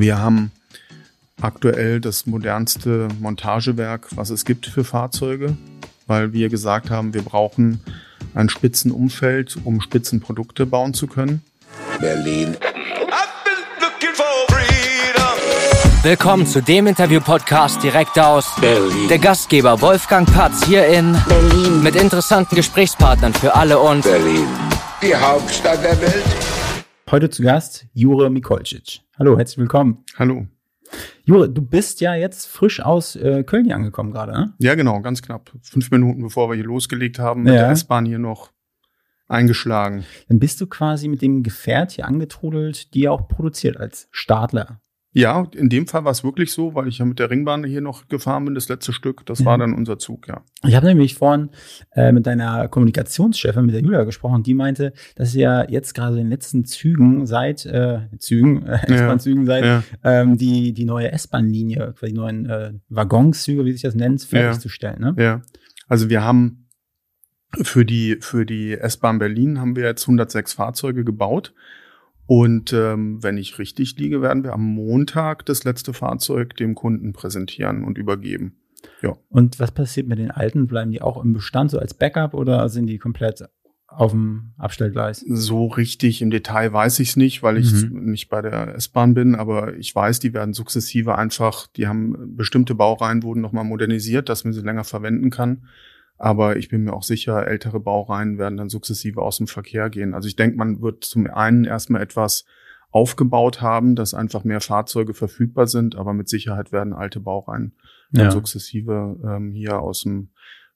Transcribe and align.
Wir 0.00 0.18
haben 0.18 0.50
aktuell 1.40 2.00
das 2.00 2.26
modernste 2.26 3.06
Montagewerk, 3.20 4.08
was 4.16 4.30
es 4.30 4.44
gibt 4.44 4.66
für 4.66 4.82
Fahrzeuge, 4.82 5.56
weil 6.08 6.32
wir 6.32 6.48
gesagt 6.48 6.90
haben, 6.90 7.14
wir 7.14 7.22
brauchen 7.22 7.80
ein 8.34 8.48
Spitzenumfeld, 8.48 9.56
um 9.62 9.80
Spitzenprodukte 9.80 10.66
bauen 10.66 10.94
zu 10.94 11.06
können. 11.06 11.44
Berlin. 12.00 12.56
Willkommen 16.02 16.46
zu 16.48 16.60
dem 16.60 16.88
Interview-Podcast 16.88 17.80
direkt 17.80 18.18
aus 18.18 18.52
Berlin. 18.60 19.08
der 19.08 19.18
Gastgeber 19.18 19.80
Wolfgang 19.80 20.30
Patz 20.30 20.66
hier 20.66 20.88
in 20.88 21.16
Berlin. 21.28 21.84
mit 21.84 21.94
interessanten 21.94 22.56
Gesprächspartnern 22.56 23.32
für 23.32 23.54
alle 23.54 23.78
und 23.78 24.02
Berlin. 24.02 24.48
Die 25.00 25.14
Hauptstadt 25.14 25.84
der 25.84 26.00
Welt. 26.00 26.24
Heute 27.12 27.30
zu 27.30 27.44
Gast 27.44 27.86
Jure 27.94 28.28
Mikolcic. 28.28 29.03
Hallo, 29.18 29.36
herzlich 29.38 29.58
willkommen. 29.58 30.04
Hallo. 30.16 30.46
Jure, 31.24 31.48
du 31.48 31.62
bist 31.62 32.00
ja 32.00 32.14
jetzt 32.14 32.46
frisch 32.46 32.80
aus 32.80 33.16
äh, 33.16 33.42
Köln 33.44 33.64
hier 33.64 33.74
angekommen 33.76 34.12
gerade, 34.12 34.32
ne? 34.32 34.54
Ja, 34.58 34.74
genau, 34.74 35.00
ganz 35.00 35.22
knapp. 35.22 35.50
Fünf 35.62 35.90
Minuten 35.90 36.22
bevor 36.22 36.48
wir 36.50 36.54
hier 36.56 36.64
losgelegt 36.64 37.18
haben, 37.18 37.42
mit 37.44 37.54
Ja. 37.54 37.60
der 37.62 37.70
S-Bahn 37.70 38.04
hier 38.06 38.18
noch 38.18 38.50
eingeschlagen. 39.28 40.04
Dann 40.28 40.38
bist 40.38 40.60
du 40.60 40.66
quasi 40.66 41.08
mit 41.08 41.22
dem 41.22 41.42
Gefährt 41.42 41.92
hier 41.92 42.06
angetrudelt, 42.06 42.92
die 42.94 43.02
ihr 43.02 43.12
auch 43.12 43.26
produziert 43.28 43.78
als 43.78 44.08
Stadler. 44.10 44.80
Ja, 45.16 45.46
in 45.54 45.68
dem 45.68 45.86
Fall 45.86 46.04
war 46.04 46.10
es 46.10 46.24
wirklich 46.24 46.50
so, 46.50 46.74
weil 46.74 46.88
ich 46.88 46.98
ja 46.98 47.04
mit 47.04 47.20
der 47.20 47.30
Ringbahn 47.30 47.62
hier 47.62 47.80
noch 47.80 48.08
gefahren 48.08 48.44
bin, 48.46 48.56
das 48.56 48.68
letzte 48.68 48.92
Stück. 48.92 49.24
Das 49.26 49.38
Ja. 49.38 49.46
war 49.46 49.58
dann 49.58 49.72
unser 49.72 49.96
Zug, 49.96 50.26
ja. 50.26 50.42
Ich 50.66 50.74
habe 50.74 50.86
nämlich 50.86 51.14
vorhin 51.14 51.50
äh, 51.92 52.10
mit 52.10 52.26
deiner 52.26 52.66
Kommunikationschefin, 52.66 53.64
mit 53.64 53.76
der 53.76 53.82
Julia 53.82 54.02
gesprochen, 54.02 54.42
die 54.42 54.54
meinte, 54.54 54.92
dass 55.14 55.32
ihr 55.36 55.68
jetzt 55.70 55.94
gerade 55.94 56.16
in 56.16 56.24
den 56.24 56.30
letzten 56.30 56.64
Zügen 56.64 57.26
seid, 57.26 57.64
äh, 57.64 58.00
Zügen, 58.18 58.62
äh, 58.66 58.80
S-Bahn-Zügen 58.92 59.46
seid, 59.46 59.64
Ja. 59.64 59.82
ähm, 60.02 60.36
die, 60.36 60.72
die 60.74 60.84
neue 60.84 61.12
S-Bahn-Linie, 61.12 61.94
quasi 61.96 62.12
die 62.12 62.18
neuen 62.18 62.46
äh, 62.50 62.72
Waggonzüge, 62.88 63.64
wie 63.64 63.70
sich 63.72 63.82
das 63.82 63.94
nennt, 63.94 64.20
fertigzustellen. 64.22 65.00
Ne? 65.00 65.14
Ja, 65.16 65.42
also 65.86 66.10
wir 66.10 66.24
haben 66.24 66.66
für 67.62 67.84
die, 67.84 68.16
für 68.20 68.44
die 68.44 68.72
S-Bahn 68.72 69.20
Berlin 69.20 69.60
haben 69.60 69.76
wir 69.76 69.84
jetzt 69.84 70.02
106 70.02 70.54
Fahrzeuge 70.54 71.04
gebaut. 71.04 71.54
Und 72.26 72.72
ähm, 72.72 73.22
wenn 73.22 73.36
ich 73.36 73.58
richtig 73.58 73.96
liege, 73.98 74.22
werden 74.22 74.44
wir 74.44 74.52
am 74.52 74.62
Montag 74.62 75.44
das 75.46 75.64
letzte 75.64 75.92
Fahrzeug 75.92 76.56
dem 76.56 76.74
Kunden 76.74 77.12
präsentieren 77.12 77.84
und 77.84 77.98
übergeben. 77.98 78.56
Und 79.28 79.60
was 79.60 79.72
passiert 79.72 80.06
mit 80.08 80.18
den 80.18 80.30
alten? 80.30 80.66
Bleiben 80.66 80.90
die 80.90 81.02
auch 81.02 81.22
im 81.22 81.32
Bestand 81.32 81.70
so 81.70 81.78
als 81.78 81.94
Backup 81.94 82.34
oder 82.34 82.68
sind 82.68 82.86
die 82.86 82.98
komplett 82.98 83.44
auf 83.86 84.12
dem 84.12 84.52
Abstellgleis? 84.58 85.24
So 85.26 85.66
richtig 85.66 86.22
im 86.22 86.30
Detail 86.30 86.72
weiß 86.72 86.98
ich 87.00 87.10
es 87.10 87.16
nicht, 87.16 87.42
weil 87.42 87.58
ich 87.58 87.72
Mhm. 87.72 88.10
nicht 88.10 88.28
bei 88.28 88.42
der 88.42 88.74
S-Bahn 88.74 89.14
bin, 89.14 89.34
aber 89.34 89.76
ich 89.76 89.94
weiß, 89.94 90.18
die 90.18 90.34
werden 90.34 90.54
sukzessive 90.54 91.16
einfach, 91.16 91.66
die 91.68 91.86
haben 91.86 92.36
bestimmte 92.36 92.74
Baureihen 92.74 93.22
wurden 93.22 93.40
nochmal 93.40 93.64
modernisiert, 93.64 94.28
dass 94.28 94.44
man 94.44 94.52
sie 94.52 94.62
länger 94.62 94.84
verwenden 94.84 95.30
kann. 95.30 95.66
Aber 96.18 96.56
ich 96.56 96.68
bin 96.68 96.84
mir 96.84 96.92
auch 96.92 97.02
sicher, 97.02 97.46
ältere 97.46 97.80
Baureihen 97.80 98.38
werden 98.38 98.56
dann 98.56 98.68
sukzessive 98.68 99.20
aus 99.20 99.38
dem 99.38 99.46
Verkehr 99.48 99.90
gehen. 99.90 100.14
Also 100.14 100.28
ich 100.28 100.36
denke, 100.36 100.56
man 100.56 100.80
wird 100.80 101.04
zum 101.04 101.26
einen 101.28 101.64
erstmal 101.64 102.02
etwas 102.02 102.44
aufgebaut 102.90 103.60
haben, 103.60 103.96
dass 103.96 104.14
einfach 104.14 104.44
mehr 104.44 104.60
Fahrzeuge 104.60 105.14
verfügbar 105.14 105.66
sind, 105.66 105.96
aber 105.96 106.12
mit 106.12 106.28
Sicherheit 106.28 106.70
werden 106.70 106.92
alte 106.92 107.18
Baureihen 107.18 107.72
dann 108.12 108.26
Ja. 108.26 108.30
sukzessive 108.30 109.18
ähm, 109.24 109.50
hier 109.52 109.80
aus 109.80 110.02
dem 110.02 110.28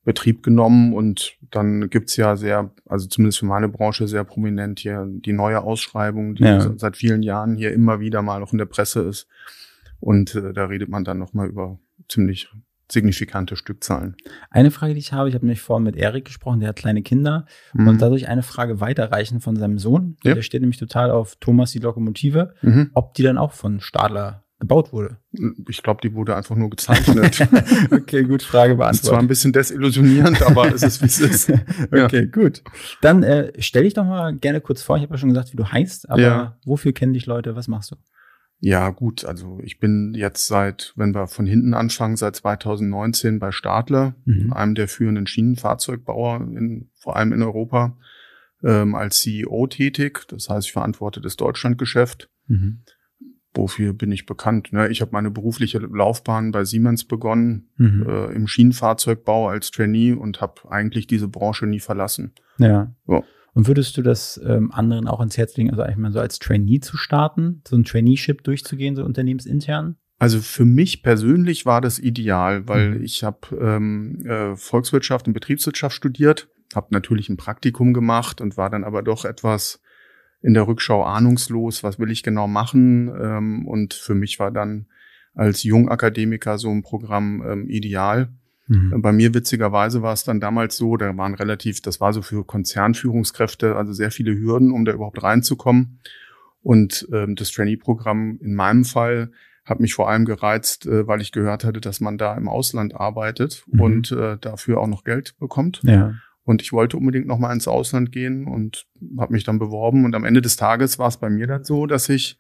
Betrieb 0.05 0.43
genommen 0.43 0.95
und 0.95 1.37
dann 1.53 1.89
gibt's 1.91 2.17
ja 2.17 2.35
sehr, 2.37 2.73
also 2.87 3.07
zumindest 3.07 3.39
für 3.39 3.47
meine 3.47 3.69
Branche 3.69 4.09
sehr 4.09 4.25
prominent 4.25 4.81
hier 4.81 5.07
die 5.09 5.33
neue 5.33 5.61
Ausschreibung, 5.63 6.35
die 6.35 6.43
Ja. 6.45 6.61
se- 6.61 6.75
seit 6.79 6.97
vielen 6.97 7.23
Jahren 7.23 7.57
hier 7.57 7.73
immer 7.73 8.01
wieder 8.01 8.23
mal 8.23 8.43
auch 8.43 8.53
in 8.53 8.59
der 8.59 8.65
Presse 8.67 9.03
ist. 9.03 9.29
Und 10.01 10.35
äh, 10.35 10.53
da 10.53 10.65
redet 10.67 10.89
man 10.89 11.05
dann 11.05 11.19
nochmal 11.19 11.49
über 11.49 11.79
ziemlich 12.09 12.49
signifikante 12.91 13.57
Stückzahlen. 13.57 14.17
Eine 14.51 14.71
Frage, 14.71 14.95
die 14.95 15.01
ich 15.01 15.13
habe, 15.13 15.29
ich 15.29 15.35
habe 15.35 15.45
nämlich 15.45 15.61
vorhin 15.61 15.85
mit 15.85 15.97
Erik 15.97 16.25
gesprochen, 16.25 16.61
der 16.61 16.71
hat 16.71 16.77
kleine 16.77 17.03
Kinder 17.03 17.47
Mhm. 17.75 17.89
und 17.89 18.03
dadurch 18.03 18.29
eine 18.29 18.43
Frage 18.43 18.81
weiterreichen 18.81 19.41
von 19.41 19.57
seinem 19.57 19.79
Sohn. 19.79 20.17
Ja. 20.25 20.35
Der 20.35 20.43
steht 20.43 20.61
nämlich 20.63 20.79
total 20.79 21.11
auf 21.11 21.37
Thomas 21.37 21.73
die 21.73 21.79
Lokomotive, 21.81 22.55
Mhm. 22.63 22.91
ob 22.95 23.15
die 23.15 23.23
dann 23.23 23.39
auch 23.39 23.53
von 23.53 23.81
Stadler 23.81 24.45
gebaut 24.61 24.93
wurde. 24.93 25.19
Ich 25.69 25.85
glaube, 25.85 26.01
die 26.03 26.15
wurde 26.15 26.35
einfach 26.35 26.57
nur 26.57 26.69
gezeichnet. 26.71 27.47
okay, 27.93 28.25
gut, 28.25 28.43
Frage 28.43 28.77
ist 28.91 29.05
zwar 29.05 29.21
ein 29.21 29.29
bisschen 29.29 29.53
desillusionierend, 29.53 30.43
aber 30.43 30.75
es 30.75 30.83
ist, 30.83 31.01
wie 31.01 31.07
es 31.07 31.21
ist. 31.21 31.49
Ja. 31.95 32.07
Okay, 32.07 32.27
gut. 32.27 32.63
Dann 33.01 33.23
äh, 33.23 33.53
stell 33.61 33.85
dich 33.85 33.95
doch 33.95 34.05
mal 34.05 34.35
gerne 34.35 34.61
kurz 34.61 34.83
vor. 34.83 34.97
Ich 34.97 35.03
habe 35.03 35.15
ja 35.15 35.19
schon 35.19 35.29
gesagt, 35.29 35.53
wie 35.53 35.57
du 35.57 35.65
heißt, 35.71 36.11
aber 36.11 36.21
Ja. 36.21 36.59
wofür 36.65 36.93
kennen 36.93 37.13
dich 37.13 37.27
Leute? 37.27 37.55
Was 37.55 37.69
machst 37.69 37.93
du? 37.93 37.97
Ja, 38.61 38.91
gut, 38.91 39.25
also 39.25 39.61
ich 39.63 39.79
bin 39.79 40.15
jetzt 40.15 40.49
seit, 40.49 40.93
wenn 40.97 41.15
wir 41.15 41.29
von 41.29 41.47
hinten 41.47 41.75
anfangen, 41.75 42.17
seit 42.17 42.35
2019 42.37 43.39
bei 43.39 43.53
Stadler, 43.53 44.15
Mhm. 44.25 44.53
einem 44.53 44.75
der 44.75 44.89
führenden 44.89 45.27
Schienenfahrzeugbauer, 45.29 46.41
in, 46.41 46.91
vor 46.97 47.17
allem 47.17 47.33
in 47.33 47.43
Europa, 47.43 47.97
ähm, 48.65 48.97
als 48.97 49.21
CEO 49.21 49.69
tätig. 49.69 50.27
Das 50.29 50.49
heißt, 50.49 50.67
ich 50.67 50.73
verantworte 50.73 51.21
das 51.21 51.37
Deutschlandgeschäft. 51.37 52.29
Mhm. 52.49 52.81
Wofür 53.55 53.93
bin 53.93 54.11
ich 54.13 54.27
bekannt? 54.27 54.73
Ne? 54.73 54.89
Ich 54.89 55.01
habe 55.01 55.13
meine 55.13 55.31
berufliche 55.31 55.79
Laufbahn 55.79 56.51
bei 56.51 56.65
Siemens 56.65 57.05
begonnen, 57.05 57.69
Mhm. 57.77 58.07
äh, 58.09 58.27
im 58.33 58.47
Schienenfahrzeugbau 58.49 59.49
als 59.49 59.71
Trainee 59.71 60.13
und 60.13 60.41
habe 60.41 60.71
eigentlich 60.71 61.07
diese 61.07 61.29
Branche 61.29 61.67
nie 61.67 61.81
verlassen. 61.81 62.33
Ja. 62.59 62.93
Ja. 63.07 63.23
Und 63.59 63.67
würdest 63.67 63.97
du 63.97 64.03
das 64.03 64.41
ähm, 64.47 64.71
anderen 64.71 65.09
auch 65.09 65.19
ans 65.19 65.37
Herz 65.37 65.57
legen, 65.57 65.71
also 65.71 65.83
eigentlich 65.83 65.97
mal 65.97 66.13
so 66.13 66.21
als 66.21 66.39
Trainee 66.39 66.79
zu 66.79 66.97
starten, 66.97 67.61
so 67.67 67.75
ein 67.75 67.83
Traineeship 67.83 68.45
durchzugehen, 68.45 68.95
so 68.95 69.05
unternehmensintern? 69.05 69.97
Also 70.21 70.39
für 70.39 70.65
mich 70.65 71.03
persönlich 71.03 71.67
war 71.67 71.81
das 71.81 71.99
ideal, 71.99 72.69
weil 72.69 72.91
Mhm. 72.91 73.03
ich 73.03 73.25
habe 73.25 73.57
ähm, 73.61 74.25
äh, 74.25 74.55
Volkswirtschaft 74.55 75.27
und 75.27 75.33
Betriebswirtschaft 75.33 75.97
studiert, 75.97 76.49
habe 76.73 76.87
natürlich 76.91 77.29
ein 77.31 77.37
Praktikum 77.37 77.95
gemacht 77.95 78.41
und 78.41 78.57
war 78.57 78.71
dann 78.71 78.85
aber 78.85 79.03
doch 79.03 79.25
etwas 79.25 79.81
in 80.41 80.55
der 80.55 80.69
Rückschau 80.69 81.03
ahnungslos, 81.03 81.83
was 81.83 81.99
will 81.99 82.13
ich 82.13 82.23
genau 82.23 82.47
machen. 82.47 83.09
Ähm, 83.09 83.67
und 83.67 83.93
für 83.93 84.15
mich 84.15 84.39
war 84.39 84.53
dann 84.53 84.87
als 85.35 85.65
Jungakademiker 85.65 86.59
so 86.59 86.71
ein 86.71 86.83
Programm 86.85 87.43
ähm, 87.45 87.69
ideal. 87.69 88.29
Mhm. 88.69 89.01
Bei 89.03 89.13
mir 89.13 89.35
witzigerweise 89.35 90.03
war 90.03 90.13
es 90.13 90.25
dann 90.25 90.41
damals 90.41 90.77
so, 90.77 90.97
da 90.97 91.17
waren 91.17 91.35
relativ, 91.35 91.81
das 91.81 92.01
war 92.01 92.13
so 92.13 92.23
für 92.23 92.45
Konzernführungskräfte, 92.45 93.77
also 93.77 93.93
sehr 93.93 94.11
viele 94.11 94.39
Hürden, 94.39 94.73
um 94.73 94.85
da 94.85 94.93
überhaupt 94.93 95.23
reinzukommen. 95.23 96.01
Und 96.63 97.09
ähm, 97.13 97.35
das 97.35 97.51
Trainee-Programm 97.53 98.39
in 98.43 98.55
meinem 98.55 98.85
Fall 98.85 99.31
hat 99.65 99.81
mich 99.81 99.95
vor 99.95 100.09
allem 100.09 100.25
gereizt, 100.25 100.87
äh, 100.87 101.07
weil 101.07 101.21
ich 101.21 101.33
gehört 101.33 101.65
hatte, 101.65 101.81
dass 101.81 102.01
man 102.01 102.19
da 102.19 102.37
im 102.37 102.49
Ausland 102.49 102.95
arbeitet 102.95 103.65
Mhm. 103.67 103.81
und 103.81 104.13
äh, 104.13 104.37
dafür 104.39 104.81
auch 104.81 104.87
noch 104.87 105.05
Geld 105.05 105.35
bekommt. 105.39 105.81
Ja. 105.83 106.15
Und 106.43 106.63
ich 106.63 106.73
wollte 106.73 106.97
unbedingt 106.97 107.27
noch 107.27 107.39
mal 107.39 107.53
ins 107.53 107.69
Ausland 107.69 108.11
gehen 108.11 108.47
und 108.47 108.87
habe 109.19 109.35
mich 109.35 109.45
dann 109.45 109.59
beworben. 109.59 110.07
Und 110.07 110.15
am 110.15 110.25
Ende 110.25 110.41
des 110.41 110.57
Tages 110.57 110.99
war 110.99 111.09
es 111.09 111.19
bei 111.19 111.29
mir 111.29 111.47
dann 111.47 111.65
so, 111.65 111.87
dass 111.87 112.09
ich 112.09 112.39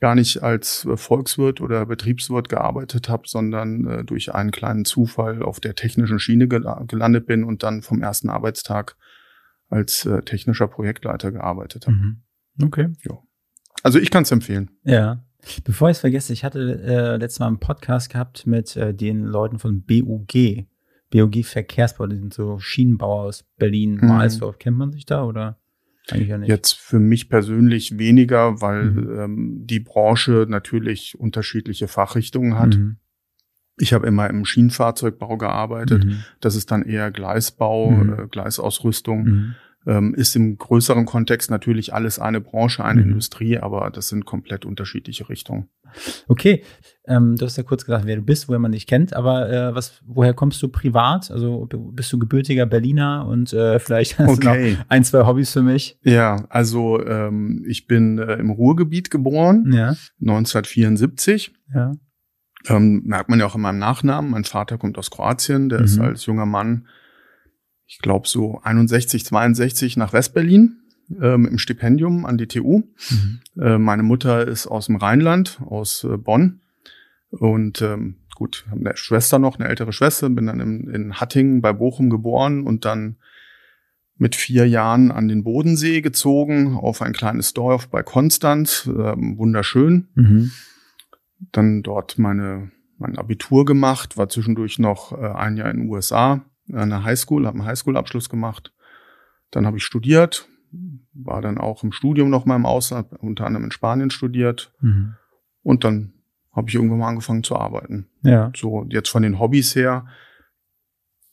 gar 0.00 0.14
nicht 0.14 0.42
als 0.42 0.84
äh, 0.84 0.96
Volkswirt 0.96 1.60
oder 1.60 1.86
Betriebswirt 1.86 2.48
gearbeitet 2.48 3.08
habe, 3.08 3.24
sondern 3.26 3.86
äh, 3.86 4.04
durch 4.04 4.34
einen 4.34 4.50
kleinen 4.50 4.84
Zufall 4.84 5.42
auf 5.42 5.60
der 5.60 5.74
technischen 5.74 6.18
Schiene 6.18 6.48
gel 6.48 6.64
gelandet 6.86 7.26
bin 7.26 7.44
und 7.44 7.62
dann 7.62 7.82
vom 7.82 8.02
ersten 8.02 8.28
Arbeitstag 8.28 8.96
als 9.68 10.06
äh, 10.06 10.22
technischer 10.22 10.68
Projektleiter 10.68 11.32
gearbeitet 11.32 11.86
habe. 11.86 11.96
Mhm. 11.96 12.22
Okay. 12.62 12.88
Also 13.82 13.98
ich 13.98 14.10
kann 14.10 14.22
es 14.22 14.30
empfehlen. 14.30 14.70
Ja. 14.84 15.24
Bevor 15.64 15.88
ich 15.88 15.96
es 15.96 16.00
vergesse, 16.00 16.32
ich 16.32 16.42
hatte 16.44 16.82
äh, 16.82 17.16
letztes 17.16 17.38
Mal 17.38 17.46
einen 17.46 17.60
Podcast 17.60 18.10
gehabt 18.10 18.46
mit 18.46 18.76
äh, 18.76 18.92
den 18.92 19.22
Leuten 19.24 19.58
von 19.58 19.82
BUG. 19.82 20.66
BUG 21.10 21.44
Verkehrsbau, 21.44 22.06
die 22.06 22.16
sind 22.16 22.34
so 22.34 22.58
Schienenbauer 22.58 23.22
aus 23.22 23.44
Berlin, 23.56 23.98
Mhm. 24.00 24.08
Mahlsdorf. 24.08 24.58
Kennt 24.58 24.76
man 24.76 24.90
sich 24.90 25.06
da 25.06 25.24
oder 25.24 25.58
eigentlich 26.12 26.28
ja 26.28 26.38
nicht? 26.38 26.48
Jetzt 26.48 26.72
für 26.78 26.98
mich 26.98 27.28
persönlich 27.28 27.98
weniger, 27.98 28.60
weil 28.60 28.84
Mhm. 28.84 29.18
ähm, 29.20 29.60
die 29.66 29.80
Branche 29.80 30.46
natürlich 30.48 31.18
unterschiedliche 31.18 31.88
Fachrichtungen 31.88 32.58
hat. 32.58 32.76
Mhm. 32.76 32.96
Ich 33.80 33.92
habe 33.92 34.06
immer 34.08 34.28
im 34.28 34.44
Schienenfahrzeugbau 34.44 35.36
gearbeitet. 35.36 36.04
Mhm. 36.04 36.24
Das 36.40 36.56
ist 36.56 36.70
dann 36.70 36.82
eher 36.82 37.10
Gleisbau, 37.10 37.90
Mhm. 37.92 38.12
äh, 38.12 38.26
Gleisausrüstung. 38.28 39.54
Ähm, 39.88 40.12
ist 40.14 40.36
im 40.36 40.58
größeren 40.58 41.06
Kontext 41.06 41.50
natürlich 41.50 41.94
alles 41.94 42.18
eine 42.18 42.42
Branche, 42.42 42.84
eine 42.84 43.00
Mhm. 43.00 43.08
Industrie, 43.08 43.58
aber 43.58 43.90
das 43.90 44.08
sind 44.08 44.26
komplett 44.26 44.66
unterschiedliche 44.66 45.28
Richtungen. 45.30 45.68
Okay, 46.28 46.62
ähm, 47.06 47.36
du 47.36 47.46
hast 47.46 47.56
ja 47.56 47.62
kurz 47.62 47.86
gesagt, 47.86 48.04
wer 48.04 48.16
du 48.16 48.20
bist, 48.22 48.48
woher 48.48 48.58
man 48.58 48.72
dich 48.72 48.86
kennt, 48.86 49.14
aber 49.14 49.50
äh, 49.50 49.74
was, 49.74 50.02
woher 50.06 50.34
kommst 50.34 50.62
du 50.62 50.68
privat? 50.68 51.30
Also 51.30 51.66
bist 51.94 52.12
du 52.12 52.18
gebürtiger 52.18 52.66
Berliner 52.66 53.26
und 53.26 53.54
äh, 53.54 53.78
vielleicht 53.78 54.18
hast 54.18 54.42
du 54.42 54.46
noch 54.46 54.56
ein, 54.88 55.04
zwei 55.04 55.24
Hobbys 55.26 55.52
für 55.52 55.62
mich? 55.62 55.98
Ja, 56.02 56.44
also 56.50 57.02
ähm, 57.06 57.64
ich 57.66 57.86
bin 57.86 58.18
äh, 58.18 58.34
im 58.34 58.50
Ruhrgebiet 58.50 59.10
geboren, 59.10 59.72
Ja, 59.72 59.94
1974. 60.20 61.54
ja. 61.74 61.92
Ähm, 62.68 63.02
merkt 63.06 63.30
man 63.30 63.38
ja 63.38 63.46
auch 63.46 63.54
in 63.54 63.60
meinem 63.62 63.78
Nachnamen. 63.78 64.32
Mein 64.32 64.44
Vater 64.44 64.76
kommt 64.78 64.98
aus 64.98 65.10
Kroatien, 65.10 65.68
der 65.70 65.80
ist 65.80 65.96
Mhm. 65.96 66.02
als 66.04 66.26
junger 66.26 66.44
Mann, 66.44 66.86
ich 67.88 67.98
glaube 67.98 68.28
so 68.28 68.60
61, 68.62 69.24
62 69.24 69.96
nach 69.96 70.12
Westberlin 70.12 70.76
ähm, 71.20 71.46
im 71.46 71.58
Stipendium 71.58 72.26
an 72.26 72.36
die 72.36 72.46
TU. 72.46 72.82
Mhm. 73.10 73.40
Äh, 73.60 73.78
meine 73.78 74.02
Mutter 74.02 74.46
ist 74.46 74.66
aus 74.66 74.86
dem 74.86 74.96
Rheinland, 74.96 75.60
aus 75.64 76.04
äh, 76.04 76.18
Bonn. 76.18 76.60
Und 77.30 77.80
ähm, 77.80 78.16
gut, 78.34 78.66
haben 78.70 78.86
eine 78.86 78.96
Schwester 78.96 79.38
noch, 79.38 79.58
eine 79.58 79.68
ältere 79.68 79.92
Schwester, 79.92 80.28
bin 80.28 80.46
dann 80.46 80.60
in, 80.60 80.88
in 80.88 81.14
Hattingen 81.14 81.62
bei 81.62 81.72
Bochum 81.72 82.10
geboren 82.10 82.62
und 82.62 82.84
dann 82.84 83.16
mit 84.18 84.36
vier 84.36 84.68
Jahren 84.68 85.10
an 85.10 85.28
den 85.28 85.42
Bodensee 85.42 86.02
gezogen, 86.02 86.76
auf 86.76 87.00
ein 87.00 87.12
kleines 87.14 87.54
Dorf 87.54 87.88
bei 87.88 88.02
Konstanz, 88.02 88.86
ähm, 88.86 89.38
wunderschön. 89.38 90.08
Mhm. 90.14 90.50
Dann 91.52 91.82
dort 91.82 92.18
meine, 92.18 92.70
mein 92.98 93.16
Abitur 93.16 93.64
gemacht, 93.64 94.18
war 94.18 94.28
zwischendurch 94.28 94.78
noch 94.78 95.12
äh, 95.12 95.24
ein 95.24 95.56
Jahr 95.56 95.70
in 95.70 95.78
den 95.78 95.88
USA, 95.88 96.44
an 96.72 96.90
der 96.90 97.04
Highschool, 97.04 97.46
habe 97.46 97.58
einen 97.58 97.66
Highschool-Abschluss 97.66 98.28
gemacht. 98.28 98.72
Dann 99.50 99.66
habe 99.66 99.78
ich 99.78 99.84
studiert, 99.84 100.48
war 101.14 101.40
dann 101.40 101.58
auch 101.58 101.82
im 101.82 101.92
Studium 101.92 102.30
noch 102.30 102.44
mal 102.44 102.56
im 102.56 102.66
Ausland, 102.66 103.08
unter 103.20 103.46
anderem 103.46 103.64
in 103.64 103.70
Spanien 103.70 104.10
studiert. 104.10 104.72
Mhm. 104.80 105.14
Und 105.62 105.84
dann 105.84 106.12
habe 106.52 106.68
ich 106.68 106.74
irgendwann 106.74 106.98
mal 106.98 107.08
angefangen 107.08 107.44
zu 107.44 107.56
arbeiten. 107.56 108.08
Ja. 108.22 108.52
So, 108.54 108.86
jetzt 108.88 109.08
von 109.08 109.22
den 109.22 109.38
Hobbys 109.38 109.74
her. 109.74 110.06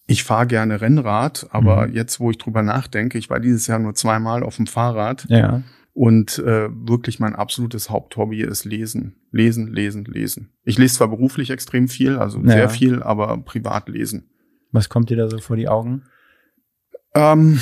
Ich 0.08 0.24
fahre 0.24 0.46
gerne 0.46 0.82
Rennrad, 0.82 1.48
aber 1.50 1.88
mhm. 1.88 1.94
jetzt, 1.94 2.20
wo 2.20 2.30
ich 2.30 2.38
drüber 2.38 2.62
nachdenke, 2.62 3.18
ich 3.18 3.30
war 3.30 3.40
dieses 3.40 3.66
Jahr 3.68 3.80
nur 3.80 3.96
zweimal 3.96 4.44
auf 4.44 4.58
dem 4.58 4.68
Fahrrad. 4.68 5.26
Ja. 5.30 5.64
Und 5.94 6.40
äh, 6.40 6.70
wirklich 6.70 7.20
mein 7.20 7.36
absolutes 7.36 7.90
Haupthobby 7.90 8.42
ist 8.42 8.66
Lesen. 8.66 9.16
Lesen, 9.32 9.74
lesen, 9.74 10.06
lesen. 10.06 10.52
Ich 10.64 10.78
lese 10.78 10.96
zwar 10.96 11.08
beruflich 11.08 11.50
extrem 11.50 11.88
viel, 11.88 12.18
also 12.18 12.40
ja. 12.40 12.50
sehr 12.50 12.70
viel, 12.70 13.02
aber 13.02 13.38
privat 13.38 13.88
lesen. 13.88 14.30
Was 14.76 14.90
kommt 14.90 15.10
dir 15.10 15.18
da 15.18 15.30
so 15.30 15.40
vor 15.40 15.56
die 15.56 15.68
Augen? 15.68 16.04
Ähm, 17.14 17.60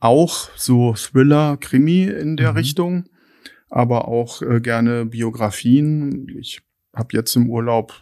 auch 0.00 0.48
so 0.56 0.94
Thriller, 0.94 1.56
Krimi 1.58 2.04
in 2.04 2.36
der 2.36 2.52
mhm. 2.52 2.56
Richtung, 2.56 3.04
aber 3.68 4.08
auch 4.08 4.40
äh, 4.42 4.60
gerne 4.60 5.04
Biografien. 5.06 6.28
Ich 6.38 6.62
habe 6.94 7.08
jetzt 7.12 7.36
im 7.36 7.50
Urlaub, 7.50 7.92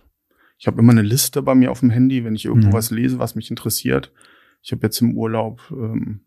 ich 0.58 0.66
habe 0.66 0.78
immer 0.80 0.92
eine 0.92 1.02
Liste 1.02 1.42
bei 1.42 1.54
mir 1.54 1.70
auf 1.70 1.80
dem 1.80 1.90
Handy, 1.90 2.24
wenn 2.24 2.36
ich 2.36 2.44
irgendwo 2.44 2.68
mhm. 2.68 2.72
was 2.72 2.90
lese, 2.90 3.18
was 3.18 3.34
mich 3.34 3.50
interessiert. 3.50 4.12
Ich 4.62 4.72
habe 4.72 4.82
jetzt 4.82 5.00
im 5.00 5.16
Urlaub 5.16 5.60
ähm, 5.72 6.20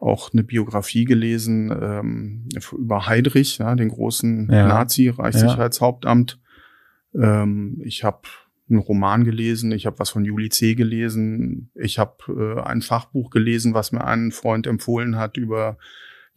auch 0.00 0.32
eine 0.32 0.44
Biografie 0.44 1.04
gelesen 1.04 1.70
ähm, 1.70 2.48
über 2.72 3.06
Heydrich, 3.06 3.58
ja, 3.58 3.74
den 3.74 3.88
großen 3.88 4.48
ja. 4.50 4.66
Nazi, 4.66 5.08
Reichssicherheitshauptamt. 5.08 6.38
Ja. 7.12 7.42
Ähm, 7.42 7.80
ich 7.84 8.04
habe 8.04 8.22
einen 8.70 8.80
Roman 8.80 9.24
gelesen, 9.24 9.72
ich 9.72 9.86
habe 9.86 9.98
was 9.98 10.10
von 10.10 10.24
Juli 10.24 10.48
C. 10.48 10.74
gelesen, 10.74 11.70
ich 11.74 11.98
habe 11.98 12.16
äh, 12.28 12.60
ein 12.62 12.82
Fachbuch 12.82 13.30
gelesen, 13.30 13.74
was 13.74 13.92
mir 13.92 14.04
ein 14.04 14.32
Freund 14.32 14.66
empfohlen 14.66 15.16
hat 15.16 15.36
über 15.36 15.76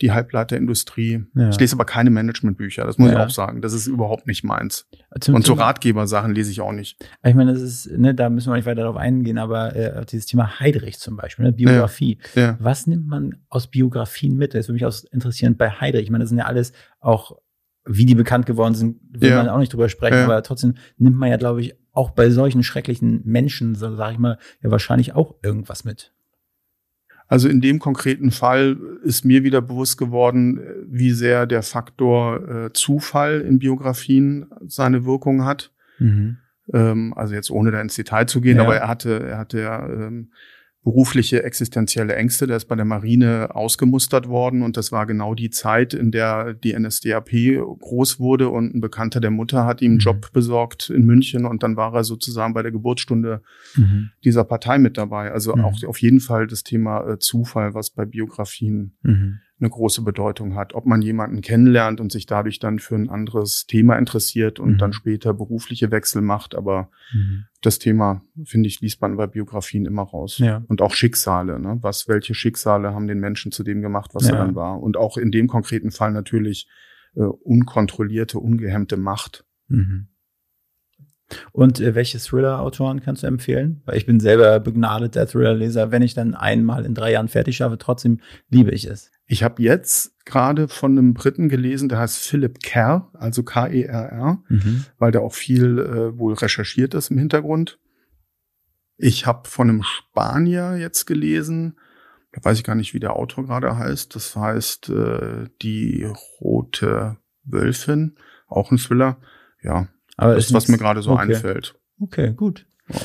die 0.02 0.12
Halbleiterindustrie. 0.12 1.26
Ja. 1.36 1.50
Ich 1.50 1.60
lese 1.60 1.76
aber 1.76 1.86
keine 1.86 2.10
Managementbücher, 2.10 2.86
das 2.86 2.98
muss 2.98 3.12
ja. 3.12 3.20
ich 3.20 3.26
auch 3.26 3.30
sagen. 3.30 3.62
Das 3.62 3.74
ist 3.74 3.88
überhaupt 3.88 4.28
nicht 4.28 4.44
meins. 4.44 4.88
Zum 5.20 5.36
und 5.36 5.46
so 5.46 5.54
Ratgebersachen 5.54 6.34
lese 6.34 6.52
ich 6.52 6.62
auch 6.62 6.72
nicht. 6.72 6.98
Ich 7.24 7.36
meine, 7.36 7.54
das 7.54 7.62
ist, 7.62 7.92
ne, 7.92 8.16
da 8.16 8.30
müssen 8.30 8.50
wir 8.52 8.56
nicht 8.56 8.66
weiter 8.66 8.82
darauf 8.82 8.98
eingehen, 8.98 9.38
aber 9.38 9.76
äh, 9.76 10.06
dieses 10.06 10.26
Thema 10.26 10.60
Heidrich 10.60 10.98
zum 11.00 11.16
Beispiel, 11.16 11.46
ne, 11.46 11.54
Biografie. 11.54 12.18
Ja. 12.36 12.42
Ja. 12.42 12.58
Was 12.60 12.88
nimmt 12.88 13.08
man 13.08 13.38
aus 13.50 13.68
Biografien 13.68 14.36
mit? 14.36 14.56
Das 14.56 14.68
würde 14.68 14.74
mich 14.74 14.86
auch 14.86 14.96
interessieren 15.12 15.58
bei 15.58 15.70
Heidrich. 15.70 16.04
Ich 16.04 16.10
meine, 16.10 16.24
das 16.24 16.30
sind 16.30 16.40
ja 16.40 16.46
alles 16.46 16.74
auch, 17.00 17.38
wie 17.86 18.06
die 18.06 18.16
bekannt 18.16 18.46
geworden 18.46 18.76
sind, 18.76 19.00
will 19.10 19.36
man 19.36 19.50
auch 19.50 19.60
nicht 19.60 19.74
drüber 19.74 19.90
sprechen, 19.90 20.18
aber 20.18 20.42
trotzdem 20.42 20.76
nimmt 20.98 21.18
man 21.18 21.30
ja, 21.30 21.38
glaube 21.38 21.62
ich, 21.62 21.76
auch 21.94 22.12
bei 22.12 22.30
solchen 22.30 22.64
schrecklichen 22.64 23.22
Menschen, 23.24 23.76
so 23.76 23.96
sage 23.96 24.14
ich 24.14 24.20
mal, 24.20 24.38
ja 24.62 24.72
wahrscheinlich 24.72 25.14
auch 25.16 25.36
irgendwas 25.42 25.86
mit. 25.86 26.12
Also 27.28 27.48
in 27.48 27.62
dem 27.62 27.80
konkreten 27.80 28.32
Fall 28.32 28.78
ist 29.04 29.24
mir 29.24 29.44
wieder 29.44 29.62
bewusst 29.62 29.98
geworden, 29.98 30.60
wie 30.86 31.12
sehr 31.12 31.46
der 31.46 31.64
Faktor 31.64 32.48
äh, 32.48 32.74
Zufall 32.74 33.42
in 33.42 33.60
Biografien 33.60 34.48
seine 34.68 35.06
Wirkung 35.06 35.46
hat. 35.46 35.72
Mhm. 36.00 36.38
Ähm, 36.74 37.14
also 37.16 37.34
jetzt 37.34 37.50
ohne 37.50 37.72
da 37.72 37.82
ins 37.82 37.96
Detail 37.96 38.28
zu 38.28 38.42
gehen, 38.42 38.58
ja. 38.58 38.64
aber 38.64 38.76
er 38.76 38.88
hatte, 38.88 39.24
er 39.24 39.38
hatte 39.38 39.62
ja 39.62 39.88
ähm, 39.88 40.32
berufliche 40.84 41.44
existenzielle 41.44 42.16
Ängste. 42.16 42.46
Der 42.46 42.58
ist 42.58 42.66
bei 42.66 42.76
der 42.76 42.86
Marine 42.86 43.56
ausgemustert 43.56 44.28
worden 44.28 44.62
und 44.64 44.76
das 44.76 44.92
war 44.92 45.06
genau 45.06 45.34
die 45.34 45.50
Zeit, 45.50 45.94
in 45.94 46.12
der 46.12 46.54
die 46.54 46.78
NSDAP 46.78 47.30
groß 47.80 48.20
wurde 48.20 48.50
und 48.50 48.76
ein 48.76 48.82
Bekannter 48.82 49.22
der 49.22 49.32
Mutter 49.32 49.66
hat 49.66 49.82
ihm 49.82 49.92
einen 49.92 49.96
mhm. 49.96 50.00
Job 50.00 50.32
besorgt 50.34 50.90
in 50.90 51.06
München 51.06 51.46
und 51.46 51.64
dann 51.64 51.78
war 51.78 51.94
er 51.94 52.04
sozusagen 52.04 52.54
bei 52.54 52.64
der 52.64 52.72
Geburtsstunde 52.72 53.42
mhm. 53.76 54.10
dieser 54.24 54.44
Partei 54.44 54.78
mit 54.78 54.98
dabei. 54.98 55.32
Also 55.32 55.56
mhm. 55.56 55.64
auch 55.64 55.84
auf 55.86 56.02
jeden 56.02 56.20
Fall 56.20 56.48
das 56.48 56.64
Thema 56.64 57.08
äh, 57.08 57.20
Zufall, 57.20 57.74
was 57.74 57.90
bei 57.90 58.06
Biografien 58.06 58.98
mhm 59.04 59.40
eine 59.64 59.70
große 59.70 60.02
Bedeutung 60.02 60.56
hat. 60.56 60.74
Ob 60.74 60.86
man 60.86 61.02
jemanden 61.02 61.42
kennenlernt 61.42 62.02
und 62.02 62.12
sich 62.12 62.26
dadurch 62.26 62.60
dann 62.60 62.80
für 62.80 62.96
ein 62.96 63.10
anderes 63.10 63.66
Thema 63.66 63.98
interessiert 63.98 64.60
und 64.60 64.74
mhm. 64.74 64.78
dann 64.78 64.94
später 64.94 65.34
berufliche 65.34 65.90
Wechsel 65.90 66.22
macht. 66.22 66.54
Aber 66.54 66.90
mhm. 67.14 67.46
das 67.62 67.80
Thema, 67.80 68.24
finde 68.44 68.68
ich, 68.68 68.82
liest 68.82 69.02
man 69.02 69.16
bei 69.16 69.28
Biografien 69.28 69.86
immer 69.86 70.04
raus. 70.04 70.38
Ja. 70.38 70.64
Und 70.68 70.82
auch 70.82 70.94
Schicksale. 70.94 71.60
Ne? 71.60 71.78
Was, 71.82 72.08
welche 72.08 72.34
Schicksale 72.34 72.94
haben 72.94 73.08
den 73.08 73.20
Menschen 73.20 73.52
zu 73.52 73.64
dem 73.64 73.82
gemacht, 73.82 74.12
was 74.14 74.28
ja. 74.28 74.34
er 74.34 74.40
dann 74.40 74.56
war? 74.56 74.82
Und 74.82 74.98
auch 74.98 75.18
in 75.18 75.32
dem 75.32 75.48
konkreten 75.48 75.92
Fall 75.92 76.12
natürlich 76.12 76.68
äh, 77.16 77.22
unkontrollierte, 77.22 78.40
ungehemmte 78.40 78.98
Macht. 78.98 79.46
Mhm. 79.70 80.08
Und 81.52 81.80
äh, 81.80 81.96
welche 81.96 82.20
Thriller-Autoren 82.20 83.02
kannst 83.02 83.24
du 83.24 83.28
empfehlen? 83.28 83.82
Weil 83.86 83.98
ich 83.98 84.06
bin 84.06 84.20
selber 84.20 84.60
begnadeter 84.60 85.28
Thriller-Leser. 85.28 85.92
Wenn 85.92 86.02
ich 86.02 86.14
dann 86.14 86.36
einmal 86.36 86.86
in 86.86 86.94
drei 86.94 87.12
Jahren 87.12 87.28
fertig 87.28 87.58
schaffe, 87.58 87.78
trotzdem 87.78 88.20
liebe 88.50 88.72
ich 88.72 88.86
es. 88.86 89.12
Ich 89.26 89.44
habe 89.44 89.62
jetzt 89.62 90.14
gerade 90.26 90.68
von 90.68 90.98
einem 90.98 91.14
Briten 91.14 91.50
gelesen, 91.50 91.90
der 91.90 92.00
heißt 92.00 92.18
Philip 92.18 92.60
Kerr, 92.62 93.10
also 93.14 93.44
K-E-R-R, 93.44 94.44
mhm. 94.48 94.86
weil 94.98 95.12
der 95.12 95.22
auch 95.22 95.34
viel 95.34 95.80
äh, 95.80 96.18
wohl 96.18 96.34
recherchiert 96.34 96.94
ist 96.94 97.12
im 97.12 97.18
Hintergrund. 97.18 97.80
Ich 98.98 99.26
habe 99.26 99.50
von 99.50 99.70
einem 99.70 99.84
Spanier 99.84 100.78
jetzt 100.78 101.06
gelesen, 101.06 101.78
da 102.34 102.44
weiß 102.44 102.58
ich 102.58 102.64
gar 102.64 102.76
nicht, 102.76 102.94
wie 102.94 103.00
der 103.00 103.16
Autor 103.16 103.46
gerade 103.46 103.78
heißt. 103.78 104.16
Das 104.16 104.36
heißt 104.36 104.90
äh, 104.90 105.50
Die 105.62 106.12
Rote 106.42 107.18
Wölfin, 107.44 108.16
auch 108.48 108.72
ein 108.72 108.78
Thriller. 108.78 109.18
Ja, 109.62 109.88
aber 110.18 110.36
das 110.36 110.48
ist, 110.48 110.54
was 110.54 110.68
mir 110.68 110.78
gerade 110.78 111.02
so 111.02 111.12
okay. 111.12 111.34
einfällt. 111.34 111.76
Okay, 112.00 112.34
gut. 112.34 112.66
Ja. 112.90 113.00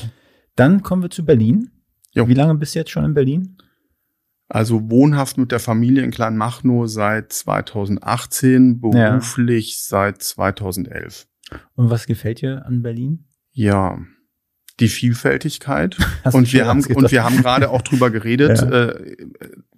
Dann 0.55 0.83
kommen 0.83 1.01
wir 1.01 1.09
zu 1.09 1.25
Berlin. 1.25 1.71
Jo. 2.13 2.27
Wie 2.27 2.33
lange 2.33 2.55
bist 2.55 2.75
du 2.75 2.79
jetzt 2.79 2.91
schon 2.91 3.05
in 3.05 3.13
Berlin? 3.13 3.57
Also 4.47 4.89
wohnhaft 4.89 5.37
mit 5.37 5.51
der 5.51 5.59
Familie 5.59 6.03
in 6.03 6.11
Kleinmachnow 6.11 6.87
seit 6.87 7.31
2018, 7.31 8.81
beruflich 8.81 9.69
ja. 9.69 9.77
seit 9.77 10.23
2011. 10.23 11.27
Und 11.75 11.89
was 11.89 12.07
gefällt 12.07 12.41
dir 12.41 12.65
an 12.65 12.81
Berlin? 12.81 13.25
Ja, 13.51 13.99
die 14.79 14.87
Vielfältigkeit. 14.87 15.97
und 16.31 16.51
wir 16.51 16.65
haben 16.65 16.83
und 16.83 17.11
wir 17.11 17.23
haben 17.23 17.37
gerade 17.37 17.69
auch 17.69 17.83
drüber 17.83 18.09
geredet. 18.11 18.61
Ja. 18.61 18.87
Äh, 18.87 19.17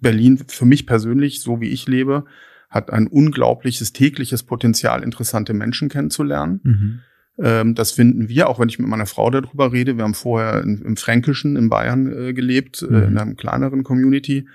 Berlin 0.00 0.42
für 0.48 0.64
mich 0.64 0.86
persönlich, 0.86 1.42
so 1.42 1.60
wie 1.60 1.68
ich 1.68 1.86
lebe, 1.86 2.24
hat 2.70 2.90
ein 2.90 3.06
unglaubliches 3.06 3.92
tägliches 3.92 4.42
Potenzial, 4.42 5.02
interessante 5.02 5.52
Menschen 5.52 5.90
kennenzulernen. 5.90 6.60
Mhm. 6.62 7.00
Ähm, 7.38 7.74
das 7.74 7.92
finden 7.92 8.28
wir, 8.28 8.48
auch 8.48 8.58
wenn 8.58 8.68
ich 8.68 8.78
mit 8.78 8.88
meiner 8.88 9.06
Frau 9.06 9.30
darüber 9.30 9.72
rede. 9.72 9.96
Wir 9.96 10.04
haben 10.04 10.14
vorher 10.14 10.62
in, 10.62 10.82
im 10.82 10.96
Fränkischen 10.96 11.56
in 11.56 11.68
Bayern 11.68 12.12
äh, 12.12 12.32
gelebt, 12.32 12.82
mhm. 12.82 12.94
äh, 12.94 13.04
in 13.04 13.10
mhm. 13.10 13.18
einer 13.18 13.34
kleineren 13.34 13.82
Community. 13.84 14.48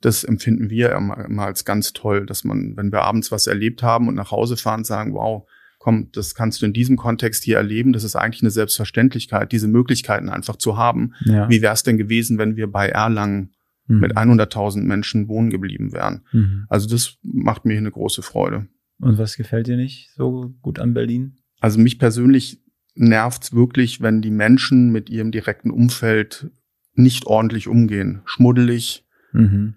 Das 0.00 0.24
empfinden 0.24 0.70
wir 0.70 0.92
immer, 0.92 1.24
immer 1.24 1.46
als 1.46 1.64
ganz 1.64 1.92
toll, 1.92 2.24
dass 2.24 2.44
man, 2.44 2.76
wenn 2.76 2.92
wir 2.92 3.02
abends 3.02 3.30
was 3.32 3.46
erlebt 3.46 3.82
haben 3.82 4.08
und 4.08 4.14
nach 4.14 4.30
Hause 4.30 4.56
fahren, 4.56 4.84
sagen, 4.84 5.12
wow, 5.12 5.46
komm, 5.78 6.10
das 6.12 6.34
kannst 6.34 6.62
du 6.62 6.66
in 6.66 6.72
diesem 6.72 6.96
Kontext 6.96 7.42
hier 7.42 7.56
erleben. 7.56 7.92
Das 7.92 8.04
ist 8.04 8.14
eigentlich 8.14 8.42
eine 8.42 8.50
Selbstverständlichkeit, 8.50 9.50
diese 9.50 9.68
Möglichkeiten 9.68 10.28
einfach 10.28 10.56
zu 10.56 10.76
haben. 10.76 11.14
Ja. 11.24 11.48
Wie 11.48 11.62
wäre 11.62 11.74
es 11.74 11.82
denn 11.82 11.98
gewesen, 11.98 12.38
wenn 12.38 12.56
wir 12.56 12.70
bei 12.70 12.88
Erlangen 12.88 13.54
mhm. 13.86 14.00
mit 14.00 14.16
100.000 14.16 14.82
Menschen 14.82 15.28
wohnen 15.28 15.50
geblieben 15.50 15.92
wären? 15.92 16.22
Mhm. 16.32 16.66
Also 16.68 16.88
das 16.88 17.16
macht 17.22 17.64
mir 17.64 17.76
eine 17.76 17.90
große 17.90 18.22
Freude. 18.22 18.68
Und 19.00 19.18
was 19.18 19.36
gefällt 19.36 19.66
dir 19.66 19.76
nicht 19.76 20.10
so 20.14 20.54
gut 20.60 20.78
an 20.78 20.94
Berlin? 20.94 21.39
Also 21.60 21.78
mich 21.78 21.98
persönlich 21.98 22.60
nervt's 22.94 23.54
wirklich, 23.54 24.00
wenn 24.00 24.22
die 24.22 24.30
Menschen 24.30 24.90
mit 24.90 25.10
ihrem 25.10 25.30
direkten 25.30 25.70
Umfeld 25.70 26.50
nicht 26.94 27.26
ordentlich 27.26 27.68
umgehen. 27.68 28.22
Schmuddelig, 28.24 29.06
mhm. 29.32 29.74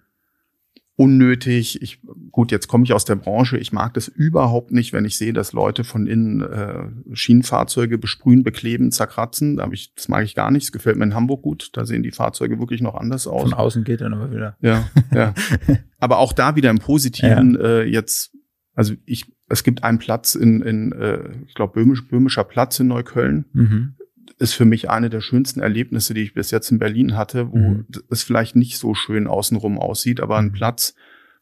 unnötig. 0.95 1.81
Ich, 1.81 2.01
gut, 2.31 2.51
jetzt 2.51 2.67
komme 2.67 2.83
ich 2.83 2.93
aus 2.93 3.05
der 3.05 3.15
Branche. 3.15 3.57
Ich 3.57 3.71
mag 3.71 3.93
das 3.93 4.07
überhaupt 4.07 4.71
nicht, 4.71 4.93
wenn 4.93 5.05
ich 5.05 5.17
sehe, 5.17 5.33
dass 5.33 5.53
Leute 5.53 5.83
von 5.83 6.07
innen 6.07 6.41
äh, 6.41 6.85
Schienenfahrzeuge 7.13 7.97
besprühen, 7.97 8.43
bekleben, 8.43 8.91
zerkratzen. 8.91 9.57
Da 9.57 9.69
ich, 9.71 9.93
das 9.95 10.07
mag 10.07 10.23
ich 10.23 10.35
gar 10.35 10.51
nicht. 10.51 10.65
Das 10.65 10.71
gefällt 10.71 10.97
mir 10.97 11.05
in 11.05 11.15
Hamburg 11.15 11.43
gut. 11.43 11.69
Da 11.73 11.85
sehen 11.85 12.03
die 12.03 12.11
Fahrzeuge 12.11 12.59
wirklich 12.59 12.81
noch 12.81 12.95
anders 12.95 13.27
aus. 13.27 13.43
Von 13.43 13.53
außen 13.53 13.83
geht 13.83 14.01
dann 14.01 14.13
aber 14.13 14.31
wieder. 14.31 14.57
Ja, 14.61 14.89
ja. 15.13 15.33
aber 15.99 16.17
auch 16.17 16.33
da 16.33 16.55
wieder 16.55 16.69
im 16.69 16.79
Positiven 16.79 17.55
ja. 17.55 17.61
äh, 17.61 17.83
jetzt. 17.83 18.31
Also 18.75 18.95
ich 19.05 19.31
es 19.53 19.63
gibt 19.63 19.83
einen 19.83 19.99
Platz 19.99 20.35
in, 20.35 20.61
in 20.61 20.91
äh, 20.91 21.29
ich 21.47 21.53
glaube, 21.53 21.73
Böhmisch, 21.73 22.07
Böhmischer 22.07 22.43
Platz 22.43 22.79
in 22.79 22.87
Neukölln. 22.87 23.45
Mhm. 23.53 23.95
Ist 24.39 24.53
für 24.53 24.65
mich 24.65 24.89
eine 24.89 25.09
der 25.09 25.21
schönsten 25.21 25.61
Erlebnisse, 25.61 26.13
die 26.13 26.21
ich 26.21 26.33
bis 26.33 26.51
jetzt 26.51 26.71
in 26.71 26.79
Berlin 26.79 27.15
hatte, 27.15 27.51
wo 27.51 27.57
mhm. 27.57 27.85
es 28.09 28.23
vielleicht 28.23 28.55
nicht 28.55 28.77
so 28.77 28.93
schön 28.93 29.27
außenrum 29.27 29.77
aussieht, 29.79 30.19
aber 30.19 30.37
ein 30.37 30.47
mhm. 30.47 30.53
Platz, 30.53 30.95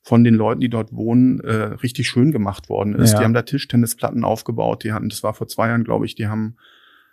von 0.03 0.24
den 0.24 0.34
Leuten, 0.34 0.62
die 0.62 0.70
dort 0.70 0.94
wohnen, 0.94 1.39
äh, 1.41 1.53
richtig 1.53 2.10
schön 2.10 2.32
gemacht 2.32 2.70
worden 2.70 2.96
ist. 2.96 3.13
Ja. 3.13 3.20
Die 3.20 3.25
haben 3.25 3.34
da 3.34 3.44
Tischtennisplatten 3.44 4.24
aufgebaut. 4.24 4.84
Die 4.84 4.94
hatten, 4.94 5.10
das 5.10 5.22
war 5.22 5.34
vor 5.34 5.48
zwei 5.48 5.68
Jahren, 5.68 5.84
glaube 5.84 6.06
ich, 6.06 6.15
die 6.15 6.27
haben 6.27 6.56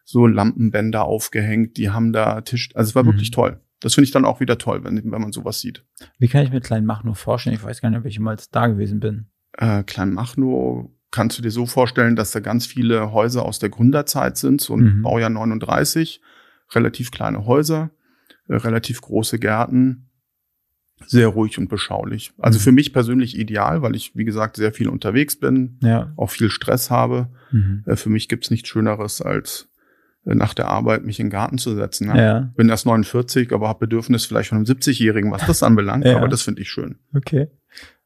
so 0.05 0.27
Lampenbänder 0.27 1.05
aufgehängt. 1.05 1.77
Die 1.77 1.91
haben 1.91 2.13
da 2.13 2.41
Tisch, 2.41 2.71
also 2.75 2.89
es 2.89 2.95
war 2.95 3.03
Mhm. 3.03 3.09
wirklich 3.09 3.31
toll. 3.31 3.61
Das 3.81 3.95
finde 3.95 4.07
ich 4.07 4.11
dann 4.11 4.25
auch 4.25 4.41
wieder 4.41 4.59
toll, 4.59 4.83
wenn, 4.85 4.97
wenn 4.97 5.21
man 5.21 5.33
sowas 5.33 5.61
sieht. 5.61 5.85
Wie 6.19 6.29
kann 6.29 6.43
ich 6.43 6.51
mir 6.51 6.61
Kleinmachnow 6.61 7.17
vorstellen? 7.17 7.55
Ich 7.55 7.63
weiß 7.63 7.81
gar 7.81 7.91
nicht, 7.91 7.99
ob 7.99 8.07
ich 8.07 8.15
jemals 8.15 8.51
da 8.51 8.67
gewesen 8.67 9.01
bin. 9.01 9.27
Äh, 9.61 9.83
Kleinmachnow 9.83 10.91
kannst 11.11 11.37
du 11.39 11.43
dir 11.43 11.51
so 11.51 11.67
vorstellen, 11.67 12.17
dass 12.17 12.31
da 12.33 12.41
ganz 12.41 12.67
viele 12.67 13.13
Häuser 13.13 13.45
aus 13.45 13.59
der 13.59 13.71
Gründerzeit 13.71 14.37
sind, 14.37 14.61
so 14.61 14.75
ein 14.77 14.99
Mhm. 14.99 15.03
Baujahr 15.03 15.31
39, 15.31 16.21
relativ 16.75 17.11
kleine 17.11 17.45
Häuser, 17.47 17.91
äh, 18.49 18.55
relativ 18.57 19.01
große 19.01 19.39
Gärten, 19.39 20.11
sehr 21.07 21.29
ruhig 21.29 21.59
und 21.59 21.69
beschaulich. 21.69 22.33
Also 22.39 22.59
Mhm. 22.59 22.63
für 22.63 22.73
mich 22.73 22.93
persönlich 22.93 23.39
ideal, 23.39 23.83
weil 23.83 23.95
ich, 23.97 24.15
wie 24.17 24.25
gesagt, 24.25 24.57
sehr 24.57 24.73
viel 24.73 24.89
unterwegs 24.89 25.37
bin, 25.39 25.79
Ja. 25.83 26.13
auch 26.17 26.31
viel 26.31 26.51
Stress 26.51 26.91
habe. 26.91 27.29
Mhm. 27.53 27.85
Äh, 27.87 27.97
für 27.97 28.11
mich 28.11 28.29
gibt's 28.29 28.51
nichts 28.51 28.69
Schöneres, 28.69 29.23
als 29.23 29.69
äh, 30.27 30.35
nach 30.35 30.53
der 30.55 30.69
Arbeit 30.69 31.05
mich 31.05 31.21
in 31.21 31.27
den 31.27 31.31
Garten 31.33 31.57
zu 31.59 31.75
setzen. 31.75 32.09
Ne? 32.09 32.19
Ja. 32.21 32.41
Bin 32.57 32.69
erst 32.69 32.85
49, 32.87 33.53
aber 33.53 33.69
habe 33.69 33.79
Bedürfnis 33.87 34.27
vielleicht 34.27 34.51
von 34.51 34.57
einem 34.57 34.67
70-Jährigen, 34.67 35.31
was 35.31 35.47
das 35.47 35.63
anbelangt, 35.63 36.05
Ja. 36.05 36.17
aber 36.17 36.29
das 36.29 36.43
finde 36.43 36.61
ich 36.63 36.69
schön. 36.69 36.99
Okay. 37.15 37.49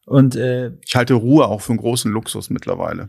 Und 0.06 0.36
äh, 0.36 0.72
Ich 0.84 0.96
halte 0.96 1.14
Ruhe 1.14 1.46
auch 1.46 1.60
für 1.60 1.72
einen 1.72 1.80
großen 1.80 2.10
Luxus 2.10 2.50
mittlerweile. 2.50 3.08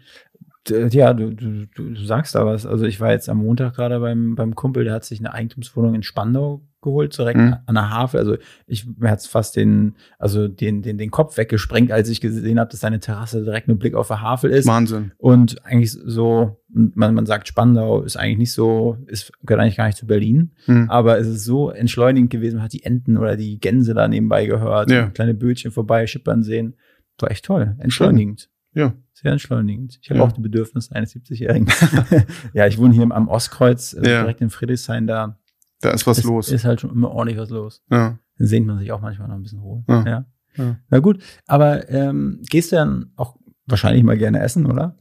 ja, 0.69 1.13
du, 1.13 1.31
du, 1.33 1.67
du 1.67 1.89
du 1.89 2.05
sagst 2.05 2.35
da 2.35 2.45
was. 2.45 2.65
Also 2.65 2.85
ich 2.85 3.00
war 3.00 3.12
jetzt 3.12 3.29
am 3.29 3.39
Montag 3.39 3.75
gerade 3.75 4.00
beim, 4.00 4.35
beim 4.35 4.55
Kumpel, 4.55 4.83
der 4.85 4.93
hat 4.93 5.03
sich 5.05 5.19
eine 5.19 5.33
Eigentumswohnung 5.33 5.95
in 5.95 6.03
Spandau 6.03 6.62
geholt, 6.84 7.18
direkt 7.18 7.40
Mhm. 7.40 7.56
an 7.66 7.75
der 7.75 7.90
Havel. 7.90 8.20
Also 8.20 8.36
ich 8.68 8.86
mir 8.98 9.10
hat's 9.10 9.25
fast 9.25 9.56
den, 9.56 9.96
also 10.20 10.48
den, 10.48 10.82
den, 10.84 10.98
den 11.00 11.10
Kopf 11.10 11.38
weggesprengt, 11.38 11.92
als 11.92 12.10
ich 12.10 12.22
gesehen 12.22 12.60
habe, 12.60 12.70
dass 12.70 12.80
seine 12.82 13.00
Terrasse 13.00 13.44
direkt 13.44 13.68
mit 13.68 13.80
Blick 13.80 13.96
auf 13.96 14.08
der 14.10 14.22
Havel 14.22 14.52
ist. 14.52 14.68
Wahnsinn. 14.68 15.12
Und 15.18 15.66
eigentlich 15.66 15.92
so, 15.92 16.58
man, 16.70 17.13
man 17.16 17.25
sagt, 17.25 17.48
Spandau 17.48 18.02
ist 18.04 18.16
eigentlich 18.18 18.38
nicht 18.38 18.52
so, 18.54 18.98
ist, 19.08 19.32
gehört 19.44 19.62
eigentlich 19.62 19.78
gar 19.78 19.88
nicht 19.88 19.98
zu 19.98 20.06
Berlin. 20.06 20.52
Hm. 20.66 20.90
Aber 20.90 21.18
es 21.18 21.28
ist 21.28 21.46
so 21.46 21.70
entschleunigend 21.72 22.30
gewesen, 22.30 22.58
man 22.58 22.66
hat 22.66 22.74
die 22.74 22.84
Enten 22.84 23.18
oder 23.18 23.36
die 23.38 23.60
Gänse 23.60 23.94
da 23.94 24.08
nebenbei 24.08 24.46
gehört, 24.46 24.92
Ja. 24.92 25.08
kleine 25.10 25.34
Bötchen 25.34 25.72
vorbei 25.72 26.06
schippern 26.08 26.44
sehen. 26.44 26.75
War 27.20 27.32
echt 27.32 27.46
toll. 27.46 27.75
Entschleunigend. 27.80 28.50
Ja. 28.74 28.94
Sehr 29.13 29.32
entschleunigend. 29.32 30.00
Ich 30.02 30.10
habe 30.10 30.20
Ja. 30.20 30.25
auch 30.25 30.32
die 30.32 30.42
Bedürfnisse 30.42 30.94
eines 30.96 31.12
70-Jährigen. 31.13 31.68
ja, 32.54 32.66
ich 32.68 32.78
wohne 32.80 32.94
hier 32.96 33.04
am 33.04 33.28
Ostkreuz, 33.28 33.94
äh, 33.94 33.98
Ja. 34.10 34.22
direkt 34.22 34.42
in 34.42 34.50
Friedrichshain, 34.50 35.06
da 35.08 35.38
Da 35.84 35.92
ist 35.92 36.08
was 36.08 36.20
ist, 36.20 36.24
los. 36.24 36.50
ist 36.52 36.66
halt 36.66 36.82
schon 36.82 36.92
immer 36.92 37.12
ordentlich 37.12 37.38
was 37.40 37.50
los. 37.50 37.84
ja. 37.92 38.18
Dann 38.38 38.48
sehnt 38.48 38.66
man 38.66 38.80
sich 38.80 38.92
auch 38.92 39.00
manchmal 39.02 39.28
noch 39.28 39.36
ein 39.36 39.44
bisschen 39.44 39.60
Ruhe. 39.60 39.84
Ja. 39.88 40.04
Ja. 40.06 40.25
Ja. 40.56 40.78
Na 40.90 41.00
gut, 41.00 41.22
aber 41.46 41.88
ähm, 41.90 42.42
gehst 42.50 42.72
du 42.72 42.75
dann 42.78 43.12
auch 43.16 43.38
wahrscheinlich 43.68 44.04
mal 44.04 44.18
gerne 44.18 44.40
essen, 44.40 44.66
oder? 44.66 44.98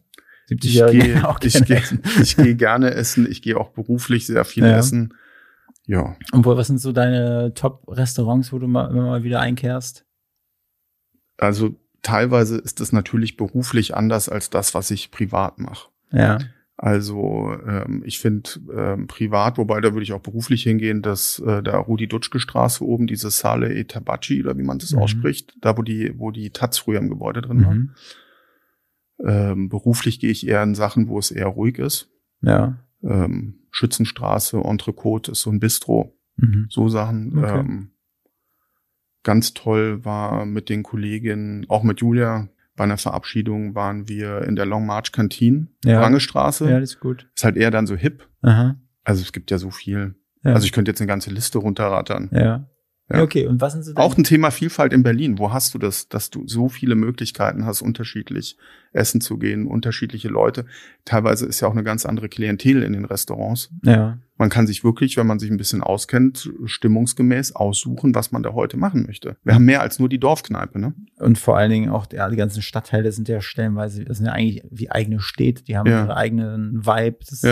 Ich 0.48 0.58
70-Jährige 0.58 0.98
gehe 1.14 1.28
auch 1.28 1.40
ich 1.42 1.52
gerne 1.54 1.66
gehe 1.66 1.76
essen. 1.78 2.02
ich 2.20 2.36
gehe 2.36 2.54
gerne 2.56 2.90
essen. 2.92 3.26
Ich 3.30 3.40
gehe 3.42 3.56
auch 3.58 3.70
beruflich 3.70 4.26
sehr 4.26 4.44
viel 4.44 4.64
Ja. 4.64 4.76
essen. 4.76 5.14
Ja. 5.86 6.16
Und 6.32 6.44
wo, 6.44 6.56
was 6.56 6.66
sind 6.68 6.78
so 6.78 6.92
deine 6.92 7.54
Top-Restaurants, 7.54 8.52
wo 8.52 8.58
du 8.58 8.66
mal, 8.68 8.90
immer 8.90 9.02
mal 9.06 9.22
wieder 9.24 9.40
einkehrst? 9.40 10.04
Also 11.38 11.74
teilweise 12.02 12.58
ist 12.58 12.80
es 12.80 12.92
natürlich 12.92 13.36
beruflich 13.36 13.94
anders 13.96 14.28
als 14.28 14.50
das, 14.50 14.74
was 14.74 14.90
ich 14.90 15.10
privat 15.10 15.58
mache. 15.58 15.88
Ja. 16.12 16.38
Also 16.76 17.54
ähm, 17.66 18.02
ich 18.04 18.18
finde 18.18 18.50
ähm, 18.74 19.06
privat, 19.06 19.58
wobei 19.58 19.80
da 19.80 19.92
würde 19.92 20.02
ich 20.02 20.12
auch 20.14 20.20
beruflich 20.22 20.62
hingehen, 20.64 21.02
dass 21.02 21.38
äh, 21.38 21.62
da 21.62 21.78
Rudi-Dutschke-Straße 21.78 22.84
oben, 22.84 23.06
diese 23.06 23.30
Sale 23.30 23.72
e 23.72 23.84
Tabaci 23.84 24.42
oder 24.42 24.56
wie 24.58 24.62
man 24.64 24.78
das 24.78 24.92
Mhm. 24.92 24.98
ausspricht, 24.98 25.54
da 25.60 25.76
wo 25.76 25.82
die, 25.82 26.18
wo 26.18 26.30
die 26.30 26.50
Taz 26.50 26.78
früher 26.78 26.98
im 26.98 27.10
Gebäude 27.10 27.42
drin 27.42 27.64
war. 27.64 27.74
Mhm. 27.74 27.90
Ähm, 29.24 29.68
beruflich 29.68 30.18
gehe 30.18 30.30
ich 30.30 30.46
eher 30.46 30.62
in 30.62 30.74
Sachen, 30.74 31.08
wo 31.08 31.18
es 31.18 31.30
eher 31.30 31.46
ruhig 31.46 31.78
ist. 31.78 32.08
Ja. 32.40 32.78
Ähm, 33.04 33.60
Schützenstraße, 33.70 34.58
Entrecote 34.58 35.32
ist 35.32 35.42
so 35.42 35.50
ein 35.50 35.60
Bistro, 35.60 36.16
Mhm. 36.36 36.66
so 36.68 36.88
Sachen. 36.88 37.38
Okay. 37.38 37.60
Ähm, 37.60 37.90
ganz 39.22 39.54
toll 39.54 40.04
war 40.04 40.46
mit 40.46 40.68
den 40.68 40.82
Kolleginnen, 40.82 41.66
auch 41.68 41.82
mit 41.84 42.00
Julia, 42.00 42.48
bei 42.76 42.84
einer 42.84 42.96
Verabschiedung 42.98 43.74
waren 43.74 44.08
wir 44.08 44.42
in 44.42 44.56
der 44.56 44.66
Long 44.66 44.86
March 44.86 45.12
Kantine, 45.12 45.68
Ja. 45.84 46.00
Rangestraße. 46.00 46.70
Ja, 46.70 46.80
das 46.80 46.90
ist 46.94 47.00
gut. 47.00 47.28
Ist 47.34 47.44
halt 47.44 47.56
eher 47.56 47.70
dann 47.70 47.86
so 47.86 47.94
hip. 47.96 48.26
Aha. 48.42 48.76
Also 49.04 49.22
es 49.22 49.32
gibt 49.32 49.50
ja 49.50 49.58
so 49.58 49.70
viel. 49.70 50.14
Ja. 50.42 50.54
Also 50.54 50.64
ich 50.64 50.72
könnte 50.72 50.90
jetzt 50.90 51.00
eine 51.00 51.08
ganze 51.08 51.30
Liste 51.30 51.58
runterrattern. 51.58 52.30
ja. 52.32 52.68
Ja. 53.12 53.18
ja. 53.18 53.22
Okay, 53.24 53.46
und 53.46 53.60
was 53.60 53.74
sind 53.74 53.84
so 53.84 53.94
Auch 53.96 54.16
ein 54.16 54.24
Thema 54.24 54.50
Vielfalt 54.50 54.92
in 54.92 55.02
Berlin. 55.02 55.38
Wo 55.38 55.52
hast 55.52 55.74
du 55.74 55.78
das, 55.78 56.08
dass 56.08 56.30
du 56.30 56.46
so 56.46 56.68
viele 56.68 56.94
Möglichkeiten 56.94 57.64
hast, 57.66 57.82
unterschiedlich 57.82 58.56
essen 58.92 59.20
zu 59.20 59.38
gehen, 59.38 59.66
unterschiedliche 59.66 60.28
Leute? 60.28 60.64
Teilweise 61.04 61.46
ist 61.46 61.60
ja 61.60 61.68
auch 61.68 61.72
eine 61.72 61.84
ganz 61.84 62.06
andere 62.06 62.28
Klientel 62.28 62.82
in 62.82 62.92
den 62.92 63.04
Restaurants. 63.04 63.70
Ja. 63.84 64.18
Man 64.38 64.48
kann 64.50 64.66
sich 64.66 64.82
wirklich, 64.82 65.16
wenn 65.16 65.26
man 65.26 65.38
sich 65.38 65.50
ein 65.50 65.56
bisschen 65.56 65.82
auskennt, 65.82 66.50
stimmungsgemäß 66.64 67.54
aussuchen, 67.54 68.14
was 68.14 68.32
man 68.32 68.42
da 68.42 68.54
heute 68.54 68.76
machen 68.76 69.04
möchte. 69.06 69.36
Wir 69.44 69.54
haben 69.54 69.64
mehr 69.64 69.82
als 69.82 69.98
nur 69.98 70.08
die 70.08 70.18
Dorfkneipe, 70.18 70.80
ne? 70.80 70.94
Und 71.18 71.38
vor 71.38 71.56
allen 71.56 71.70
Dingen 71.70 71.90
auch 71.90 72.06
ja, 72.12 72.28
die 72.28 72.36
ganzen 72.36 72.60
Stadtteile 72.62 73.12
sind 73.12 73.28
ja 73.28 73.40
stellenweise, 73.40 74.04
das 74.04 74.16
sind 74.16 74.26
ja 74.26 74.32
eigentlich 74.32 74.64
wie 74.70 74.90
eigene 74.90 75.20
Städte, 75.20 75.62
die 75.62 75.76
haben 75.76 75.88
Ja. 75.88 76.04
ihre 76.04 76.16
eigenen 76.16 76.84
Vibe. 76.84 77.18
Das 77.20 77.32
ist, 77.32 77.44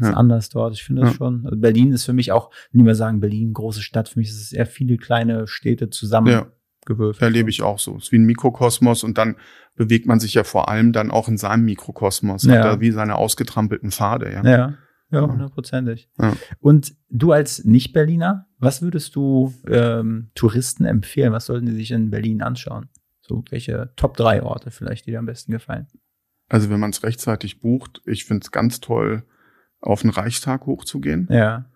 Ja, 0.00 0.10
ist 0.10 0.16
anders 0.16 0.48
dort. 0.48 0.74
Ich 0.74 0.84
finde 0.84 1.02
das 1.02 1.12
Ja. 1.12 1.16
schon. 1.16 1.44
Also 1.44 1.56
Berlin 1.58 1.92
ist 1.92 2.04
für 2.04 2.12
mich 2.12 2.32
auch, 2.32 2.50
wenn 2.72 2.78
die 2.80 2.84
mal 2.84 2.94
sagen, 2.94 3.20
Berlin, 3.20 3.52
große 3.52 3.82
Stadt, 3.82 4.08
für 4.08 4.18
mich 4.18 4.28
ist 4.28 4.40
es 4.42 4.52
eher 4.52 4.66
viele 4.66 4.96
kleine 4.96 5.46
Städte 5.46 5.90
zusammengewürfelt. 5.90 7.20
Ja. 7.20 7.26
Erlebe 7.26 7.50
ich 7.50 7.62
auch 7.62 7.78
so. 7.78 7.96
Es 7.96 8.04
ist 8.04 8.12
wie 8.12 8.18
ein 8.18 8.24
Mikrokosmos 8.26 9.04
und 9.04 9.18
dann 9.18 9.36
bewegt 9.74 10.06
man 10.06 10.20
sich 10.20 10.34
ja 10.34 10.44
vor 10.44 10.68
allem 10.68 10.92
dann 10.92 11.10
auch 11.10 11.28
in 11.28 11.36
seinem 11.38 11.64
Mikrokosmos. 11.64 12.44
Ja. 12.44 12.54
Hat 12.56 12.64
da 12.64 12.80
wie 12.80 12.90
seine 12.90 13.16
ausgetrampelten 13.16 13.90
Pfade, 13.90 14.32
ja. 14.32 14.42
Ja, 14.44 14.74
ja, 15.10 15.20
hundertprozentig. 15.20 16.08
Ja. 16.18 16.34
Und 16.60 16.94
du 17.10 17.32
als 17.32 17.64
Nicht-Berliner, 17.64 18.46
was 18.58 18.82
würdest 18.82 19.14
du 19.16 19.52
ähm, 19.68 20.30
Touristen 20.34 20.84
empfehlen? 20.84 21.32
Was 21.32 21.46
sollten 21.46 21.66
die 21.66 21.74
sich 21.74 21.90
in 21.92 22.10
Berlin 22.10 22.42
anschauen? 22.42 22.88
So 23.20 23.44
welche 23.50 23.92
Top 23.96 24.16
3 24.16 24.42
Orte 24.42 24.70
vielleicht, 24.70 25.06
die 25.06 25.10
dir 25.10 25.18
am 25.18 25.26
besten 25.26 25.52
gefallen? 25.52 25.86
Also 26.48 26.70
wenn 26.70 26.78
man 26.80 26.90
es 26.90 27.02
rechtzeitig 27.02 27.60
bucht, 27.60 28.00
ich 28.06 28.24
finde 28.24 28.44
es 28.44 28.52
ganz 28.52 28.80
toll, 28.80 29.24
auf 29.80 30.02
den 30.02 30.10
Reichstag 30.10 30.66
hochzugehen. 30.66 31.28
Ja. 31.30 31.66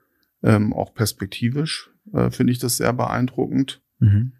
Ähm, 0.42 0.72
auch 0.72 0.94
perspektivisch 0.94 1.90
äh, 2.12 2.30
finde 2.30 2.52
ich 2.52 2.58
das 2.58 2.76
sehr 2.76 2.92
beeindruckend. 2.92 3.82
Mhm. 3.98 4.32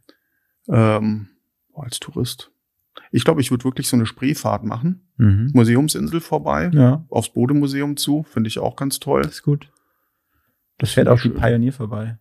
Ähm, 0.68 1.28
als 1.74 1.98
Tourist. 2.00 2.50
Ich 3.12 3.24
glaube, 3.24 3.40
ich 3.40 3.50
würde 3.50 3.64
wirklich 3.64 3.88
so 3.88 3.96
eine 3.96 4.06
Spreefahrt 4.06 4.64
machen. 4.64 5.08
Mhm. 5.16 5.50
Museumsinsel 5.54 6.20
vorbei, 6.20 6.70
Ja, 6.72 7.04
aufs 7.08 7.32
Bodemuseum 7.32 7.96
zu, 7.96 8.22
finde 8.24 8.48
ich 8.48 8.58
auch 8.58 8.76
ganz 8.76 9.00
toll. 9.00 9.22
das 9.22 9.32
ist 9.34 9.42
gut. 9.42 9.70
Das 10.78 10.92
fährt 10.92 11.08
auch 11.08 11.16
die 11.20 11.28
Schön. 11.28 11.34
Pionier 11.34 11.72
vorbei. 11.72 12.18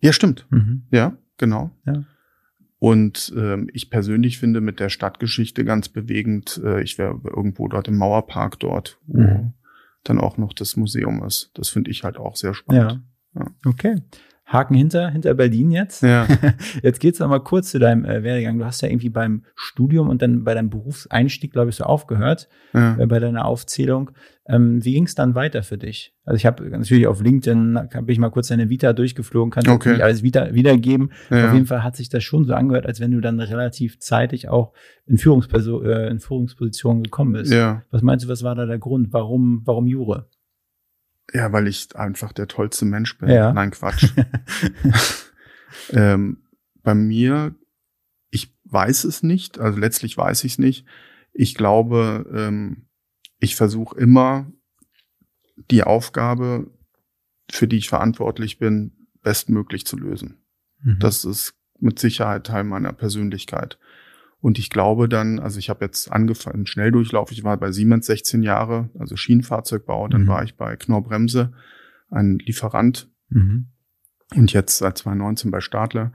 Ja, 0.00 0.12
stimmt. 0.12 0.46
Mhm. 0.50 0.86
Ja, 0.90 1.16
genau. 1.36 1.70
Ja. 1.86 2.04
Und 2.78 3.32
ähm, 3.36 3.68
ich 3.74 3.90
persönlich 3.90 4.38
finde 4.38 4.60
mit 4.60 4.80
der 4.80 4.88
Stadtgeschichte 4.88 5.64
ganz 5.64 5.88
bewegend, 5.90 6.60
äh, 6.64 6.82
ich 6.82 6.96
wäre 6.98 7.20
irgendwo 7.24 7.68
dort 7.68 7.88
im 7.88 7.96
Mauerpark 7.98 8.58
dort, 8.58 8.98
wo 9.06 9.20
Mhm. 9.20 9.52
Dann 10.04 10.18
auch 10.18 10.36
noch 10.36 10.52
das 10.52 10.76
Museum 10.76 11.22
ist. 11.24 11.50
Das 11.54 11.68
finde 11.68 11.90
ich 11.90 12.04
halt 12.04 12.16
auch 12.16 12.36
sehr 12.36 12.54
spannend. 12.54 13.02
Ja. 13.34 13.42
Ja. 13.42 13.46
Okay. 13.66 14.02
Haken 14.52 14.74
hinter, 14.74 15.10
hinter 15.10 15.34
Berlin 15.34 15.70
jetzt. 15.70 16.02
Ja. 16.02 16.26
Jetzt 16.82 16.98
geht's 16.98 17.20
noch 17.20 17.28
mal 17.28 17.38
kurz 17.38 17.70
zu 17.70 17.78
deinem 17.78 18.04
äh, 18.04 18.24
Werdegang. 18.24 18.58
Du 18.58 18.64
hast 18.64 18.80
ja 18.82 18.88
irgendwie 18.88 19.08
beim 19.08 19.44
Studium 19.54 20.08
und 20.08 20.22
dann 20.22 20.42
bei 20.42 20.54
deinem 20.54 20.70
Berufseinstieg, 20.70 21.52
glaube 21.52 21.70
ich, 21.70 21.76
so 21.76 21.84
aufgehört, 21.84 22.48
ja. 22.74 22.96
äh, 22.98 23.06
bei 23.06 23.20
deiner 23.20 23.44
Aufzählung. 23.44 24.10
Ähm, 24.48 24.84
wie 24.84 24.94
ging's 24.94 25.14
dann 25.14 25.36
weiter 25.36 25.62
für 25.62 25.78
dich? 25.78 26.16
Also 26.24 26.36
ich 26.36 26.46
habe 26.46 26.68
natürlich 26.68 27.06
auf 27.06 27.22
LinkedIn, 27.22 27.78
habe 27.94 28.10
ich 28.10 28.18
mal 28.18 28.30
kurz 28.30 28.48
deine 28.48 28.68
Vita 28.68 28.92
durchgeflogen, 28.92 29.52
kann 29.52 29.68
Okay. 29.68 29.92
nicht 29.92 30.02
alles 30.02 30.24
wieder, 30.24 30.52
wiedergeben. 30.52 31.12
ja. 31.30 31.46
Auf 31.46 31.54
jeden 31.54 31.66
Fall 31.66 31.84
hat 31.84 31.94
sich 31.94 32.08
das 32.08 32.24
schon 32.24 32.44
so 32.44 32.52
angehört, 32.54 32.86
als 32.86 32.98
wenn 32.98 33.12
du 33.12 33.20
dann 33.20 33.38
relativ 33.38 34.00
zeitig 34.00 34.48
auch 34.48 34.72
in, 35.06 35.16
Führungsperso 35.16 35.82
äh, 35.82 36.08
in 36.08 36.18
Führungspositionen 36.18 37.04
gekommen 37.04 37.34
bist. 37.34 37.52
ja. 37.52 37.82
Was 37.92 38.02
meinst 38.02 38.24
du, 38.24 38.28
was 38.28 38.42
war 38.42 38.56
da 38.56 38.66
der 38.66 38.78
Grund? 38.80 39.12
Warum, 39.12 39.62
warum 39.64 39.86
Jure? 39.86 40.26
Ja, 41.32 41.52
weil 41.52 41.68
ich 41.68 41.94
einfach 41.96 42.32
der 42.32 42.48
tollste 42.48 42.84
Mensch 42.84 43.16
bin. 43.18 43.28
Ja. 43.28 43.52
Nein, 43.52 43.70
Quatsch. 43.70 44.08
ähm, 45.90 46.42
bei 46.82 46.94
mir, 46.94 47.54
ich 48.30 48.54
weiß 48.64 49.04
es 49.04 49.22
nicht, 49.22 49.58
also 49.58 49.78
letztlich 49.78 50.16
weiß 50.16 50.44
ich 50.44 50.52
es 50.52 50.58
nicht. 50.58 50.86
Ich 51.32 51.54
glaube, 51.54 52.28
ähm, 52.34 52.88
ich 53.38 53.56
versuche 53.56 53.98
immer 53.98 54.50
die 55.70 55.84
Aufgabe, 55.84 56.70
für 57.50 57.68
die 57.68 57.76
ich 57.78 57.88
verantwortlich 57.88 58.58
bin, 58.58 59.08
bestmöglich 59.22 59.86
zu 59.86 59.96
lösen. 59.96 60.42
Mhm. 60.82 60.98
Das 60.98 61.24
ist 61.24 61.54
mit 61.78 61.98
Sicherheit 61.98 62.46
Teil 62.46 62.64
meiner 62.64 62.92
Persönlichkeit. 62.92 63.78
Und 64.40 64.58
ich 64.58 64.70
glaube 64.70 65.08
dann, 65.08 65.38
also 65.38 65.58
ich 65.58 65.68
habe 65.68 65.84
jetzt 65.84 66.10
angefangen, 66.10 66.66
Schnelldurchlauf, 66.66 67.30
ich 67.32 67.44
war 67.44 67.56
bei 67.58 67.72
Siemens 67.72 68.06
16 68.06 68.42
Jahre, 68.42 68.88
also 68.98 69.16
Schienenfahrzeugbau, 69.16 70.08
dann 70.08 70.22
Mhm. 70.22 70.28
war 70.28 70.42
ich 70.44 70.56
bei 70.56 70.76
Knorr-Bremse, 70.76 71.52
ein 72.10 72.38
Lieferant 72.38 73.10
Mhm. 73.28 73.66
und 74.34 74.52
jetzt 74.52 74.78
seit 74.78 74.96
2019 74.98 75.50
bei 75.50 75.60
Stadler. 75.60 76.12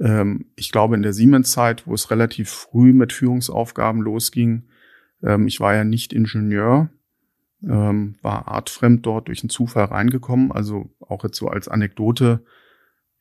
Ähm, 0.00 0.46
ich 0.56 0.72
glaube, 0.72 0.94
in 0.94 1.02
der 1.02 1.12
Siemens-Zeit, 1.12 1.86
wo 1.86 1.92
es 1.94 2.10
relativ 2.10 2.48
früh 2.50 2.92
mit 2.92 3.12
Führungsaufgaben 3.12 4.00
losging, 4.00 4.64
ähm, 5.22 5.46
ich 5.46 5.60
war 5.60 5.74
ja 5.74 5.84
nicht 5.84 6.12
Ingenieur, 6.12 6.88
ähm, 7.62 8.14
war 8.22 8.48
artfremd 8.48 9.04
dort 9.04 9.28
durch 9.28 9.42
einen 9.42 9.50
Zufall 9.50 9.86
reingekommen. 9.86 10.52
Also 10.52 10.90
auch 11.00 11.24
jetzt 11.24 11.36
so 11.36 11.48
als 11.48 11.66
Anekdote. 11.68 12.44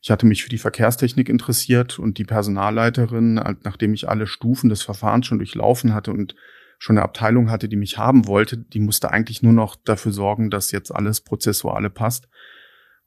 Ich 0.07 0.11
hatte 0.11 0.25
mich 0.25 0.41
für 0.41 0.49
die 0.49 0.57
Verkehrstechnik 0.57 1.27
interessiert 1.27 1.99
und 1.99 2.17
die 2.17 2.23
Personalleiterin, 2.23 3.33
nachdem 3.65 3.93
ich 3.93 4.07
alle 4.07 4.25
Stufen 4.25 4.69
des 4.69 4.81
Verfahrens 4.81 5.25
schon 5.25 5.39
durchlaufen 5.39 5.93
hatte 5.93 6.13
und 6.13 6.33
schon 6.79 6.97
eine 6.97 7.03
Abteilung 7.03 7.51
hatte, 7.51 7.67
die 7.67 7.75
mich 7.75 7.97
haben 7.97 8.25
wollte, 8.25 8.55
die 8.55 8.79
musste 8.79 9.11
eigentlich 9.11 9.43
nur 9.43 9.51
noch 9.51 9.75
dafür 9.75 10.13
sorgen, 10.13 10.49
dass 10.49 10.71
jetzt 10.71 10.95
alles 10.95 11.19
Prozessuale 11.19 11.89
passt. 11.89 12.29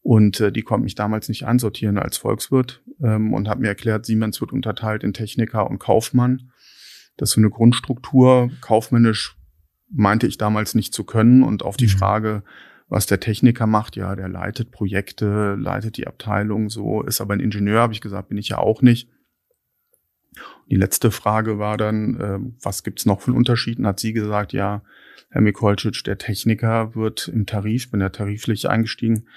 Und 0.02 0.40
äh, 0.40 0.52
die 0.52 0.60
konnte 0.60 0.84
mich 0.84 0.94
damals 0.94 1.30
nicht 1.30 1.46
einsortieren 1.46 1.96
als 1.96 2.18
Volkswirt 2.18 2.82
ähm, 3.02 3.32
und 3.32 3.48
hat 3.48 3.60
mir 3.60 3.68
erklärt, 3.68 4.04
Siemens 4.04 4.42
wird 4.42 4.52
unterteilt 4.52 5.02
in 5.02 5.14
Techniker 5.14 5.70
und 5.70 5.78
Kaufmann. 5.78 6.52
Das 7.16 7.30
ist 7.30 7.36
so 7.36 7.40
eine 7.40 7.48
Grundstruktur. 7.48 8.50
Kaufmännisch 8.60 9.38
meinte 9.90 10.26
ich 10.26 10.36
damals 10.36 10.74
nicht 10.74 10.92
zu 10.92 11.04
können. 11.04 11.44
Und 11.44 11.62
auf 11.62 11.78
die 11.78 11.86
mhm. 11.86 11.96
Frage, 11.96 12.42
was 12.90 13.06
der 13.06 13.20
Techniker 13.20 13.66
macht, 13.66 13.96
ja, 13.96 14.14
der 14.16 14.28
leitet 14.28 14.72
Projekte, 14.72 15.54
leitet 15.54 15.96
die 15.96 16.08
Abteilung, 16.08 16.68
so, 16.68 17.02
ist 17.02 17.20
aber 17.20 17.34
ein 17.34 17.40
Ingenieur, 17.40 17.80
habe 17.80 17.92
ich 17.92 18.00
gesagt, 18.00 18.28
bin 18.28 18.38
ich 18.38 18.48
ja 18.48 18.58
auch 18.58 18.82
nicht. 18.82 19.08
Die 20.68 20.76
letzte 20.76 21.10
Frage 21.10 21.58
war 21.58 21.76
dann, 21.76 22.20
äh, 22.20 22.38
was 22.62 22.82
gibt's 22.82 23.06
noch 23.06 23.20
für 23.20 23.32
Unterschieden? 23.32 23.86
Hat 23.86 24.00
sie 24.00 24.12
gesagt, 24.12 24.52
ja, 24.52 24.82
Herr 25.30 25.40
Mikolcic, 25.40 26.02
der 26.04 26.18
Techniker 26.18 26.94
wird 26.94 27.28
im 27.28 27.46
Tarif, 27.46 27.90
bin 27.90 28.00
ja 28.00 28.08
tariflich 28.08 28.68
eingestiegen, 28.68 29.28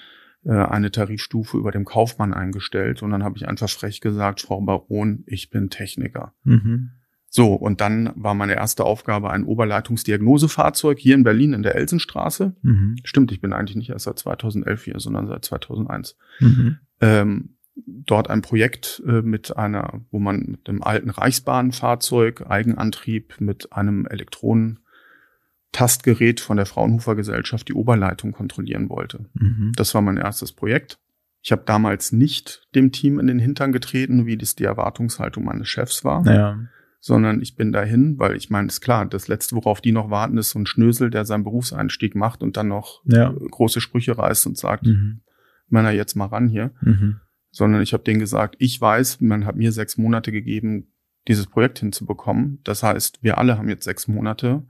äh, 0.44 0.52
eine 0.52 0.90
Tarifstufe 0.90 1.56
über 1.56 1.70
dem 1.70 1.84
Kaufmann 1.84 2.34
eingestellt. 2.34 3.02
Und 3.02 3.10
dann 3.10 3.22
habe 3.22 3.36
ich 3.36 3.46
einfach 3.46 3.70
frech 3.70 4.00
gesagt, 4.00 4.40
Frau 4.40 4.60
Baron, 4.60 5.22
ich 5.26 5.50
bin 5.50 5.70
Techniker. 5.70 6.34
Mhm. 6.42 6.90
So, 7.36 7.52
und 7.52 7.80
dann 7.80 8.12
war 8.14 8.34
meine 8.34 8.54
erste 8.54 8.84
Aufgabe 8.84 9.28
ein 9.30 9.42
Oberleitungsdiagnosefahrzeug 9.42 11.00
hier 11.00 11.16
in 11.16 11.24
Berlin 11.24 11.52
in 11.52 11.64
der 11.64 11.74
Elsenstraße. 11.74 12.54
Mhm. 12.62 12.94
Stimmt, 13.02 13.32
ich 13.32 13.40
bin 13.40 13.52
eigentlich 13.52 13.74
nicht 13.74 13.90
erst 13.90 14.04
seit 14.04 14.20
2011 14.20 14.84
hier, 14.84 15.00
sondern 15.00 15.26
seit 15.26 15.44
2001. 15.44 16.16
Mhm. 16.38 16.78
Ähm, 17.00 17.56
dort 17.74 18.30
ein 18.30 18.40
Projekt 18.40 19.02
äh, 19.04 19.22
mit 19.22 19.56
einer, 19.56 20.02
wo 20.12 20.20
man 20.20 20.44
mit 20.46 20.68
einem 20.68 20.84
alten 20.84 21.10
Reichsbahnfahrzeug, 21.10 22.48
Eigenantrieb 22.48 23.40
mit 23.40 23.72
einem 23.72 24.06
Elektronentastgerät 24.06 26.38
von 26.38 26.56
der 26.56 26.66
Fraunhofer 26.66 27.16
Gesellschaft 27.16 27.68
die 27.68 27.74
Oberleitung 27.74 28.30
kontrollieren 28.30 28.88
wollte. 28.88 29.28
Mhm. 29.34 29.72
Das 29.74 29.92
war 29.92 30.02
mein 30.02 30.18
erstes 30.18 30.52
Projekt. 30.52 31.00
Ich 31.42 31.50
habe 31.50 31.64
damals 31.66 32.12
nicht 32.12 32.68
dem 32.76 32.92
Team 32.92 33.18
in 33.18 33.26
den 33.26 33.40
Hintern 33.40 33.72
getreten, 33.72 34.24
wie 34.24 34.36
das 34.36 34.54
die 34.54 34.62
Erwartungshaltung 34.62 35.44
meines 35.44 35.66
Chefs 35.66 36.04
war. 36.04 36.24
Ja 36.26 36.60
sondern 37.06 37.42
ich 37.42 37.54
bin 37.54 37.70
dahin, 37.70 38.18
weil 38.18 38.34
ich 38.34 38.48
meine, 38.48 38.68
ist 38.68 38.80
klar, 38.80 39.04
das 39.04 39.28
Letzte, 39.28 39.56
worauf 39.56 39.82
die 39.82 39.92
noch 39.92 40.08
warten, 40.08 40.38
ist 40.38 40.52
so 40.52 40.58
ein 40.58 40.64
Schnösel, 40.64 41.10
der 41.10 41.26
seinen 41.26 41.44
Berufseinstieg 41.44 42.14
macht 42.14 42.42
und 42.42 42.56
dann 42.56 42.68
noch 42.68 43.02
ja. 43.04 43.30
große 43.30 43.82
Sprüche 43.82 44.16
reißt 44.16 44.46
und 44.46 44.56
sagt, 44.56 44.86
mhm. 44.86 45.20
Männer, 45.68 45.90
jetzt 45.90 46.14
mal 46.14 46.24
ran 46.24 46.48
hier. 46.48 46.70
Mhm. 46.80 47.20
Sondern 47.50 47.82
ich 47.82 47.92
habe 47.92 48.04
denen 48.04 48.20
gesagt, 48.20 48.56
ich 48.58 48.80
weiß, 48.80 49.20
man 49.20 49.44
hat 49.44 49.54
mir 49.54 49.70
sechs 49.70 49.98
Monate 49.98 50.32
gegeben, 50.32 50.94
dieses 51.28 51.46
Projekt 51.46 51.80
hinzubekommen. 51.80 52.60
Das 52.64 52.82
heißt, 52.82 53.22
wir 53.22 53.36
alle 53.36 53.58
haben 53.58 53.68
jetzt 53.68 53.84
sechs 53.84 54.08
Monate 54.08 54.64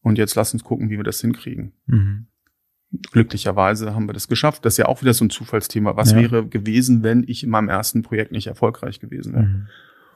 und 0.00 0.18
jetzt 0.18 0.34
lass 0.34 0.52
uns 0.52 0.64
gucken, 0.64 0.90
wie 0.90 0.96
wir 0.96 1.04
das 1.04 1.20
hinkriegen. 1.20 1.74
Mhm. 1.86 2.26
Glücklicherweise 3.12 3.94
haben 3.94 4.08
wir 4.08 4.14
das 4.14 4.26
geschafft. 4.26 4.64
Das 4.64 4.72
ist 4.74 4.78
ja 4.78 4.86
auch 4.86 5.00
wieder 5.02 5.14
so 5.14 5.24
ein 5.24 5.30
Zufallsthema. 5.30 5.94
Was 5.94 6.10
ja. 6.10 6.18
wäre 6.18 6.44
gewesen, 6.44 7.04
wenn 7.04 7.22
ich 7.24 7.44
in 7.44 7.50
meinem 7.50 7.68
ersten 7.68 8.02
Projekt 8.02 8.32
nicht 8.32 8.48
erfolgreich 8.48 8.98
gewesen 8.98 9.32
wäre? 9.32 9.44
Mhm. 9.44 9.68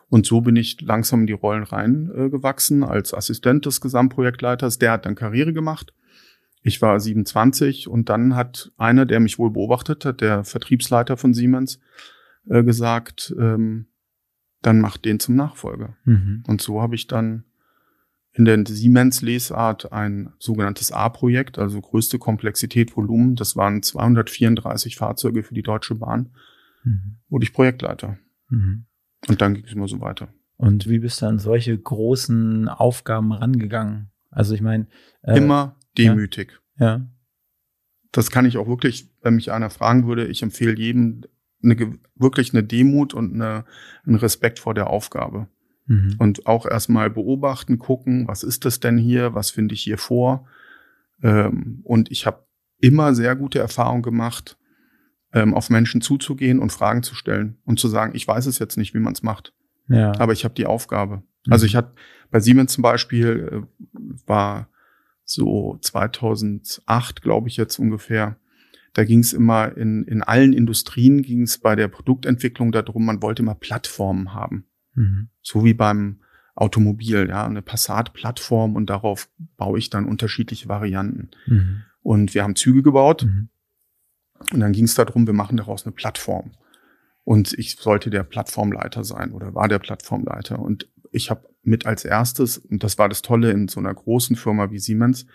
Und 0.08 0.26
so 0.26 0.40
bin 0.40 0.56
ich 0.56 0.80
langsam 0.80 1.20
in 1.20 1.26
die 1.26 1.32
Rollen 1.32 1.64
reingewachsen 1.64 2.82
äh, 2.82 2.86
als 2.86 3.12
Assistent 3.12 3.66
des 3.66 3.80
Gesamtprojektleiters. 3.80 4.78
Der 4.78 4.92
hat 4.92 5.06
dann 5.06 5.16
Karriere 5.16 5.52
gemacht. 5.52 5.92
Ich 6.62 6.82
war 6.82 6.98
27 6.98 7.88
und 7.88 8.08
dann 8.08 8.34
hat 8.34 8.72
einer, 8.76 9.06
der 9.06 9.20
mich 9.20 9.38
wohl 9.38 9.50
beobachtet 9.50 10.04
hat, 10.04 10.20
der 10.20 10.44
Vertriebsleiter 10.44 11.16
von 11.16 11.34
Siemens, 11.34 11.80
äh, 12.48 12.62
gesagt, 12.62 13.34
ähm, 13.38 13.86
dann 14.62 14.80
macht 14.80 15.04
den 15.04 15.20
zum 15.20 15.36
Nachfolger. 15.36 15.96
Mhm. 16.04 16.42
Und 16.46 16.60
so 16.60 16.82
habe 16.82 16.94
ich 16.94 17.06
dann 17.06 17.44
in 18.32 18.44
der 18.44 18.64
Siemens-Lesart 18.66 19.92
ein 19.92 20.32
sogenanntes 20.38 20.92
A-Projekt, 20.92 21.58
also 21.58 21.80
größte 21.80 22.18
Komplexität, 22.18 22.96
Volumen, 22.96 23.36
das 23.36 23.56
waren 23.56 23.82
234 23.82 24.96
Fahrzeuge 24.96 25.42
für 25.42 25.54
die 25.54 25.62
Deutsche 25.62 25.94
Bahn, 25.94 26.30
mhm. 26.84 27.18
wurde 27.28 27.44
ich 27.44 27.52
Projektleiter. 27.52 28.18
Mhm. 28.48 28.85
Und 29.28 29.40
dann 29.40 29.54
ging 29.54 29.64
es 29.64 29.72
immer 29.72 29.88
so 29.88 30.00
weiter. 30.00 30.28
Und 30.56 30.88
wie 30.88 30.98
bist 30.98 31.20
du 31.20 31.26
an 31.26 31.38
solche 31.38 31.76
großen 31.76 32.68
Aufgaben 32.68 33.32
rangegangen? 33.32 34.10
Also 34.30 34.54
ich 34.54 34.60
meine. 34.60 34.86
Äh, 35.22 35.38
immer 35.38 35.76
demütig. 35.98 36.60
Ja, 36.78 36.86
ja. 36.86 37.06
Das 38.12 38.30
kann 38.30 38.46
ich 38.46 38.56
auch 38.56 38.68
wirklich, 38.68 39.10
wenn 39.22 39.34
mich 39.34 39.52
einer 39.52 39.70
fragen 39.70 40.06
würde, 40.06 40.26
ich 40.26 40.42
empfehle 40.42 40.76
jedem 40.76 41.24
eine, 41.62 41.98
wirklich 42.14 42.54
eine 42.54 42.62
Demut 42.62 43.12
und 43.12 43.34
eine, 43.34 43.64
einen 44.06 44.16
Respekt 44.16 44.58
vor 44.58 44.74
der 44.74 44.88
Aufgabe. 44.88 45.48
Mhm. 45.86 46.16
Und 46.18 46.46
auch 46.46 46.66
erstmal 46.66 47.10
beobachten, 47.10 47.78
gucken, 47.78 48.26
was 48.26 48.42
ist 48.42 48.64
das 48.64 48.80
denn 48.80 48.98
hier, 48.98 49.34
was 49.34 49.50
finde 49.50 49.74
ich 49.74 49.82
hier 49.82 49.98
vor. 49.98 50.46
Ähm, 51.22 51.80
und 51.84 52.10
ich 52.10 52.26
habe 52.26 52.46
immer 52.78 53.14
sehr 53.14 53.36
gute 53.36 53.58
Erfahrungen 53.58 54.02
gemacht, 54.02 54.58
ähm, 55.36 55.52
auf 55.52 55.68
Menschen 55.68 56.00
zuzugehen 56.00 56.58
und 56.58 56.72
Fragen 56.72 57.02
zu 57.02 57.14
stellen 57.14 57.58
und 57.66 57.78
zu 57.78 57.88
sagen, 57.88 58.12
ich 58.14 58.26
weiß 58.26 58.46
es 58.46 58.58
jetzt 58.58 58.78
nicht, 58.78 58.94
wie 58.94 59.00
man 59.00 59.12
es 59.12 59.22
macht. 59.22 59.52
Ja. 59.86 60.18
Aber 60.18 60.32
ich 60.32 60.44
habe 60.44 60.54
die 60.54 60.64
Aufgabe. 60.64 61.16
Mhm. 61.44 61.52
Also 61.52 61.66
ich 61.66 61.76
hatte 61.76 61.92
bei 62.30 62.40
Siemens 62.40 62.72
zum 62.72 62.80
Beispiel 62.80 63.66
äh, 63.92 63.98
war 64.26 64.70
so 65.24 65.76
2008, 65.82 67.20
glaube 67.20 67.48
ich 67.48 67.58
jetzt 67.58 67.78
ungefähr. 67.78 68.36
Da 68.94 69.04
ging 69.04 69.18
es 69.18 69.34
immer 69.34 69.76
in, 69.76 70.04
in 70.04 70.22
allen 70.22 70.54
Industrien 70.54 71.20
ging 71.20 71.42
es 71.42 71.58
bei 71.58 71.76
der 71.76 71.88
Produktentwicklung 71.88 72.72
darum, 72.72 73.04
man 73.04 73.20
wollte 73.20 73.42
immer 73.42 73.54
Plattformen 73.54 74.32
haben. 74.32 74.64
Mhm. 74.94 75.28
So 75.42 75.64
wie 75.64 75.74
beim 75.74 76.20
Automobil, 76.54 77.28
ja, 77.28 77.44
eine 77.44 77.60
Passat-Plattform 77.60 78.74
und 78.74 78.88
darauf 78.88 79.28
baue 79.58 79.78
ich 79.78 79.90
dann 79.90 80.06
unterschiedliche 80.06 80.68
Varianten. 80.68 81.28
Mhm. 81.46 81.82
Und 82.00 82.34
wir 82.34 82.42
haben 82.42 82.56
Züge 82.56 82.82
gebaut. 82.82 83.24
Mhm. 83.24 83.50
Und 84.52 84.60
dann 84.60 84.72
ging 84.72 84.84
es 84.84 84.94
darum, 84.94 85.26
wir 85.26 85.34
machen 85.34 85.56
daraus 85.56 85.84
eine 85.84 85.92
Plattform. 85.92 86.52
Und 87.24 87.52
ich 87.58 87.76
sollte 87.76 88.10
der 88.10 88.22
Plattformleiter 88.22 89.02
sein 89.02 89.32
oder 89.32 89.54
war 89.54 89.68
der 89.68 89.80
Plattformleiter. 89.80 90.58
Und 90.58 90.88
ich 91.10 91.30
habe 91.30 91.48
mit 91.62 91.86
als 91.86 92.04
erstes, 92.04 92.58
und 92.58 92.84
das 92.84 92.98
war 92.98 93.08
das 93.08 93.22
Tolle 93.22 93.50
in 93.50 93.68
so 93.68 93.80
einer 93.80 93.92
großen 93.92 94.36
Firma 94.36 94.70
wie 94.70 94.78
Siemens, 94.78 95.26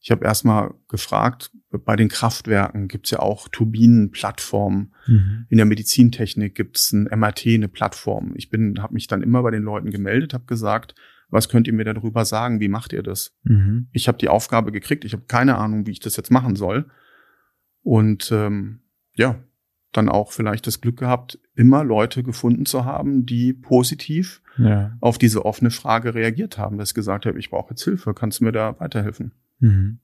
ich 0.00 0.10
habe 0.10 0.24
erstmal 0.24 0.72
gefragt, 0.88 1.50
bei 1.70 1.96
den 1.96 2.08
Kraftwerken 2.08 2.86
gibt's 2.86 3.10
ja 3.10 3.18
auch 3.18 3.48
Turbinenplattformen. 3.48 4.94
Mhm. 5.06 5.46
In 5.48 5.56
der 5.56 5.66
Medizintechnik 5.66 6.54
gibt's 6.54 6.92
ein 6.92 7.04
MRT, 7.04 7.46
eine 7.46 7.68
Plattform. 7.68 8.32
Ich 8.36 8.48
bin, 8.48 8.80
habe 8.82 8.94
mich 8.94 9.08
dann 9.08 9.22
immer 9.22 9.42
bei 9.42 9.50
den 9.50 9.62
Leuten 9.62 9.90
gemeldet, 9.90 10.32
habe 10.32 10.44
gesagt, 10.44 10.94
was 11.28 11.48
könnt 11.48 11.66
ihr 11.66 11.72
mir 11.72 11.84
darüber 11.84 12.24
sagen? 12.24 12.60
Wie 12.60 12.68
macht 12.68 12.92
ihr 12.92 13.02
das? 13.02 13.34
Mhm. 13.42 13.88
Ich 13.92 14.06
habe 14.06 14.18
die 14.18 14.28
Aufgabe 14.28 14.70
gekriegt, 14.70 15.04
ich 15.04 15.12
habe 15.12 15.24
keine 15.26 15.56
Ahnung, 15.56 15.86
wie 15.86 15.92
ich 15.92 16.00
das 16.00 16.16
jetzt 16.16 16.30
machen 16.30 16.54
soll. 16.56 16.88
Und 17.86 18.32
ähm, 18.32 18.80
ja, 19.14 19.36
dann 19.92 20.08
auch 20.08 20.32
vielleicht 20.32 20.66
das 20.66 20.80
Glück 20.80 20.98
gehabt, 20.98 21.38
immer 21.54 21.84
Leute 21.84 22.24
gefunden 22.24 22.66
zu 22.66 22.84
haben, 22.84 23.26
die 23.26 23.52
positiv 23.52 24.42
ja. 24.58 24.96
auf 25.00 25.18
diese 25.18 25.44
offene 25.44 25.70
Frage 25.70 26.12
reagiert 26.12 26.58
haben, 26.58 26.78
dass 26.78 26.90
ich 26.90 26.94
gesagt 26.96 27.26
habe, 27.26 27.38
ich 27.38 27.50
brauche 27.50 27.70
jetzt 27.70 27.84
Hilfe, 27.84 28.12
kannst 28.12 28.40
du 28.40 28.44
mir 28.44 28.50
da 28.50 28.74
weiterhelfen? 28.80 29.30
Mhm. 29.60 30.00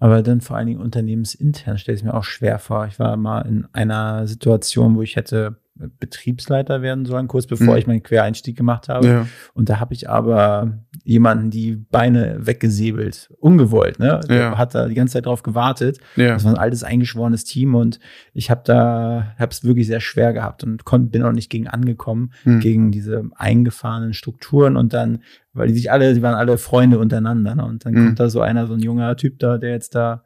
Aber 0.00 0.24
dann 0.24 0.40
vor 0.40 0.56
allen 0.56 0.66
Dingen 0.66 0.80
unternehmensintern 0.80 1.78
stelle 1.78 1.96
ich 1.96 2.02
mir 2.02 2.14
auch 2.14 2.24
schwer 2.24 2.58
vor. 2.58 2.88
Ich 2.88 2.98
war 2.98 3.16
mal 3.16 3.42
in 3.42 3.64
einer 3.72 4.26
Situation, 4.26 4.96
wo 4.96 5.02
ich 5.02 5.14
hätte 5.14 5.59
Betriebsleiter 5.98 6.82
werden 6.82 7.04
sollen, 7.04 7.28
kurz 7.28 7.46
bevor 7.46 7.72
mhm. 7.72 7.76
ich 7.78 7.86
meinen 7.86 8.02
Quereinstieg 8.02 8.56
gemacht 8.56 8.88
habe. 8.88 9.06
Ja. 9.06 9.26
Und 9.54 9.68
da 9.68 9.80
habe 9.80 9.94
ich 9.94 10.08
aber 10.08 10.78
jemanden 11.04 11.50
die 11.50 11.76
Beine 11.76 12.38
weggesäbelt, 12.40 13.30
ungewollt. 13.38 13.98
Ne? 13.98 14.20
Der 14.28 14.58
hat 14.58 14.74
da 14.74 14.88
die 14.88 14.94
ganze 14.94 15.14
Zeit 15.14 15.26
drauf 15.26 15.42
gewartet. 15.42 15.98
Ja. 16.16 16.34
Das 16.34 16.44
war 16.44 16.52
ein 16.52 16.58
altes 16.58 16.84
eingeschworenes 16.84 17.44
Team 17.44 17.74
und 17.74 17.98
ich 18.34 18.50
habe 18.50 18.62
da, 18.64 19.34
habe 19.38 19.52
es 19.52 19.64
wirklich 19.64 19.86
sehr 19.86 20.00
schwer 20.00 20.32
gehabt 20.32 20.64
und 20.64 20.84
konnt, 20.84 21.12
bin 21.12 21.22
auch 21.22 21.32
nicht 21.32 21.50
gegen 21.50 21.68
angekommen 21.68 22.32
mhm. 22.44 22.60
gegen 22.60 22.90
diese 22.90 23.24
eingefahrenen 23.36 24.12
Strukturen 24.12 24.76
und 24.76 24.92
dann, 24.92 25.22
weil 25.52 25.68
die 25.68 25.74
sich 25.74 25.90
alle, 25.90 26.14
die 26.14 26.22
waren 26.22 26.34
alle 26.34 26.58
Freunde 26.58 26.98
untereinander. 26.98 27.54
Ne? 27.54 27.64
Und 27.64 27.84
dann 27.84 27.94
mhm. 27.94 28.06
kommt 28.06 28.20
da 28.20 28.30
so 28.30 28.40
einer, 28.40 28.66
so 28.66 28.74
ein 28.74 28.80
junger 28.80 29.16
Typ 29.16 29.38
da, 29.38 29.58
der 29.58 29.70
jetzt 29.70 29.94
da 29.94 30.24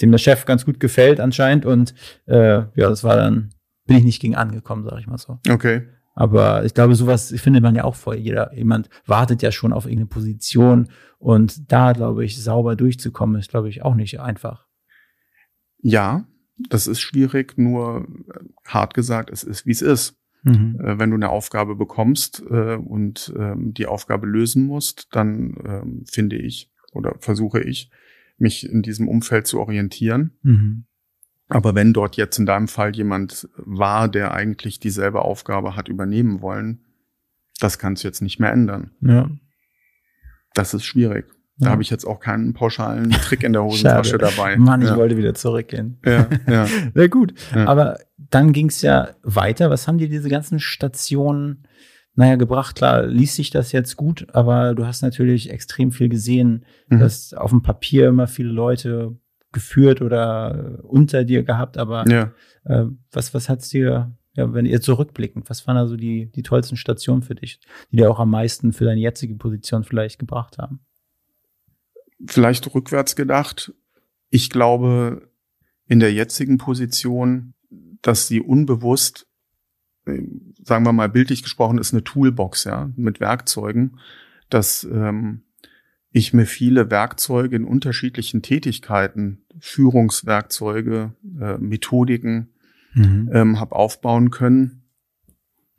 dem 0.00 0.10
der 0.10 0.18
Chef 0.18 0.44
ganz 0.44 0.64
gut 0.64 0.80
gefällt 0.80 1.20
anscheinend 1.20 1.66
und 1.66 1.94
äh, 2.26 2.54
ja, 2.54 2.68
das 2.74 3.04
war 3.04 3.16
dann 3.16 3.50
bin 3.86 3.96
ich 3.96 4.04
nicht 4.04 4.20
gegen 4.20 4.36
angekommen, 4.36 4.84
sage 4.84 5.00
ich 5.00 5.06
mal 5.06 5.18
so. 5.18 5.38
Okay. 5.48 5.82
Aber 6.14 6.64
ich 6.64 6.74
glaube, 6.74 6.94
sowas 6.94 7.32
findet 7.36 7.62
man 7.62 7.74
ja 7.74 7.84
auch 7.84 7.94
vor. 7.94 8.14
Jeder, 8.14 8.54
jemand 8.54 8.90
wartet 9.06 9.42
ja 9.42 9.50
schon 9.50 9.72
auf 9.72 9.86
irgendeine 9.86 10.08
Position 10.08 10.88
und 11.18 11.72
da, 11.72 11.92
glaube 11.92 12.24
ich, 12.24 12.42
sauber 12.42 12.76
durchzukommen, 12.76 13.40
ist, 13.40 13.50
glaube 13.50 13.70
ich, 13.70 13.82
auch 13.82 13.94
nicht 13.94 14.20
einfach. 14.20 14.66
Ja, 15.78 16.26
das 16.68 16.86
ist 16.86 17.00
schwierig, 17.00 17.56
nur 17.56 18.06
äh, 18.34 18.68
hart 18.68 18.94
gesagt, 18.94 19.30
es 19.30 19.42
ist, 19.42 19.66
wie 19.66 19.72
es 19.72 19.82
ist. 19.82 20.16
Mhm. 20.42 20.78
Äh, 20.80 20.98
wenn 20.98 21.10
du 21.10 21.16
eine 21.16 21.30
Aufgabe 21.30 21.76
bekommst 21.76 22.42
äh, 22.50 22.76
und 22.76 23.32
ähm, 23.36 23.72
die 23.72 23.86
Aufgabe 23.86 24.26
lösen 24.26 24.66
musst, 24.66 25.08
dann 25.12 25.56
ähm, 25.64 26.04
finde 26.10 26.36
ich 26.36 26.70
oder 26.92 27.16
versuche 27.20 27.60
ich, 27.60 27.90
mich 28.36 28.68
in 28.68 28.82
diesem 28.82 29.08
Umfeld 29.08 29.46
zu 29.46 29.60
orientieren. 29.60 30.32
Mhm. 30.42 30.84
Aber 31.52 31.74
wenn 31.74 31.92
dort 31.92 32.16
jetzt 32.16 32.38
in 32.38 32.46
deinem 32.46 32.66
Fall 32.66 32.96
jemand 32.96 33.48
war, 33.56 34.08
der 34.08 34.32
eigentlich 34.32 34.80
dieselbe 34.80 35.22
Aufgabe 35.22 35.76
hat 35.76 35.88
übernehmen 35.88 36.40
wollen, 36.40 36.84
das 37.60 37.78
kannst 37.78 38.02
du 38.02 38.08
jetzt 38.08 38.22
nicht 38.22 38.40
mehr 38.40 38.52
ändern. 38.52 38.92
Ja. 39.00 39.28
Das 40.54 40.72
ist 40.72 40.84
schwierig. 40.84 41.26
Da 41.58 41.66
ja. 41.66 41.72
habe 41.72 41.82
ich 41.82 41.90
jetzt 41.90 42.06
auch 42.06 42.20
keinen 42.20 42.54
pauschalen 42.54 43.10
Trick 43.10 43.42
in 43.42 43.52
der 43.52 43.62
Hosentasche 43.64 44.16
dabei. 44.16 44.56
Mann, 44.56 44.80
ich 44.80 44.88
ja. 44.88 44.96
wollte 44.96 45.18
wieder 45.18 45.34
zurückgehen. 45.34 45.98
Ja, 46.04 46.26
ja. 46.48 46.66
Sehr 46.94 47.08
gut. 47.08 47.34
Ja. 47.54 47.66
Aber 47.66 47.98
dann 48.16 48.52
ging 48.52 48.68
es 48.68 48.80
ja 48.80 49.10
weiter. 49.22 49.68
Was 49.68 49.86
haben 49.86 49.98
dir 49.98 50.08
diese 50.08 50.30
ganzen 50.30 50.58
Stationen, 50.58 51.66
naja, 52.14 52.36
gebracht? 52.36 52.76
Klar, 52.76 53.06
liest 53.06 53.34
sich 53.34 53.50
das 53.50 53.72
jetzt 53.72 53.96
gut, 53.96 54.26
aber 54.32 54.74
du 54.74 54.86
hast 54.86 55.02
natürlich 55.02 55.50
extrem 55.50 55.92
viel 55.92 56.08
gesehen, 56.08 56.64
mhm. 56.88 57.00
dass 57.00 57.34
auf 57.34 57.50
dem 57.50 57.60
Papier 57.60 58.08
immer 58.08 58.26
viele 58.26 58.50
Leute 58.50 59.18
geführt 59.52 60.02
oder 60.02 60.80
unter 60.82 61.24
dir 61.24 61.42
gehabt, 61.42 61.78
aber 61.78 62.08
ja. 62.08 62.32
äh, 62.64 62.86
was, 63.10 63.34
was 63.34 63.48
hat's 63.48 63.68
dir, 63.68 64.12
ja, 64.34 64.52
wenn 64.52 64.66
ihr 64.66 64.80
zurückblickend, 64.80 65.50
was 65.50 65.66
waren 65.66 65.76
also 65.76 65.96
die, 65.96 66.30
die 66.32 66.42
tollsten 66.42 66.76
Stationen 66.76 67.22
für 67.22 67.34
dich, 67.34 67.60
die 67.90 67.96
dir 67.96 68.10
auch 68.10 68.18
am 68.18 68.30
meisten 68.30 68.72
für 68.72 68.84
deine 68.84 69.00
jetzige 69.00 69.34
Position 69.34 69.84
vielleicht 69.84 70.18
gebracht 70.18 70.58
haben? 70.58 70.80
vielleicht 72.26 72.72
rückwärts 72.74 73.16
gedacht. 73.16 73.72
Ich 74.30 74.50
glaube, 74.50 75.28
in 75.86 76.00
der 76.00 76.12
jetzigen 76.12 76.58
Position, 76.58 77.54
dass 78.00 78.28
sie 78.28 78.40
unbewusst, 78.40 79.26
äh, 80.06 80.22
sagen 80.62 80.84
wir 80.84 80.92
mal 80.92 81.08
bildlich 81.08 81.42
gesprochen, 81.42 81.78
ist 81.78 81.92
eine 81.92 82.04
Toolbox, 82.04 82.64
ja, 82.64 82.90
mit 82.96 83.20
Werkzeugen, 83.20 83.98
dass 84.48 84.84
ähm, 84.84 85.42
ich 86.12 86.34
mir 86.34 86.46
viele 86.46 86.90
Werkzeuge 86.90 87.56
in 87.56 87.64
unterschiedlichen 87.64 88.42
Tätigkeiten, 88.42 89.44
Führungswerkzeuge, 89.58 91.14
äh, 91.40 91.58
Methodiken 91.58 92.50
mhm. 92.94 93.30
ähm, 93.32 93.60
habe 93.60 93.74
aufbauen 93.74 94.30
können, 94.30 94.82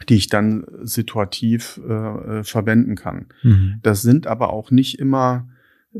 die 0.10 0.16
ich 0.16 0.28
dann 0.28 0.66
situativ 0.82 1.80
äh, 1.88 1.94
äh 2.40 2.44
verwenden 2.44 2.96
kann. 2.96 3.28
Mhm. 3.44 3.80
Das 3.84 4.02
sind 4.02 4.26
aber 4.26 4.52
auch 4.52 4.72
nicht 4.72 5.00
immer 5.00 5.48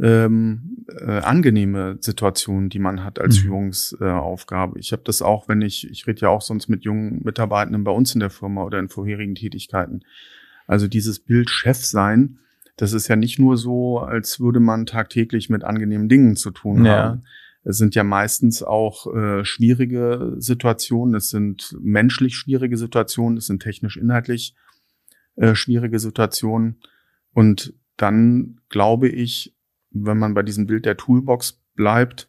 ähm, 0.02 0.86
äh, 0.88 1.20
angenehme 1.20 1.98
Situationen, 2.00 2.70
die 2.70 2.80
man 2.80 3.04
hat 3.04 3.20
als 3.20 3.38
mhm. 3.38 3.42
Führungsaufgabe. 3.42 4.80
ich 4.80 4.92
habe 4.92 5.04
das 5.06 5.22
auch, 5.22 5.48
wenn 5.48 5.62
ich, 5.62 5.90
ich 5.90 6.08
rede 6.08 6.22
ja 6.22 6.30
auch 6.30 6.42
sonst 6.42 6.68
mit 6.68 6.84
jungen 6.84 7.22
Mitarbeitenden 7.24 7.84
bei 7.84 7.92
uns 7.92 8.14
in 8.16 8.20
der 8.20 8.32
Firma 8.32 8.64
oder 8.64 8.80
in 8.80 8.90
vorherigen 8.90 9.36
Tätigkeiten. 9.36 10.02
Also 10.66 10.88
dieses 10.88 11.20
Bild 11.20 11.52
Chef 11.52 11.78
sein, 11.78 12.40
das 12.76 12.94
ist 12.94 13.08
ja 13.08 13.16
nicht 13.16 13.40
nur 13.40 13.58
so, 13.58 14.00
als 14.00 14.40
würde 14.40 14.60
man 14.60 14.86
tagtäglich 14.86 15.50
mit 15.50 15.64
angenehmen 15.64 16.10
Dingen 16.10 16.36
zu 16.36 16.52
tun 16.52 16.86
ja. 16.86 16.98
haben. 16.98 17.24
Es 17.64 17.78
sind 17.78 17.96
ja 17.96 18.04
meistens 18.04 18.62
auch 18.62 19.14
äh, 19.14 19.46
schwierige 19.46 20.36
Situationen, 20.38 21.16
es 21.16 21.30
sind 21.30 21.78
menschlich 21.80 22.36
schwierige 22.36 22.78
Situationen, 22.78 23.38
es 23.38 23.46
sind 23.46 23.62
technisch 23.62 23.96
inhaltlich 23.96 24.54
äh, 25.36 25.56
schwierige 25.56 26.00
Situationen. 26.00 26.82
Und 27.32 27.74
dann 27.96 28.60
glaube 28.70 29.08
ich, 29.08 29.56
wenn 29.92 30.18
man 30.18 30.34
bei 30.34 30.44
diesem 30.44 30.68
Bild 30.68 30.86
der 30.86 30.98
Toolbox 30.98 31.62
bleibt, 31.76 32.28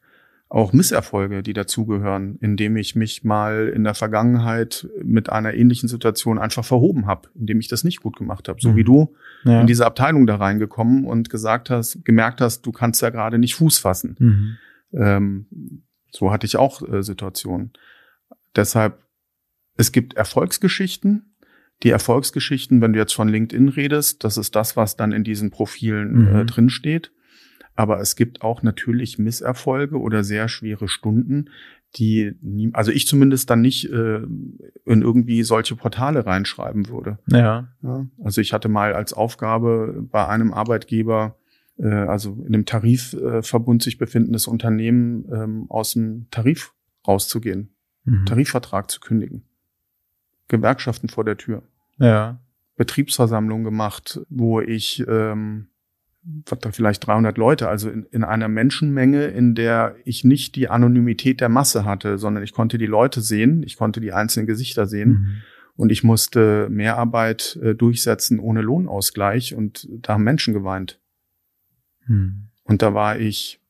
auch 0.55 0.73
Misserfolge, 0.73 1.43
die 1.43 1.53
dazugehören, 1.53 2.39
indem 2.41 2.77
ich 2.77 2.95
mich 2.95 3.25
mal 3.25 3.73
in 3.75 3.83
der 3.83 3.95
Vergangenheit 3.95 4.89
mit 5.03 5.29
einer 5.29 5.53
ähnlichen 5.53 5.89
Situation 5.89 6.39
einfach 6.39 6.65
verhoben 6.65 7.09
habe, 7.09 7.29
indem 7.35 7.59
ich 7.59 7.67
das 7.67 7.83
nicht 7.83 8.01
gut 8.01 8.17
gemacht 8.17 8.49
habe. 8.49 8.61
So 8.61 8.71
mhm. 8.71 8.77
wie 8.77 8.85
du 8.85 9.15
ja. 9.43 9.61
in 9.61 9.67
diese 9.67 9.85
Abteilung 9.85 10.29
da 10.29 10.37
reingekommen 10.37 11.07
und 11.07 11.29
gesagt 11.29 11.71
hast, 11.71 12.05
gemerkt 12.05 12.41
hast, 12.41 12.63
du 12.63 12.71
kannst 12.71 13.03
ja 13.03 13.11
gerade 13.11 13.41
nicht 13.41 13.57
Fuß 13.57 13.79
fassen. 13.79 14.17
Mhm. 14.21 14.57
Ähm, 14.93 15.47
so 16.13 16.31
hatte 16.31 16.47
ich 16.47 16.57
auch 16.57 16.89
äh, 16.89 17.03
Situationen. 17.03 17.73
Deshalb, 18.55 19.03
es 19.77 19.91
gibt 19.91 20.15
Erfolgsgeschichten. 20.15 21.35
Die 21.83 21.91
Erfolgsgeschichten, 21.91 22.81
wenn 22.81 22.93
du 22.93 23.01
jetzt 23.01 23.15
von 23.15 23.29
LinkedIn 23.29 23.71
redest, 23.71 24.23
das 24.23 24.37
ist 24.37 24.55
das, 24.55 24.77
was 24.77 24.97
dann 24.97 25.11
in 25.11 25.25
diesen 25.25 25.51
Profilen 25.51 26.11
äh, 26.15 26.31
mhm. 26.31 26.37
äh, 26.37 26.45
drinsteht. 26.45 27.11
Aber 27.77 28.01
es 28.01 28.17
gibt 28.17 28.43
auch 28.43 28.63
natürlich 28.63 29.19
Misserfolge 29.19 29.99
oder 30.01 30.23
sehr 30.23 30.49
schwere 30.49 30.89
Stunden, 30.89 31.51
die, 31.97 32.33
nie, 32.41 32.71
also 32.73 32.91
ich 32.91 33.07
zumindest 33.07 33.51
dann 33.51 33.61
nicht 33.61 33.91
äh, 33.91 34.21
in 34.85 35.03
irgendwie 35.03 35.43
solche 35.43 35.77
Portale 35.77 36.27
reinschreiben 36.27 36.89
würde. 36.89 37.19
Ja. 37.29 37.69
ja. 37.83 38.07
Also 38.23 38.41
ich 38.41 38.53
hatte 38.53 38.69
mal 38.69 38.95
als 38.95 39.13
Aufgabe 39.13 40.05
bei 40.11 40.27
einem 40.27 40.53
Arbeitgeber, 40.53 41.37
äh, 41.79 41.87
also 41.87 42.33
in 42.47 42.55
einem 42.55 42.65
Tarifverbund 42.65 43.83
sich 43.83 43.99
befindendes 43.99 44.47
Unternehmen 44.47 45.27
ähm, 45.33 45.67
aus 45.69 45.93
dem 45.93 46.27
Tarif 46.31 46.73
rauszugehen, 47.07 47.75
mhm. 48.05 48.27
Tarifvertrag 48.27 48.91
zu 48.91 49.01
kündigen, 49.01 49.45
Gewerkschaften 50.49 51.09
vor 51.09 51.25
der 51.25 51.37
Tür. 51.37 51.63
Ja. 51.99 52.41
Betriebsversammlung 52.77 53.63
gemacht, 53.63 54.21
wo 54.31 54.61
ich 54.61 55.05
ähm, 55.07 55.69
vielleicht 56.71 57.07
300 57.07 57.37
Leute, 57.37 57.69
also 57.69 57.91
in, 57.91 58.05
in 58.11 58.25
einer 58.25 58.49
Menschenmenge, 58.49 59.27
in 59.27 59.55
der 59.55 59.97
ich 60.05 60.25
nicht 60.25 60.57
die 60.57 60.69
Anonymität 60.69 61.41
der 61.41 61.49
Masse 61.49 61.85
hatte, 61.85 62.19
sondern 62.19 62.43
ich 62.43 62.53
konnte 62.53 62.79
die 62.79 62.87
Leute 62.87 63.21
sehen, 63.21 63.63
ich 63.63 63.77
konnte 63.77 64.01
die 64.01 64.13
einzelnen 64.13 64.47
Gesichter 64.47 64.87
sehen 64.87 65.11
mhm. 65.11 65.43
und 65.77 65.93
ich 65.93 66.03
musste 66.03 66.69
Mehrarbeit 66.71 67.59
äh, 67.63 67.75
durchsetzen 67.75 68.41
ohne 68.41 68.63
Lohnausgleich 68.63 69.55
und 69.55 69.87
da 69.91 70.15
haben 70.15 70.25
Menschen 70.25 70.55
geweint. 70.55 71.01
Mhm. 72.07 72.49
Und 72.65 72.81
da 72.81 72.95
war 72.95 73.19
ich 73.19 73.61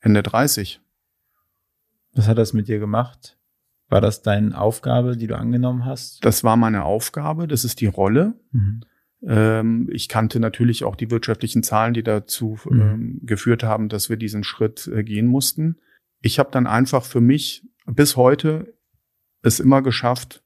Ende 0.00 0.22
30. 0.22 0.80
Was 2.12 2.28
hat 2.28 2.38
das 2.38 2.52
mit 2.52 2.68
dir 2.68 2.78
gemacht? 2.78 3.38
War 3.88 4.02
das 4.02 4.20
deine 4.20 4.58
Aufgabe, 4.58 5.16
die 5.16 5.26
du 5.26 5.36
angenommen 5.36 5.86
hast? 5.86 6.24
Das 6.24 6.44
war 6.44 6.56
meine 6.56 6.84
Aufgabe, 6.84 7.48
das 7.48 7.64
ist 7.64 7.80
die 7.80 7.86
Rolle. 7.86 8.34
Mhm. 8.52 8.82
Ähm, 9.26 9.88
ich 9.90 10.08
kannte 10.08 10.40
natürlich 10.40 10.84
auch 10.84 10.96
die 10.96 11.10
wirtschaftlichen 11.10 11.62
Zahlen, 11.62 11.94
die 11.94 12.02
dazu 12.02 12.58
mhm. 12.68 12.80
ähm, 12.80 13.20
geführt 13.22 13.62
haben, 13.62 13.88
dass 13.88 14.08
wir 14.08 14.16
diesen 14.16 14.44
Schritt 14.44 14.86
äh, 14.94 15.02
gehen 15.02 15.26
mussten. 15.26 15.76
Ich 16.20 16.38
habe 16.38 16.50
dann 16.52 16.66
einfach 16.66 17.04
für 17.04 17.20
mich 17.20 17.66
bis 17.86 18.16
heute 18.16 18.74
es 19.42 19.60
immer 19.60 19.82
geschafft, 19.82 20.42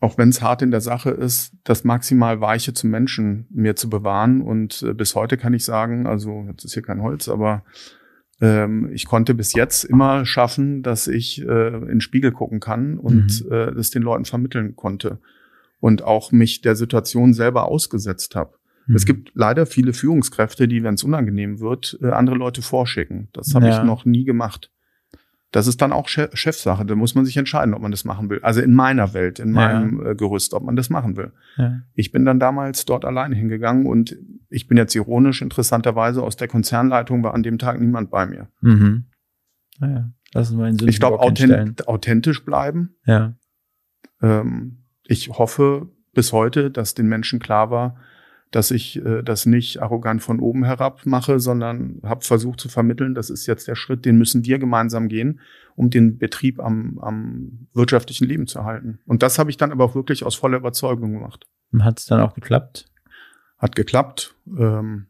auch 0.00 0.18
wenn 0.18 0.28
es 0.28 0.42
hart 0.42 0.62
in 0.62 0.70
der 0.70 0.80
Sache 0.80 1.10
ist, 1.10 1.54
das 1.64 1.84
maximal 1.84 2.40
Weiche 2.40 2.74
zum 2.74 2.90
Menschen 2.90 3.46
mir 3.50 3.76
zu 3.76 3.88
bewahren. 3.88 4.42
Und 4.42 4.82
äh, 4.82 4.92
bis 4.92 5.14
heute 5.14 5.36
kann 5.36 5.54
ich 5.54 5.64
sagen, 5.64 6.06
also 6.06 6.46
jetzt 6.48 6.64
ist 6.64 6.74
hier 6.74 6.82
kein 6.82 7.02
Holz, 7.02 7.28
aber 7.28 7.64
ähm, 8.40 8.90
ich 8.92 9.06
konnte 9.06 9.34
bis 9.34 9.52
jetzt 9.54 9.84
immer 9.84 10.26
schaffen, 10.26 10.82
dass 10.82 11.06
ich 11.06 11.40
äh, 11.40 11.76
in 11.76 11.86
den 11.86 12.00
Spiegel 12.00 12.32
gucken 12.32 12.60
kann 12.60 12.98
und 12.98 13.44
mhm. 13.44 13.52
äh, 13.52 13.72
das 13.72 13.90
den 13.90 14.02
Leuten 14.02 14.24
vermitteln 14.24 14.74
konnte 14.74 15.20
und 15.84 16.02
auch 16.02 16.32
mich 16.32 16.62
der 16.62 16.76
Situation 16.76 17.34
selber 17.34 17.68
ausgesetzt 17.68 18.36
habe. 18.36 18.54
Mhm. 18.86 18.96
Es 18.96 19.04
gibt 19.04 19.32
leider 19.34 19.66
viele 19.66 19.92
Führungskräfte, 19.92 20.66
die, 20.66 20.82
wenn 20.82 20.94
es 20.94 21.04
unangenehm 21.04 21.60
wird, 21.60 21.98
äh, 22.00 22.08
andere 22.08 22.36
Leute 22.36 22.62
vorschicken. 22.62 23.28
Das 23.34 23.54
habe 23.54 23.66
ja. 23.66 23.76
ich 23.76 23.84
noch 23.84 24.06
nie 24.06 24.24
gemacht. 24.24 24.70
Das 25.50 25.66
ist 25.66 25.82
dann 25.82 25.92
auch 25.92 26.08
Chefsache. 26.08 26.86
Da 26.86 26.94
muss 26.94 27.14
man 27.14 27.26
sich 27.26 27.36
entscheiden, 27.36 27.74
ob 27.74 27.82
man 27.82 27.90
das 27.90 28.06
machen 28.06 28.30
will. 28.30 28.40
Also 28.40 28.62
in 28.62 28.72
meiner 28.72 29.12
Welt, 29.12 29.38
in 29.38 29.52
meinem. 29.52 30.06
Äh, 30.06 30.14
Gerüst, 30.14 30.54
ob 30.54 30.62
man 30.62 30.74
das 30.74 30.88
machen 30.88 31.18
will. 31.18 31.32
Ja. 31.58 31.82
Ich 31.92 32.12
bin 32.12 32.24
dann 32.24 32.40
damals 32.40 32.86
dort 32.86 33.04
alleine 33.04 33.34
hingegangen 33.34 33.84
und 33.84 34.16
ich 34.48 34.66
bin 34.66 34.78
jetzt 34.78 34.94
ironisch, 34.94 35.42
interessanterweise 35.42 36.22
aus 36.22 36.36
der 36.36 36.48
Konzernleitung 36.48 37.22
war 37.22 37.34
an 37.34 37.42
dem 37.42 37.58
Tag 37.58 37.78
niemand 37.78 38.10
bei 38.10 38.24
mir. 38.24 38.48
Mhm. 38.62 39.04
Naja, 39.80 40.10
lassen 40.32 40.58
wir 40.58 40.88
Ich 40.88 40.98
glaube, 40.98 41.20
authent 41.20 41.86
authentisch 41.88 42.42
bleiben. 42.42 42.96
Ja. 43.04 43.34
Ähm, 44.22 44.83
ich 45.06 45.30
hoffe 45.30 45.88
bis 46.12 46.32
heute, 46.32 46.70
dass 46.70 46.94
den 46.94 47.08
Menschen 47.08 47.38
klar 47.38 47.70
war, 47.70 47.96
dass 48.50 48.70
ich 48.70 49.04
äh, 49.04 49.22
das 49.22 49.46
nicht 49.46 49.82
arrogant 49.82 50.22
von 50.22 50.38
oben 50.38 50.64
herab 50.64 51.04
mache, 51.06 51.40
sondern 51.40 52.00
habe 52.04 52.24
versucht 52.24 52.60
zu 52.60 52.68
vermitteln, 52.68 53.14
das 53.14 53.30
ist 53.30 53.46
jetzt 53.46 53.66
der 53.66 53.74
Schritt, 53.74 54.04
den 54.04 54.16
müssen 54.16 54.44
wir 54.44 54.58
gemeinsam 54.58 55.08
gehen, 55.08 55.40
um 55.74 55.90
den 55.90 56.18
Betrieb 56.18 56.60
am, 56.60 56.98
am 57.00 57.66
wirtschaftlichen 57.74 58.26
Leben 58.26 58.46
zu 58.46 58.64
halten. 58.64 59.00
Und 59.06 59.22
das 59.22 59.38
habe 59.38 59.50
ich 59.50 59.56
dann 59.56 59.72
aber 59.72 59.84
auch 59.84 59.94
wirklich 59.96 60.24
aus 60.24 60.36
voller 60.36 60.58
Überzeugung 60.58 61.12
gemacht. 61.12 61.46
Hat 61.80 61.98
es 61.98 62.06
dann 62.06 62.20
auch 62.20 62.34
geklappt? 62.34 62.86
Hat 63.58 63.74
geklappt. 63.74 64.36
Ähm, 64.46 65.06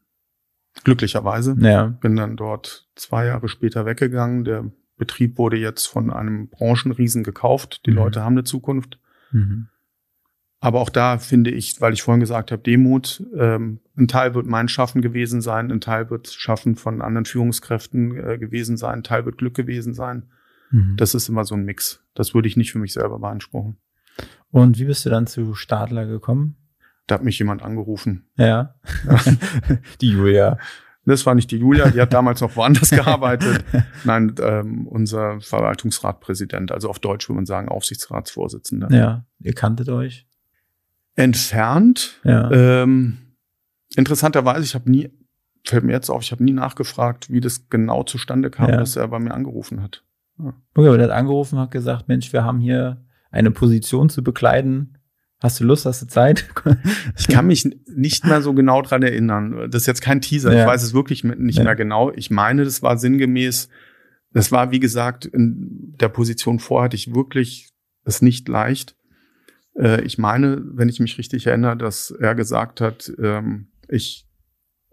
glücklicherweise. 0.84 1.54
Ja. 1.58 1.86
Bin 1.86 2.16
dann 2.16 2.36
dort 2.36 2.88
zwei 2.96 3.26
Jahre 3.26 3.48
später 3.48 3.84
weggegangen. 3.84 4.44
Der 4.44 4.64
Betrieb 4.96 5.36
wurde 5.36 5.58
jetzt 5.58 5.86
von 5.86 6.10
einem 6.10 6.48
Branchenriesen 6.48 7.24
gekauft. 7.24 7.82
Die 7.84 7.90
mhm. 7.90 7.96
Leute 7.96 8.22
haben 8.22 8.34
eine 8.34 8.44
Zukunft. 8.44 8.98
Mhm. 9.32 9.68
Aber 10.64 10.80
auch 10.80 10.88
da 10.88 11.18
finde 11.18 11.50
ich, 11.50 11.78
weil 11.82 11.92
ich 11.92 12.02
vorhin 12.02 12.20
gesagt 12.20 12.50
habe, 12.50 12.62
Demut, 12.62 13.22
ähm, 13.36 13.80
ein 13.98 14.08
Teil 14.08 14.34
wird 14.34 14.46
mein 14.46 14.68
Schaffen 14.68 15.02
gewesen 15.02 15.42
sein, 15.42 15.70
ein 15.70 15.82
Teil 15.82 16.08
wird 16.08 16.28
Schaffen 16.28 16.76
von 16.76 17.02
anderen 17.02 17.26
Führungskräften 17.26 18.16
äh, 18.16 18.38
gewesen 18.38 18.78
sein, 18.78 18.94
ein 18.94 19.02
Teil 19.02 19.26
wird 19.26 19.36
Glück 19.36 19.52
gewesen 19.52 19.92
sein. 19.92 20.30
Mhm. 20.70 20.96
Das 20.96 21.14
ist 21.14 21.28
immer 21.28 21.44
so 21.44 21.54
ein 21.54 21.66
Mix. 21.66 22.02
Das 22.14 22.32
würde 22.32 22.48
ich 22.48 22.56
nicht 22.56 22.72
für 22.72 22.78
mich 22.78 22.94
selber 22.94 23.18
beanspruchen. 23.18 23.76
Und 24.50 24.78
wie 24.78 24.86
bist 24.86 25.04
du 25.04 25.10
dann 25.10 25.26
zu 25.26 25.54
Stadler 25.54 26.06
gekommen? 26.06 26.56
Da 27.06 27.16
hat 27.16 27.24
mich 27.24 27.38
jemand 27.38 27.62
angerufen. 27.62 28.30
Ja. 28.38 28.76
die 30.00 30.12
Julia. 30.12 30.56
Das 31.04 31.26
war 31.26 31.34
nicht 31.34 31.50
die 31.50 31.58
Julia, 31.58 31.90
die 31.90 32.00
hat 32.00 32.14
damals 32.14 32.40
noch 32.40 32.56
woanders 32.56 32.88
gearbeitet. 32.90 33.62
Nein, 34.04 34.34
ähm, 34.40 34.88
unser 34.88 35.42
Verwaltungsratpräsident, 35.42 36.72
also 36.72 36.88
auf 36.88 37.00
Deutsch 37.00 37.28
würde 37.28 37.36
man 37.36 37.44
sagen 37.44 37.68
Aufsichtsratsvorsitzender. 37.68 38.90
Ja, 38.90 39.26
ihr 39.40 39.52
kanntet 39.52 39.90
euch? 39.90 40.26
Entfernt. 41.16 42.20
Ja. 42.24 42.50
Ähm, 42.50 43.18
interessanterweise, 43.96 44.64
ich 44.64 44.74
habe 44.74 44.90
nie, 44.90 45.10
fällt 45.64 45.84
mir 45.84 45.92
jetzt 45.92 46.10
auf, 46.10 46.22
ich 46.22 46.32
habe 46.32 46.44
nie 46.44 46.52
nachgefragt, 46.52 47.30
wie 47.30 47.40
das 47.40 47.68
genau 47.68 48.02
zustande 48.02 48.50
kam, 48.50 48.70
ja. 48.70 48.76
dass 48.76 48.96
er 48.96 49.08
bei 49.08 49.18
mir 49.18 49.34
angerufen 49.34 49.82
hat. 49.82 50.02
Ja. 50.38 50.54
Okay, 50.74 50.88
aber 50.88 50.98
der 50.98 51.08
hat 51.08 51.16
angerufen 51.16 51.56
und 51.56 51.62
hat 51.62 51.70
gesagt, 51.70 52.08
Mensch, 52.08 52.32
wir 52.32 52.44
haben 52.44 52.58
hier 52.58 53.04
eine 53.30 53.50
Position 53.50 54.08
zu 54.08 54.22
bekleiden, 54.22 54.98
Hast 55.44 55.60
du 55.60 55.64
Lust, 55.64 55.84
hast 55.84 56.00
du 56.00 56.06
Zeit? 56.06 56.48
ich 57.18 57.28
kann 57.28 57.46
mich 57.46 57.68
nicht 57.86 58.24
mehr 58.24 58.40
so 58.40 58.54
genau 58.54 58.80
dran 58.80 59.02
erinnern. 59.02 59.68
Das 59.70 59.82
ist 59.82 59.86
jetzt 59.86 60.00
kein 60.00 60.22
Teaser. 60.22 60.54
Ja. 60.54 60.62
Ich 60.62 60.66
weiß 60.66 60.82
es 60.82 60.94
wirklich 60.94 61.22
nicht 61.22 61.62
mehr 61.62 61.76
genau. 61.76 62.10
Ich 62.12 62.30
meine, 62.30 62.64
das 62.64 62.82
war 62.82 62.96
sinngemäß. 62.96 63.68
Das 64.32 64.52
war, 64.52 64.70
wie 64.70 64.80
gesagt, 64.80 65.26
in 65.26 65.94
der 66.00 66.08
Position 66.08 66.60
vor 66.60 66.84
hatte 66.84 66.96
ich 66.96 67.14
wirklich 67.14 67.68
es 68.04 68.22
nicht 68.22 68.48
leicht. 68.48 68.96
Äh, 69.78 70.02
ich 70.02 70.18
meine, 70.18 70.62
wenn 70.64 70.88
ich 70.88 71.00
mich 71.00 71.18
richtig 71.18 71.46
erinnere, 71.46 71.76
dass 71.76 72.10
er 72.10 72.34
gesagt 72.34 72.80
hat, 72.80 73.12
ähm, 73.22 73.68
ich 73.88 74.26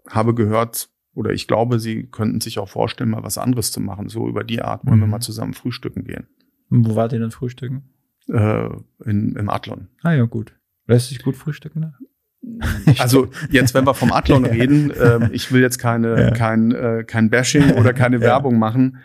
habe 0.08 0.34
gehört 0.34 0.88
oder 1.14 1.32
ich 1.32 1.46
glaube, 1.46 1.78
Sie 1.78 2.04
könnten 2.04 2.40
sich 2.40 2.58
auch 2.58 2.68
vorstellen, 2.68 3.10
mal 3.10 3.22
was 3.22 3.38
anderes 3.38 3.70
zu 3.70 3.80
machen. 3.80 4.08
So 4.08 4.28
über 4.28 4.44
die 4.44 4.62
Art 4.62 4.86
wollen 4.86 4.96
mhm. 4.96 5.02
wir 5.02 5.08
mal 5.08 5.20
zusammen 5.20 5.54
frühstücken 5.54 6.04
gehen. 6.04 6.26
Und 6.70 6.88
wo 6.88 6.96
wart 6.96 7.12
ihr 7.12 7.20
denn 7.20 7.30
frühstücken? 7.30 7.92
äh, 8.28 8.68
in, 9.04 9.36
im 9.36 9.48
Adlon. 9.48 9.88
Ah 10.02 10.12
ja, 10.12 10.24
gut. 10.24 10.54
Lässt 10.86 11.08
sich 11.08 11.22
gut 11.22 11.36
frühstücken, 11.36 11.80
ne? 11.80 11.94
Also 12.98 13.28
jetzt, 13.50 13.72
wenn 13.74 13.86
wir 13.86 13.94
vom 13.94 14.12
Adlon 14.12 14.44
reden, 14.46 14.90
äh, 14.90 15.30
ich 15.32 15.52
will 15.52 15.62
jetzt 15.62 15.78
keine, 15.78 16.20
ja. 16.20 16.30
kein, 16.32 16.72
äh, 16.72 17.04
kein 17.06 17.30
Bashing 17.30 17.72
oder 17.72 17.92
keine 17.94 18.16
ja. 18.16 18.22
Werbung 18.22 18.58
machen. 18.58 18.98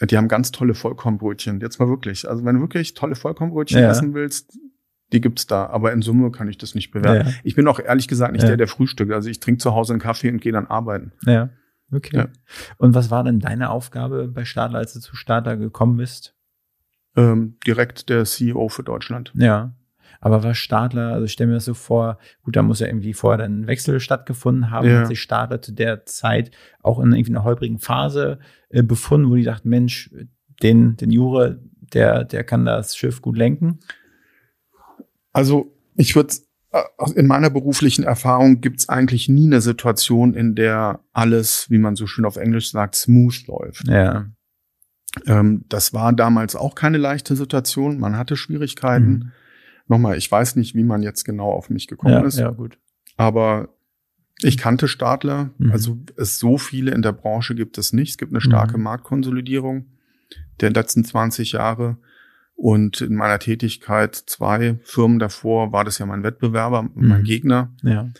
Die 0.00 0.16
haben 0.16 0.28
ganz 0.28 0.52
tolle 0.52 0.74
Vollkornbrötchen. 0.74 1.60
Jetzt 1.60 1.78
mal 1.78 1.88
wirklich. 1.88 2.28
Also 2.28 2.44
wenn 2.44 2.54
du 2.54 2.60
wirklich 2.60 2.94
tolle 2.94 3.16
Vollkornbrötchen 3.16 3.80
ja. 3.80 3.90
essen 3.90 4.14
willst, 4.14 4.56
die 5.12 5.20
gibt's 5.20 5.46
da. 5.46 5.66
Aber 5.66 5.92
in 5.92 6.02
Summe 6.02 6.30
kann 6.30 6.48
ich 6.48 6.58
das 6.58 6.74
nicht 6.74 6.90
bewerten. 6.90 7.34
Ich 7.44 7.54
bin 7.54 7.66
auch 7.68 7.80
ehrlich 7.80 8.08
gesagt 8.08 8.32
nicht 8.32 8.46
der, 8.46 8.56
der 8.56 8.68
frühstückt. 8.68 9.12
Also 9.12 9.28
ich 9.28 9.40
trinke 9.40 9.58
zu 9.58 9.74
Hause 9.74 9.94
einen 9.94 10.00
Kaffee 10.00 10.30
und 10.30 10.40
gehe 10.40 10.52
dann 10.52 10.66
arbeiten. 10.66 11.12
Ja. 11.24 11.50
Okay. 11.90 12.26
Und 12.76 12.94
was 12.94 13.10
war 13.10 13.24
denn 13.24 13.40
deine 13.40 13.70
Aufgabe 13.70 14.28
bei 14.28 14.44
Stadler, 14.44 14.78
als 14.78 14.92
du 14.92 15.00
zu 15.00 15.16
Stadler 15.16 15.56
gekommen 15.56 15.96
bist? 15.96 16.34
ähm, 17.18 17.56
direkt 17.66 18.08
der 18.08 18.24
CEO 18.24 18.68
für 18.68 18.84
Deutschland. 18.84 19.32
Ja. 19.34 19.74
Aber 20.20 20.42
war 20.42 20.54
Stadler, 20.54 21.12
also 21.12 21.24
ich 21.26 21.32
stelle 21.32 21.48
mir 21.48 21.54
das 21.54 21.64
so 21.64 21.74
vor, 21.74 22.18
gut, 22.42 22.56
da 22.56 22.62
muss 22.62 22.80
ja 22.80 22.86
irgendwie 22.86 23.12
vorher 23.12 23.38
dann 23.38 23.60
ein 23.60 23.66
Wechsel 23.66 24.00
stattgefunden 24.00 24.70
haben, 24.70 24.88
ja. 24.88 25.00
hat 25.00 25.08
sich 25.08 25.20
Stadler 25.20 25.62
zu 25.62 25.72
der 25.72 26.06
Zeit 26.06 26.50
auch 26.82 26.98
in 26.98 27.12
irgendwie 27.12 27.32
einer 27.32 27.44
holprigen 27.44 27.78
Phase 27.78 28.38
äh, 28.68 28.82
befunden, 28.82 29.30
wo 29.30 29.34
die 29.34 29.44
dachten, 29.44 29.68
Mensch, 29.68 30.10
den, 30.62 30.96
den 30.96 31.10
Jure, 31.10 31.60
der, 31.92 32.24
der 32.24 32.42
kann 32.44 32.64
das 32.64 32.96
Schiff 32.96 33.22
gut 33.22 33.36
lenken? 33.36 33.78
Also 35.32 35.74
ich 35.96 36.14
würde 36.16 36.34
äh, 36.72 36.82
in 37.14 37.26
meiner 37.26 37.50
beruflichen 37.50 38.04
Erfahrung 38.04 38.60
gibt 38.60 38.80
es 38.80 38.88
eigentlich 38.88 39.28
nie 39.28 39.46
eine 39.46 39.60
Situation, 39.60 40.34
in 40.34 40.54
der 40.54 41.00
alles, 41.12 41.66
wie 41.70 41.78
man 41.78 41.96
so 41.96 42.06
schön 42.06 42.24
auf 42.24 42.36
Englisch 42.36 42.70
sagt, 42.70 42.94
smooth 42.94 43.46
läuft. 43.46 43.88
Ja. 43.88 44.26
Ähm, 45.26 45.64
das 45.68 45.92
war 45.92 46.12
damals 46.12 46.56
auch 46.56 46.74
keine 46.74 46.98
leichte 46.98 47.36
Situation. 47.36 47.98
Man 47.98 48.16
hatte 48.16 48.36
Schwierigkeiten. 48.36 49.10
Mhm. 49.10 49.32
Nochmal, 49.86 50.18
ich 50.18 50.30
weiß 50.30 50.56
nicht, 50.56 50.74
wie 50.74 50.84
man 50.84 51.02
jetzt 51.02 51.24
genau 51.24 51.50
auf 51.50 51.70
mich 51.70 51.88
gekommen 51.88 52.14
ja, 52.14 52.24
ist. 52.24 52.38
Ja, 52.38 52.50
gut. 52.50 52.78
Aber 53.16 53.70
ich 54.42 54.58
kannte 54.58 54.86
Stadler. 54.86 55.50
Mhm. 55.58 55.72
Also 55.72 55.98
es 56.16 56.38
so 56.38 56.58
viele 56.58 56.92
in 56.92 57.02
der 57.02 57.12
Branche 57.12 57.54
gibt 57.54 57.78
es 57.78 57.92
nicht. 57.92 58.10
Es 58.10 58.18
gibt 58.18 58.32
eine 58.32 58.40
starke 58.40 58.76
mhm. 58.76 58.84
Marktkonsolidierung 58.84 59.86
der 60.60 60.70
letzten 60.70 61.04
20 61.04 61.52
Jahre. 61.52 61.96
Und 62.60 63.00
in 63.00 63.14
meiner 63.14 63.38
Tätigkeit 63.38 64.14
zwei 64.16 64.78
Firmen 64.82 65.18
davor 65.18 65.72
war 65.72 65.84
das 65.84 65.98
ja 65.98 66.06
mein 66.06 66.24
Wettbewerber, 66.24 66.90
mein 66.94 67.20
mhm. 67.20 67.24
Gegner. 67.24 67.72
Ja. 67.82 68.10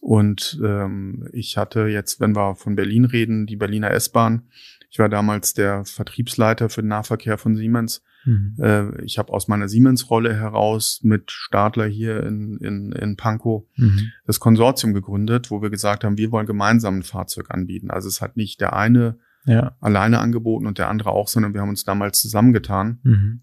Und 0.00 0.60
ähm, 0.64 1.28
ich 1.32 1.56
hatte 1.56 1.86
jetzt, 1.88 2.20
wenn 2.20 2.36
wir 2.36 2.54
von 2.54 2.76
Berlin 2.76 3.04
reden, 3.04 3.46
die 3.46 3.56
Berliner 3.56 3.90
S-Bahn 3.90 4.42
ich 4.90 4.98
war 4.98 5.08
damals 5.08 5.54
der 5.54 5.84
Vertriebsleiter 5.84 6.68
für 6.70 6.82
den 6.82 6.88
Nahverkehr 6.88 7.36
von 7.36 7.56
Siemens. 7.56 8.02
Mhm. 8.24 8.56
Äh, 8.58 9.02
ich 9.02 9.18
habe 9.18 9.32
aus 9.32 9.46
meiner 9.48 9.68
Siemens-Rolle 9.68 10.34
heraus 10.34 11.00
mit 11.02 11.30
Stadler 11.30 11.86
hier 11.86 12.22
in, 12.24 12.56
in, 12.58 12.92
in 12.92 13.16
Pankow 13.16 13.64
mhm. 13.76 14.12
das 14.26 14.40
Konsortium 14.40 14.94
gegründet, 14.94 15.50
wo 15.50 15.60
wir 15.60 15.70
gesagt 15.70 16.04
haben, 16.04 16.16
wir 16.16 16.30
wollen 16.32 16.46
gemeinsam 16.46 16.98
ein 16.98 17.02
Fahrzeug 17.02 17.50
anbieten. 17.50 17.90
Also 17.90 18.08
es 18.08 18.22
hat 18.22 18.36
nicht 18.36 18.60
der 18.60 18.74
eine 18.74 19.18
ja. 19.44 19.76
alleine 19.80 20.20
angeboten 20.20 20.66
und 20.66 20.78
der 20.78 20.88
andere 20.88 21.10
auch, 21.10 21.28
sondern 21.28 21.52
wir 21.52 21.60
haben 21.60 21.70
uns 21.70 21.84
damals 21.84 22.20
zusammengetan. 22.20 23.00
Mhm. 23.02 23.40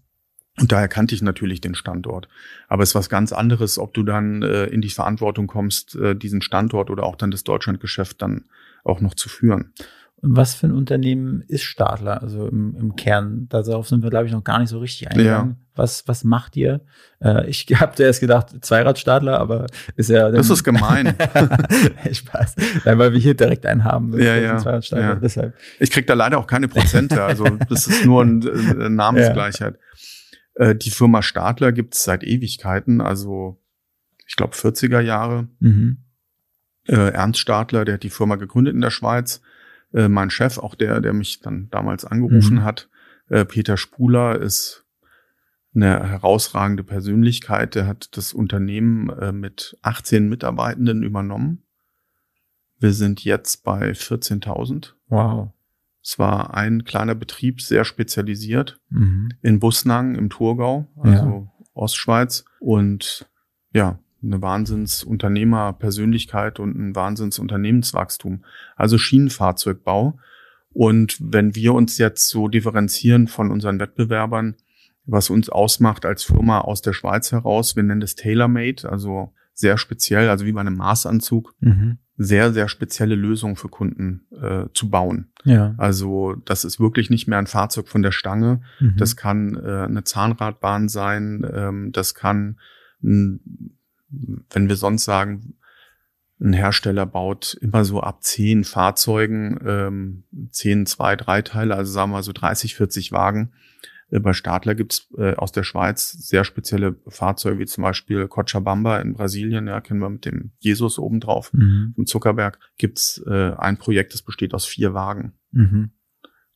Und 0.58 0.72
daher 0.72 0.88
kannte 0.88 1.14
ich 1.14 1.22
natürlich 1.22 1.60
den 1.60 1.74
Standort. 1.74 2.28
Aber 2.68 2.82
es 2.82 2.90
ist 2.90 2.94
was 2.94 3.08
ganz 3.08 3.32
anderes, 3.32 3.78
ob 3.78 3.92
du 3.92 4.02
dann 4.02 4.42
äh, 4.42 4.64
in 4.66 4.80
die 4.80 4.88
Verantwortung 4.88 5.46
kommst, 5.46 5.96
äh, 5.96 6.16
diesen 6.16 6.40
Standort 6.40 6.90
oder 6.90 7.04
auch 7.04 7.16
dann 7.16 7.30
das 7.30 7.44
Deutschlandgeschäft 7.44 8.22
dann 8.22 8.44
auch 8.82 9.00
noch 9.00 9.14
zu 9.14 9.28
führen. 9.28 9.72
Was 10.22 10.54
für 10.54 10.66
ein 10.66 10.72
Unternehmen 10.72 11.42
ist 11.46 11.64
Stadler? 11.64 12.22
Also 12.22 12.48
im, 12.48 12.74
im 12.74 12.96
Kern, 12.96 13.48
darauf 13.50 13.86
sind 13.86 14.02
wir, 14.02 14.08
glaube 14.08 14.26
ich, 14.26 14.32
noch 14.32 14.44
gar 14.44 14.58
nicht 14.58 14.70
so 14.70 14.78
richtig 14.78 15.10
eingegangen. 15.10 15.50
Ja. 15.50 15.56
Was, 15.74 16.08
was 16.08 16.24
macht 16.24 16.56
ihr? 16.56 16.80
Äh, 17.20 17.46
ich 17.50 17.66
habe 17.80 18.02
erst 18.02 18.20
gedacht, 18.20 18.48
Zweiradstadler, 18.64 19.38
aber 19.38 19.66
ist 19.94 20.08
ja. 20.08 20.30
Das 20.30 20.48
ist 20.48 20.64
gemein. 20.64 21.14
Spaß. 22.10 22.56
Nein, 22.86 22.98
weil 22.98 23.12
wir 23.12 23.20
hier 23.20 23.34
direkt 23.34 23.66
einen 23.66 23.84
haben. 23.84 24.18
Ja, 24.18 24.36
ja. 24.36 24.56
Zweiradstadler, 24.56 25.04
ja. 25.04 25.14
Deshalb. 25.16 25.54
Ich 25.78 25.90
krieg 25.90 26.06
da 26.06 26.14
leider 26.14 26.38
auch 26.38 26.46
keine 26.46 26.68
Prozente. 26.68 27.22
Also 27.22 27.44
das 27.68 27.86
ist 27.86 28.06
nur 28.06 28.22
eine 28.22 28.46
äh, 28.46 28.88
Namensgleichheit. 28.88 29.74
Ja. 29.74 29.85
Äh, 30.56 30.74
die 30.74 30.90
Firma 30.90 31.22
Stadler 31.22 31.72
gibt 31.72 31.94
es 31.94 32.04
seit 32.04 32.24
Ewigkeiten, 32.24 33.00
also 33.00 33.60
ich 34.26 34.36
glaube 34.36 34.54
40er 34.54 35.00
Jahre. 35.00 35.48
Mhm. 35.60 35.98
Äh, 36.86 37.12
Ernst 37.12 37.40
Stadler, 37.40 37.84
der 37.84 37.94
hat 37.94 38.02
die 38.02 38.10
Firma 38.10 38.36
gegründet 38.36 38.74
in 38.74 38.80
der 38.80 38.90
Schweiz 38.90 39.40
äh, 39.92 40.08
mein 40.08 40.30
Chef, 40.30 40.58
auch 40.58 40.74
der, 40.74 41.00
der 41.00 41.12
mich 41.12 41.40
dann 41.40 41.68
damals 41.70 42.04
angerufen 42.04 42.56
mhm. 42.56 42.64
hat, 42.64 42.88
äh, 43.28 43.44
Peter 43.44 43.76
Spuler, 43.76 44.40
ist 44.40 44.84
eine 45.74 46.08
herausragende 46.08 46.84
Persönlichkeit. 46.84 47.74
Der 47.74 47.86
hat 47.86 48.16
das 48.16 48.32
Unternehmen 48.32 49.10
äh, 49.10 49.32
mit 49.32 49.76
18 49.82 50.28
Mitarbeitenden 50.28 51.02
übernommen. 51.02 51.62
Wir 52.78 52.92
sind 52.92 53.24
jetzt 53.24 53.64
bei 53.64 53.90
14.000. 53.92 54.92
Wow. 55.08 55.52
Es 56.06 56.18
war 56.20 56.54
ein 56.54 56.84
kleiner 56.84 57.16
Betrieb, 57.16 57.60
sehr 57.60 57.84
spezialisiert 57.84 58.78
mhm. 58.90 59.30
in 59.42 59.58
Busnang 59.58 60.14
im 60.14 60.30
Thurgau, 60.30 60.86
also 60.94 61.26
ja. 61.26 61.52
Ostschweiz. 61.74 62.44
Und 62.60 63.28
ja, 63.72 63.98
eine 64.22 64.40
Wahnsinnsunternehmerpersönlichkeit 64.40 66.60
und 66.60 66.78
ein 66.78 66.94
Wahnsinnsunternehmenswachstum. 66.94 68.44
Also 68.76 68.98
Schienenfahrzeugbau. 68.98 70.16
Und 70.72 71.18
wenn 71.20 71.56
wir 71.56 71.74
uns 71.74 71.98
jetzt 71.98 72.28
so 72.28 72.46
differenzieren 72.46 73.26
von 73.26 73.50
unseren 73.50 73.80
Wettbewerbern, 73.80 74.54
was 75.06 75.28
uns 75.28 75.48
ausmacht 75.48 76.06
als 76.06 76.22
Firma 76.22 76.60
aus 76.60 76.82
der 76.82 76.92
Schweiz 76.92 77.32
heraus, 77.32 77.74
wir 77.74 77.82
nennen 77.82 78.00
das 78.00 78.14
Tailor-Made, 78.14 78.88
also 78.88 79.32
sehr 79.56 79.78
speziell, 79.78 80.28
also 80.28 80.44
wie 80.44 80.52
bei 80.52 80.60
einem 80.60 80.76
Maßanzug, 80.76 81.54
mhm. 81.60 81.98
sehr, 82.16 82.52
sehr 82.52 82.68
spezielle 82.68 83.16
Lösungen 83.16 83.56
für 83.56 83.68
Kunden 83.68 84.26
äh, 84.40 84.66
zu 84.74 84.90
bauen. 84.90 85.32
Ja. 85.44 85.74
Also 85.78 86.34
das 86.44 86.64
ist 86.64 86.78
wirklich 86.78 87.10
nicht 87.10 87.26
mehr 87.26 87.38
ein 87.38 87.46
Fahrzeug 87.48 87.88
von 87.88 88.02
der 88.02 88.12
Stange. 88.12 88.60
Mhm. 88.78 88.96
Das 88.96 89.16
kann 89.16 89.56
äh, 89.56 89.86
eine 89.88 90.04
Zahnradbahn 90.04 90.88
sein, 90.88 91.44
ähm, 91.52 91.90
das 91.92 92.14
kann 92.14 92.56
wenn 93.00 94.68
wir 94.68 94.76
sonst 94.76 95.04
sagen, 95.04 95.54
ein 96.38 96.52
Hersteller 96.52 97.06
baut 97.06 97.56
immer 97.60 97.84
so 97.84 98.00
ab 98.00 98.22
zehn 98.22 98.64
Fahrzeugen, 98.64 99.58
ähm, 99.64 100.24
zehn, 100.50 100.84
zwei, 100.84 101.16
drei 101.16 101.42
Teile, 101.42 101.74
also 101.74 101.90
sagen 101.90 102.12
wir 102.12 102.22
so 102.22 102.32
30, 102.32 102.74
40 102.74 103.12
Wagen. 103.12 103.52
Äh, 104.10 104.20
bei 104.20 104.32
Stadler 104.32 104.74
gibt's 104.74 105.08
äh, 105.16 105.34
aus 105.34 105.52
der 105.52 105.62
Schweiz 105.62 106.12
sehr 106.12 106.44
spezielle 106.44 106.96
Fahrzeuge, 107.08 107.58
wie 107.58 107.66
zum 107.66 107.82
Beispiel 107.82 108.28
Cochabamba 108.28 108.98
in 108.98 109.14
Brasilien, 109.14 109.66
ja, 109.66 109.80
kennen 109.80 110.00
wir 110.00 110.10
mit 110.10 110.24
dem 110.24 110.52
Jesus 110.58 110.98
obendrauf, 110.98 111.52
mhm. 111.52 111.94
im 111.96 112.06
Zuckerberg, 112.06 112.58
gibt's 112.78 113.22
äh, 113.26 113.52
ein 113.56 113.78
Projekt, 113.78 114.14
das 114.14 114.22
besteht 114.22 114.54
aus 114.54 114.64
vier 114.64 114.94
Wagen. 114.94 115.32
Mhm. 115.52 115.90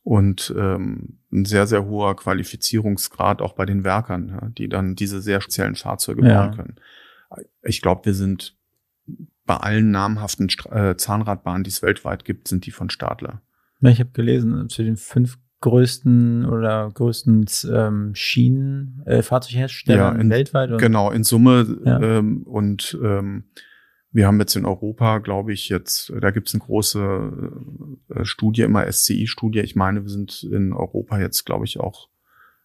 Und 0.03 0.53
ähm, 0.57 1.19
ein 1.31 1.45
sehr, 1.45 1.67
sehr 1.67 1.85
hoher 1.85 2.15
Qualifizierungsgrad 2.15 3.41
auch 3.41 3.53
bei 3.53 3.65
den 3.65 3.83
Werkern, 3.83 4.29
ja, 4.29 4.49
die 4.49 4.67
dann 4.67 4.95
diese 4.95 5.21
sehr 5.21 5.41
speziellen 5.41 5.75
Fahrzeuge 5.75 6.27
ja. 6.27 6.47
bauen 6.47 6.55
können 6.55 6.75
ich 7.63 7.81
glaube, 7.81 8.05
wir 8.05 8.13
sind 8.13 8.57
bei 9.45 9.57
allen 9.57 9.91
namhaften 9.91 10.49
äh, 10.69 10.95
Zahnradbahnen, 10.95 11.63
die 11.63 11.69
es 11.69 11.81
weltweit 11.81 12.25
gibt, 12.25 12.47
sind 12.47 12.65
die 12.65 12.71
von 12.71 12.89
Stadler. 12.89 13.41
Ja, 13.81 13.89
ich 13.89 13.99
habe 13.99 14.11
gelesen, 14.11 14.69
zu 14.69 14.83
den 14.83 14.97
fünf 14.97 15.37
größten 15.61 16.45
oder 16.45 16.91
größten 16.93 17.45
ähm, 17.71 18.11
Schienenfahrzeughersteller 18.13 20.19
äh, 20.19 20.29
weltweit. 20.29 20.71
Und, 20.71 20.79
genau, 20.79 21.11
in 21.11 21.23
Summe. 21.23 21.79
Ja. 21.85 22.01
Ähm, 22.01 22.43
und 22.43 22.97
ähm, 23.01 23.45
wir 24.11 24.27
haben 24.27 24.39
jetzt 24.39 24.55
in 24.55 24.65
Europa, 24.65 25.19
glaube 25.19 25.53
ich, 25.53 25.69
jetzt, 25.69 26.11
da 26.19 26.31
gibt 26.31 26.49
es 26.49 26.53
eine 26.53 26.63
große 26.63 27.51
äh, 28.09 28.25
Studie, 28.25 28.63
immer 28.63 28.91
SCI-Studie. 28.91 29.59
Ich 29.59 29.75
meine, 29.75 30.03
wir 30.03 30.09
sind 30.09 30.43
in 30.43 30.73
Europa 30.73 31.19
jetzt, 31.19 31.45
glaube 31.45 31.65
ich, 31.65 31.79
auch 31.79 32.09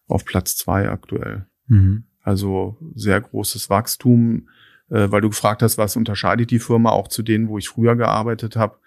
auf 0.09 0.25
Platz 0.25 0.57
zwei 0.57 0.89
aktuell. 0.89 1.47
Mhm. 1.67 2.05
Also 2.23 2.79
sehr 2.95 3.21
großes 3.21 3.71
Wachstum, 3.71 4.49
äh, 4.89 5.11
weil 5.11 5.21
du 5.21 5.29
gefragt 5.29 5.63
hast, 5.63 5.79
was 5.79 5.97
unterscheidet 5.97 6.51
die 6.51 6.59
Firma 6.59 6.91
auch 6.91 7.09
zu 7.09 7.23
denen, 7.23 7.49
wo 7.49 7.59
ich 7.59 7.69
früher 7.69 7.95
gearbeitet 7.95 8.57
habe. 8.57 8.79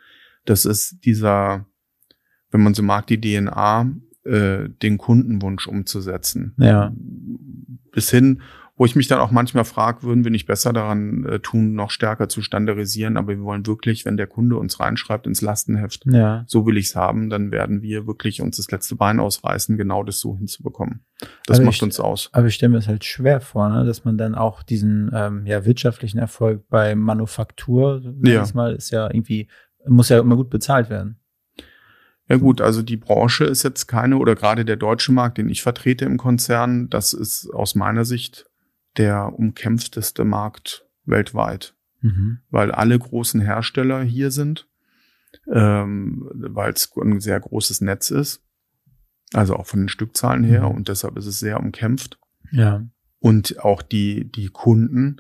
Das 0.46 0.66
ist 0.66 1.06
dieser, 1.06 1.66
wenn 2.52 2.62
man 2.62 2.74
so 2.74 2.84
mag, 2.84 3.08
die 3.08 3.20
DNA, 3.20 3.92
äh, 4.24 4.70
den 4.82 4.98
Kundenwunsch 4.98 5.68
umzusetzen. 5.68 6.54
Ja. 6.58 6.94
Bis 7.92 8.10
hin, 8.10 8.42
wo 8.80 8.86
ich 8.86 8.96
mich 8.96 9.10
dann 9.10 9.20
auch 9.20 9.30
manchmal 9.30 9.66
frage, 9.66 10.04
würden 10.04 10.24
wir 10.24 10.32
nicht 10.32 10.46
besser 10.46 10.72
daran 10.72 11.26
äh, 11.26 11.40
tun, 11.40 11.74
noch 11.74 11.92
stärker 11.92 12.30
zu 12.30 12.42
standardisieren, 12.42 13.18
aber 13.18 13.30
wir 13.30 13.42
wollen 13.42 13.68
wirklich, 13.68 14.06
wenn 14.06 14.16
der 14.16 14.26
Kunde 14.26 14.56
uns 14.56 14.80
reinschreibt 14.80 15.28
ins 15.28 15.42
Lastenheft, 15.42 16.06
ja. 16.06 16.46
so 16.48 16.66
will 16.66 16.78
ich's 16.78 16.96
haben, 16.96 17.30
dann 17.30 17.52
werden 17.52 17.82
wir 17.82 18.08
wirklich 18.08 18.42
uns 18.42 18.56
das 18.56 18.72
letzte 18.72 18.96
Bein 18.96 19.20
ausreißen, 19.20 19.76
genau 19.76 20.04
das 20.04 20.22
so 20.22 20.38
hinzubekommen. 20.38 21.02
Das 21.46 21.58
aber 21.58 21.66
macht 21.66 21.76
ich, 21.76 21.84
uns 21.84 22.00
aus. 22.00 22.30
Aber 22.32 22.48
ich 22.48 22.56
stelle 22.56 22.70
mir 22.70 22.78
es 22.78 22.88
halt 22.88 23.04
schwer 23.04 23.42
vor, 23.42 23.68
ne, 23.68 23.84
dass 23.84 24.06
man 24.06 24.18
dann 24.18 24.34
auch 24.34 24.64
diesen 24.64 25.12
ähm, 25.14 25.46
ja, 25.46 25.66
wirtschaftlichen 25.66 26.18
Erfolg 26.18 26.64
bei 26.70 26.96
Manufaktur, 26.96 28.02
ja. 28.24 28.46
Mal 28.54 28.76
ist 28.76 28.92
ja 28.92 29.08
irgendwie, 29.14 29.50
muss 29.88 30.08
ja 30.08 30.20
immer 30.20 30.38
gut 30.38 30.50
bezahlt 30.50 30.90
werden. 30.90 31.20
Ja 32.30 32.38
gut, 32.38 32.62
also 32.62 32.84
die 32.84 32.98
Branche 32.98 33.46
ist 33.46 33.64
jetzt 33.64 33.88
keine 33.88 34.18
oder 34.18 34.36
gerade 34.36 34.64
der 34.64 34.76
deutsche 34.76 35.12
Markt, 35.12 35.40
den 35.40 35.50
ich 35.50 35.64
vertrete 35.64 36.06
im 36.06 36.18
Konzern, 36.18 36.88
das 36.90 37.14
ist 37.14 37.50
aus 37.52 37.74
meiner 37.74 38.06
Sicht 38.06 38.48
der 38.98 39.34
umkämpfteste 39.34 40.26
Markt 40.26 40.86
weltweit, 41.06 41.76
mhm. 42.02 42.40
weil 42.52 42.72
alle 42.72 43.00
großen 43.00 43.42
Hersteller 43.42 44.04
hier 44.04 44.30
sind, 44.30 44.68
ähm, 45.52 46.30
weil 46.34 46.72
es 46.72 46.92
ein 47.02 47.20
sehr 47.20 47.40
großes 47.40 47.82
Netz 47.82 48.12
ist, 48.12 48.44
also 49.34 49.56
auch 49.56 49.66
von 49.66 49.82
den 49.82 49.90
Stückzahlen 49.90 50.44
her 50.44 50.70
mhm. 50.70 50.76
und 50.76 50.88
deshalb 50.88 51.18
ist 51.18 51.26
es 51.26 51.40
sehr 51.40 51.60
umkämpft. 51.60 52.20
Ja. 52.52 52.86
Und 53.18 53.60
auch 53.60 53.82
die, 53.82 54.32
die 54.32 54.50
Kunden 54.50 55.20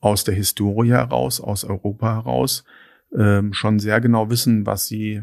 aus 0.00 0.24
der 0.24 0.34
Historie 0.34 0.90
heraus, 0.90 1.42
aus 1.42 1.64
Europa 1.64 2.14
heraus, 2.14 2.64
ähm, 3.14 3.52
schon 3.52 3.78
sehr 3.78 4.00
genau 4.00 4.30
wissen, 4.30 4.64
was 4.64 4.86
sie 4.86 5.22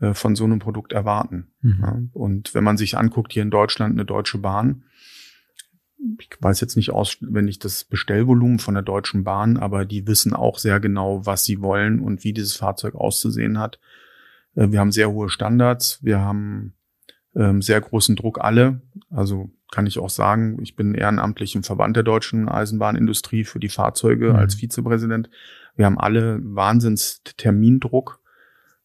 äh, 0.00 0.14
von 0.14 0.34
so 0.34 0.44
einem 0.44 0.58
Produkt 0.58 0.92
erwarten. 0.92 1.48
Mhm. 1.60 1.78
Ja, 1.80 2.02
und 2.12 2.54
wenn 2.54 2.64
man 2.64 2.76
sich 2.76 2.96
anguckt, 2.96 3.32
hier 3.32 3.42
in 3.42 3.50
Deutschland 3.50 3.92
eine 3.92 4.04
Deutsche 4.04 4.38
Bahn, 4.38 4.84
ich 6.18 6.30
weiß 6.40 6.60
jetzt 6.60 6.76
nicht 6.76 6.90
auswendig 6.90 7.58
das 7.58 7.84
Bestellvolumen 7.84 8.58
von 8.58 8.74
der 8.74 8.82
Deutschen 8.82 9.24
Bahn, 9.24 9.58
aber 9.58 9.84
die 9.84 10.06
wissen 10.06 10.32
auch 10.32 10.58
sehr 10.58 10.80
genau, 10.80 11.26
was 11.26 11.44
sie 11.44 11.60
wollen 11.60 12.00
und 12.00 12.24
wie 12.24 12.32
dieses 12.32 12.56
Fahrzeug 12.56 12.94
auszusehen 12.94 13.58
hat. 13.58 13.78
Äh, 14.54 14.70
wir 14.70 14.80
haben 14.80 14.92
sehr 14.92 15.10
hohe 15.10 15.28
Standards, 15.28 15.98
wir 16.02 16.20
haben 16.20 16.74
ähm, 17.34 17.62
sehr 17.62 17.80
großen 17.80 18.16
Druck 18.16 18.40
alle. 18.40 18.80
Also 19.10 19.50
kann 19.70 19.86
ich 19.86 19.98
auch 19.98 20.10
sagen, 20.10 20.58
ich 20.62 20.74
bin 20.74 20.94
ehrenamtlich 20.94 21.54
im 21.54 21.62
Verband 21.62 21.96
der 21.96 22.02
deutschen 22.02 22.48
Eisenbahnindustrie 22.48 23.44
für 23.44 23.60
die 23.60 23.68
Fahrzeuge 23.68 24.30
mhm. 24.30 24.36
als 24.36 24.54
Vizepräsident. 24.54 25.30
Wir 25.76 25.86
haben 25.86 25.98
alle 25.98 26.40
Wahnsinns 26.42 27.22
Termindruck. 27.36 28.19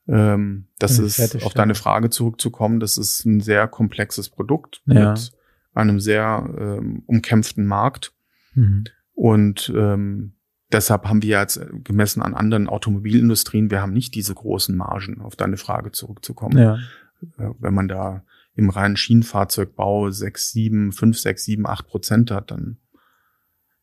Ähm, 0.07 0.67
das 0.77 0.99
ist 0.99 1.43
auf 1.43 1.53
deine 1.53 1.75
Frage 1.75 2.09
zurückzukommen. 2.09 2.79
Das 2.79 2.97
ist 2.97 3.25
ein 3.25 3.41
sehr 3.41 3.67
komplexes 3.67 4.29
Produkt 4.29 4.81
ja. 4.85 5.11
mit 5.11 5.31
einem 5.73 5.99
sehr 5.99 6.47
ähm, 6.57 7.03
umkämpften 7.05 7.65
Markt. 7.65 8.13
Mhm. 8.53 8.85
Und 9.13 9.71
ähm, 9.75 10.35
deshalb 10.71 11.05
haben 11.05 11.21
wir 11.21 11.39
jetzt 11.39 11.59
gemessen 11.83 12.21
an 12.21 12.33
anderen 12.33 12.67
Automobilindustrien, 12.67 13.71
wir 13.71 13.81
haben 13.81 13.93
nicht 13.93 14.15
diese 14.15 14.35
großen 14.35 14.75
Margen, 14.75 15.21
auf 15.21 15.35
deine 15.35 15.57
Frage 15.57 15.91
zurückzukommen. 15.91 16.57
Ja. 16.57 16.75
Äh, 17.37 17.51
wenn 17.59 17.73
man 17.73 17.87
da 17.87 18.23
im 18.55 18.69
reinen 18.69 18.97
Schienenfahrzeugbau 18.97 20.11
sechs, 20.11 20.51
sieben, 20.51 20.91
fünf, 20.91 21.19
sechs, 21.19 21.43
sieben, 21.43 21.67
acht 21.67 21.87
Prozent 21.87 22.31
hat, 22.31 22.51
dann, 22.51 22.77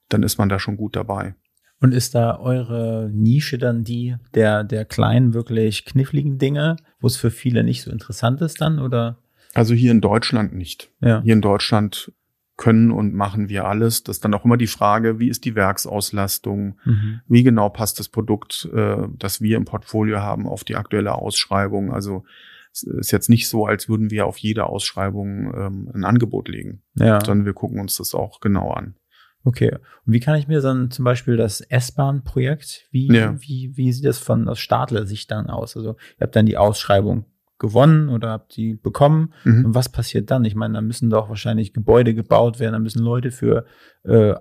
dann 0.08 0.22
ist 0.22 0.38
man 0.38 0.48
da 0.48 0.58
schon 0.58 0.76
gut 0.76 0.96
dabei. 0.96 1.34
Und 1.82 1.92
ist 1.92 2.14
da 2.14 2.38
eure 2.38 3.10
Nische 3.12 3.58
dann 3.58 3.82
die 3.82 4.14
der, 4.34 4.62
der 4.62 4.84
kleinen, 4.84 5.34
wirklich 5.34 5.84
kniffligen 5.84 6.38
Dinge, 6.38 6.76
wo 7.00 7.08
es 7.08 7.16
für 7.16 7.30
viele 7.30 7.64
nicht 7.64 7.82
so 7.82 7.90
interessant 7.90 8.40
ist 8.40 8.60
dann, 8.60 8.78
oder? 8.78 9.18
Also 9.52 9.74
hier 9.74 9.90
in 9.90 10.00
Deutschland 10.00 10.54
nicht. 10.54 10.90
Ja. 11.00 11.22
Hier 11.22 11.32
in 11.32 11.42
Deutschland 11.42 12.12
können 12.56 12.92
und 12.92 13.14
machen 13.14 13.48
wir 13.48 13.66
alles. 13.66 14.04
Das 14.04 14.16
ist 14.16 14.24
dann 14.24 14.34
auch 14.34 14.44
immer 14.44 14.56
die 14.56 14.68
Frage, 14.68 15.18
wie 15.18 15.28
ist 15.28 15.44
die 15.44 15.56
Werksauslastung? 15.56 16.78
Mhm. 16.84 17.20
Wie 17.26 17.42
genau 17.42 17.68
passt 17.68 17.98
das 17.98 18.08
Produkt, 18.08 18.68
äh, 18.72 19.08
das 19.18 19.40
wir 19.40 19.56
im 19.56 19.64
Portfolio 19.64 20.20
haben, 20.20 20.46
auf 20.46 20.62
die 20.62 20.76
aktuelle 20.76 21.14
Ausschreibung? 21.14 21.92
Also 21.92 22.24
es 22.72 22.84
ist 22.84 23.10
jetzt 23.10 23.28
nicht 23.28 23.48
so, 23.48 23.66
als 23.66 23.88
würden 23.88 24.10
wir 24.10 24.26
auf 24.26 24.38
jede 24.38 24.66
Ausschreibung 24.66 25.52
ähm, 25.54 25.90
ein 25.92 26.04
Angebot 26.04 26.48
legen, 26.48 26.82
ja. 26.94 27.18
sondern 27.24 27.44
wir 27.44 27.52
gucken 27.52 27.80
uns 27.80 27.96
das 27.96 28.14
auch 28.14 28.40
genau 28.40 28.70
an. 28.70 28.94
Okay. 29.44 29.72
Und 30.06 30.12
wie 30.12 30.20
kann 30.20 30.36
ich 30.36 30.46
mir 30.48 30.60
dann 30.60 30.90
zum 30.90 31.04
Beispiel 31.04 31.36
das 31.36 31.60
S-Bahn-Projekt, 31.60 32.86
wie, 32.90 33.12
ja. 33.12 33.34
wie, 33.40 33.72
wie 33.74 33.92
sieht 33.92 34.04
das 34.04 34.18
von 34.18 34.48
aus 34.48 34.60
Stadler-Sicht 34.60 35.30
dann 35.30 35.50
aus? 35.50 35.76
Also 35.76 35.96
ihr 36.18 36.24
habt 36.24 36.36
dann 36.36 36.46
die 36.46 36.56
Ausschreibung 36.56 37.26
gewonnen 37.58 38.08
oder 38.08 38.30
habt 38.30 38.56
die 38.56 38.74
bekommen. 38.74 39.32
Mhm. 39.44 39.66
Und 39.66 39.74
was 39.74 39.88
passiert 39.88 40.30
dann? 40.30 40.44
Ich 40.44 40.54
meine, 40.54 40.74
da 40.74 40.80
müssen 40.80 41.10
doch 41.10 41.28
wahrscheinlich 41.28 41.72
Gebäude 41.72 42.14
gebaut 42.14 42.60
werden, 42.60 42.72
da 42.72 42.78
müssen 42.78 43.02
Leute 43.02 43.30
für 43.30 43.66
äh, 44.04 44.34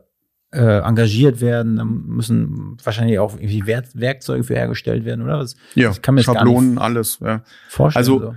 äh, 0.51 0.79
engagiert 0.81 1.39
werden, 1.39 1.77
da 1.77 1.85
müssen 1.85 2.77
wahrscheinlich 2.83 3.19
auch 3.19 3.35
irgendwie 3.35 3.65
Werk 3.65 3.85
Werkzeuge 3.93 4.43
für 4.43 4.55
hergestellt 4.55 5.05
werden, 5.05 5.23
oder? 5.23 5.37
Das, 5.37 5.55
ja, 5.75 5.91
ich 5.91 6.01
kann 6.01 6.15
mir 6.15 6.23
Schablonen, 6.23 6.77
alles. 6.77 7.19
Ja. 7.21 7.43
Vorstellen, 7.69 8.01
also 8.01 8.19
so. 8.19 8.35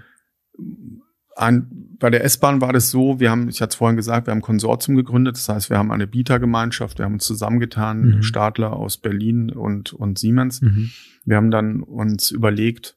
An, 1.37 1.69
bei 1.99 2.11
der 2.11 2.25
S-Bahn 2.25 2.61
war 2.61 2.73
das 2.73 2.91
so, 2.91 3.19
wir 3.21 3.31
haben, 3.31 3.49
ich 3.49 3.61
hatte 3.61 3.71
es 3.71 3.77
vorhin 3.77 3.97
gesagt, 3.97 4.27
wir 4.27 4.31
haben 4.31 4.39
ein 4.39 4.43
Konsortium 4.43 4.97
gegründet, 4.97 5.37
das 5.37 5.49
heißt, 5.49 5.71
wir 5.71 5.79
haben 5.79 5.91
eine 5.91 6.07
Bietergemeinschaft, 6.07 6.99
wir 6.99 7.05
haben 7.05 7.15
uns 7.15 7.25
zusammengetan, 7.25 8.17
mhm. 8.17 8.23
Stadler 8.23 8.75
aus 8.75 8.99
Berlin 8.99 9.51
und, 9.51 9.93
und 9.93 10.19
Siemens. 10.19 10.61
Mhm. 10.61 10.91
Wir 11.25 11.37
haben 11.37 11.51
dann 11.51 11.83
uns 11.83 12.31
überlegt, 12.31 12.97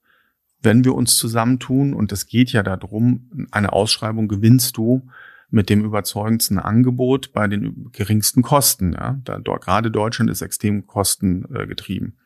wenn 0.62 0.84
wir 0.84 0.96
uns 0.96 1.16
zusammentun, 1.18 1.94
und 1.94 2.12
es 2.12 2.28
geht 2.28 2.52
ja 2.52 2.64
darum, 2.64 3.48
eine 3.52 3.74
Ausschreibung 3.74 4.28
gewinnst 4.28 4.78
du 4.78 5.08
mit 5.50 5.70
dem 5.70 5.86
überzeugendsten 5.86 6.60
Angebot 6.60 7.32
bei 7.32 7.48
den 7.48 7.90
geringsten 7.92 8.42
Kosten. 8.42 8.94
Ja? 8.94 9.20
Da, 9.24 9.40
dort, 9.40 9.64
gerade 9.64 9.92
Deutschland 9.92 10.30
ist 10.30 10.42
extrem 10.42 10.86
kostengetrieben 10.88 12.18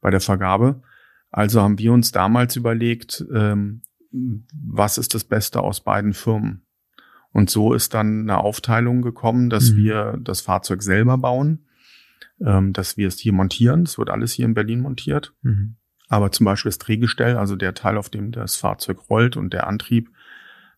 bei 0.00 0.10
der 0.10 0.20
Vergabe. 0.20 0.82
Also 1.30 1.60
haben 1.60 1.78
wir 1.78 1.92
uns 1.92 2.12
damals 2.12 2.56
überlegt, 2.56 3.24
ähm, 3.34 3.82
was 4.12 4.98
ist 4.98 5.14
das 5.14 5.24
Beste 5.24 5.60
aus 5.60 5.80
beiden 5.80 6.12
Firmen? 6.12 6.62
Und 7.32 7.48
so 7.50 7.72
ist 7.72 7.94
dann 7.94 8.22
eine 8.22 8.38
Aufteilung 8.38 9.02
gekommen, 9.02 9.48
dass 9.50 9.70
mhm. 9.70 9.76
wir 9.76 10.18
das 10.20 10.42
Fahrzeug 10.42 10.82
selber 10.82 11.16
bauen, 11.18 11.66
ähm, 12.44 12.72
dass 12.72 12.96
wir 12.96 13.08
es 13.08 13.18
hier 13.18 13.32
montieren. 13.32 13.84
Es 13.84 13.98
wird 13.98 14.10
alles 14.10 14.32
hier 14.32 14.44
in 14.44 14.54
Berlin 14.54 14.80
montiert. 14.80 15.34
Mhm. 15.42 15.76
Aber 16.08 16.30
zum 16.30 16.44
Beispiel 16.44 16.68
das 16.68 16.78
Drehgestell, 16.78 17.38
also 17.38 17.56
der 17.56 17.72
Teil, 17.72 17.96
auf 17.96 18.10
dem 18.10 18.32
das 18.32 18.56
Fahrzeug 18.56 19.08
rollt 19.08 19.38
und 19.38 19.54
der 19.54 19.66
Antrieb 19.66 20.10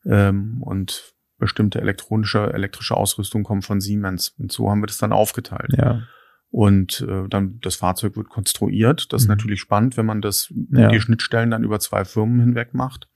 ähm, 0.04 0.62
und 0.62 1.14
bestimmte 1.38 1.80
elektronische, 1.80 2.52
elektrische 2.52 2.96
Ausrüstung 2.96 3.42
kommen 3.42 3.62
von 3.62 3.80
Siemens. 3.80 4.28
Und 4.38 4.52
so 4.52 4.70
haben 4.70 4.80
wir 4.80 4.86
das 4.86 4.98
dann 4.98 5.12
aufgeteilt. 5.12 5.72
Ja. 5.76 6.02
Und 6.50 7.04
äh, 7.08 7.28
dann 7.28 7.58
das 7.62 7.74
Fahrzeug 7.74 8.14
wird 8.16 8.28
konstruiert. 8.28 9.12
Das 9.12 9.22
mhm. 9.22 9.24
ist 9.24 9.28
natürlich 9.28 9.60
spannend, 9.60 9.96
wenn 9.96 10.06
man 10.06 10.22
das 10.22 10.54
ja. 10.70 10.88
die 10.88 11.00
Schnittstellen 11.00 11.50
dann 11.50 11.64
über 11.64 11.80
zwei 11.80 12.04
Firmen 12.04 12.38
hinweg 12.38 12.74
macht 12.74 13.08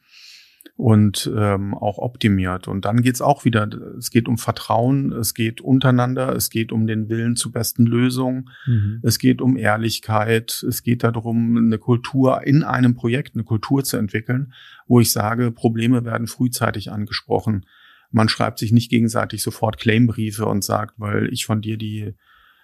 und 0.76 1.30
ähm, 1.36 1.74
auch 1.74 1.98
optimiert. 1.98 2.68
Und 2.68 2.84
dann 2.84 3.02
geht's 3.02 3.20
auch 3.20 3.44
wieder, 3.44 3.68
es 3.98 4.10
geht 4.10 4.28
um 4.28 4.38
Vertrauen, 4.38 5.12
es 5.12 5.34
geht 5.34 5.60
untereinander, 5.60 6.34
es 6.34 6.50
geht 6.50 6.72
um 6.72 6.86
den 6.86 7.08
Willen 7.08 7.36
zu 7.36 7.50
besten 7.50 7.84
Lösungen, 7.84 8.50
mhm. 8.66 9.00
es 9.02 9.18
geht 9.18 9.40
um 9.40 9.56
Ehrlichkeit, 9.56 10.64
es 10.66 10.82
geht 10.82 11.02
darum, 11.02 11.56
eine 11.56 11.78
Kultur 11.78 12.46
in 12.46 12.62
einem 12.62 12.94
Projekt, 12.94 13.34
eine 13.34 13.44
Kultur 13.44 13.82
zu 13.84 13.96
entwickeln, 13.96 14.52
wo 14.86 15.00
ich 15.00 15.12
sage, 15.12 15.50
Probleme 15.50 16.04
werden 16.04 16.26
frühzeitig 16.26 16.92
angesprochen. 16.92 17.66
Man 18.10 18.28
schreibt 18.28 18.58
sich 18.58 18.72
nicht 18.72 18.90
gegenseitig 18.90 19.42
sofort 19.42 19.78
Claimbriefe 19.78 20.46
und 20.46 20.64
sagt, 20.64 20.94
weil 20.98 21.28
ich 21.32 21.44
von 21.44 21.60
dir 21.60 21.76
die 21.76 22.14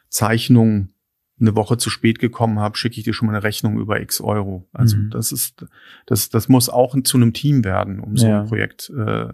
Zeichnung 0.08 0.93
eine 1.40 1.56
Woche 1.56 1.78
zu 1.78 1.90
spät 1.90 2.18
gekommen 2.18 2.60
habe, 2.60 2.76
schicke 2.76 2.98
ich 2.98 3.04
dir 3.04 3.12
schon 3.12 3.26
mal 3.26 3.34
eine 3.34 3.42
Rechnung 3.42 3.78
über 3.78 4.00
x 4.00 4.20
Euro. 4.20 4.68
Also 4.72 4.96
mhm. 4.96 5.10
das 5.10 5.32
ist, 5.32 5.66
das, 6.06 6.28
das 6.28 6.48
muss 6.48 6.68
auch 6.68 6.96
zu 7.02 7.16
einem 7.16 7.32
Team 7.32 7.64
werden, 7.64 8.00
um 8.00 8.16
so 8.16 8.26
ja. 8.26 8.40
ein 8.40 8.46
Projekt 8.46 8.90
äh, 8.96 9.32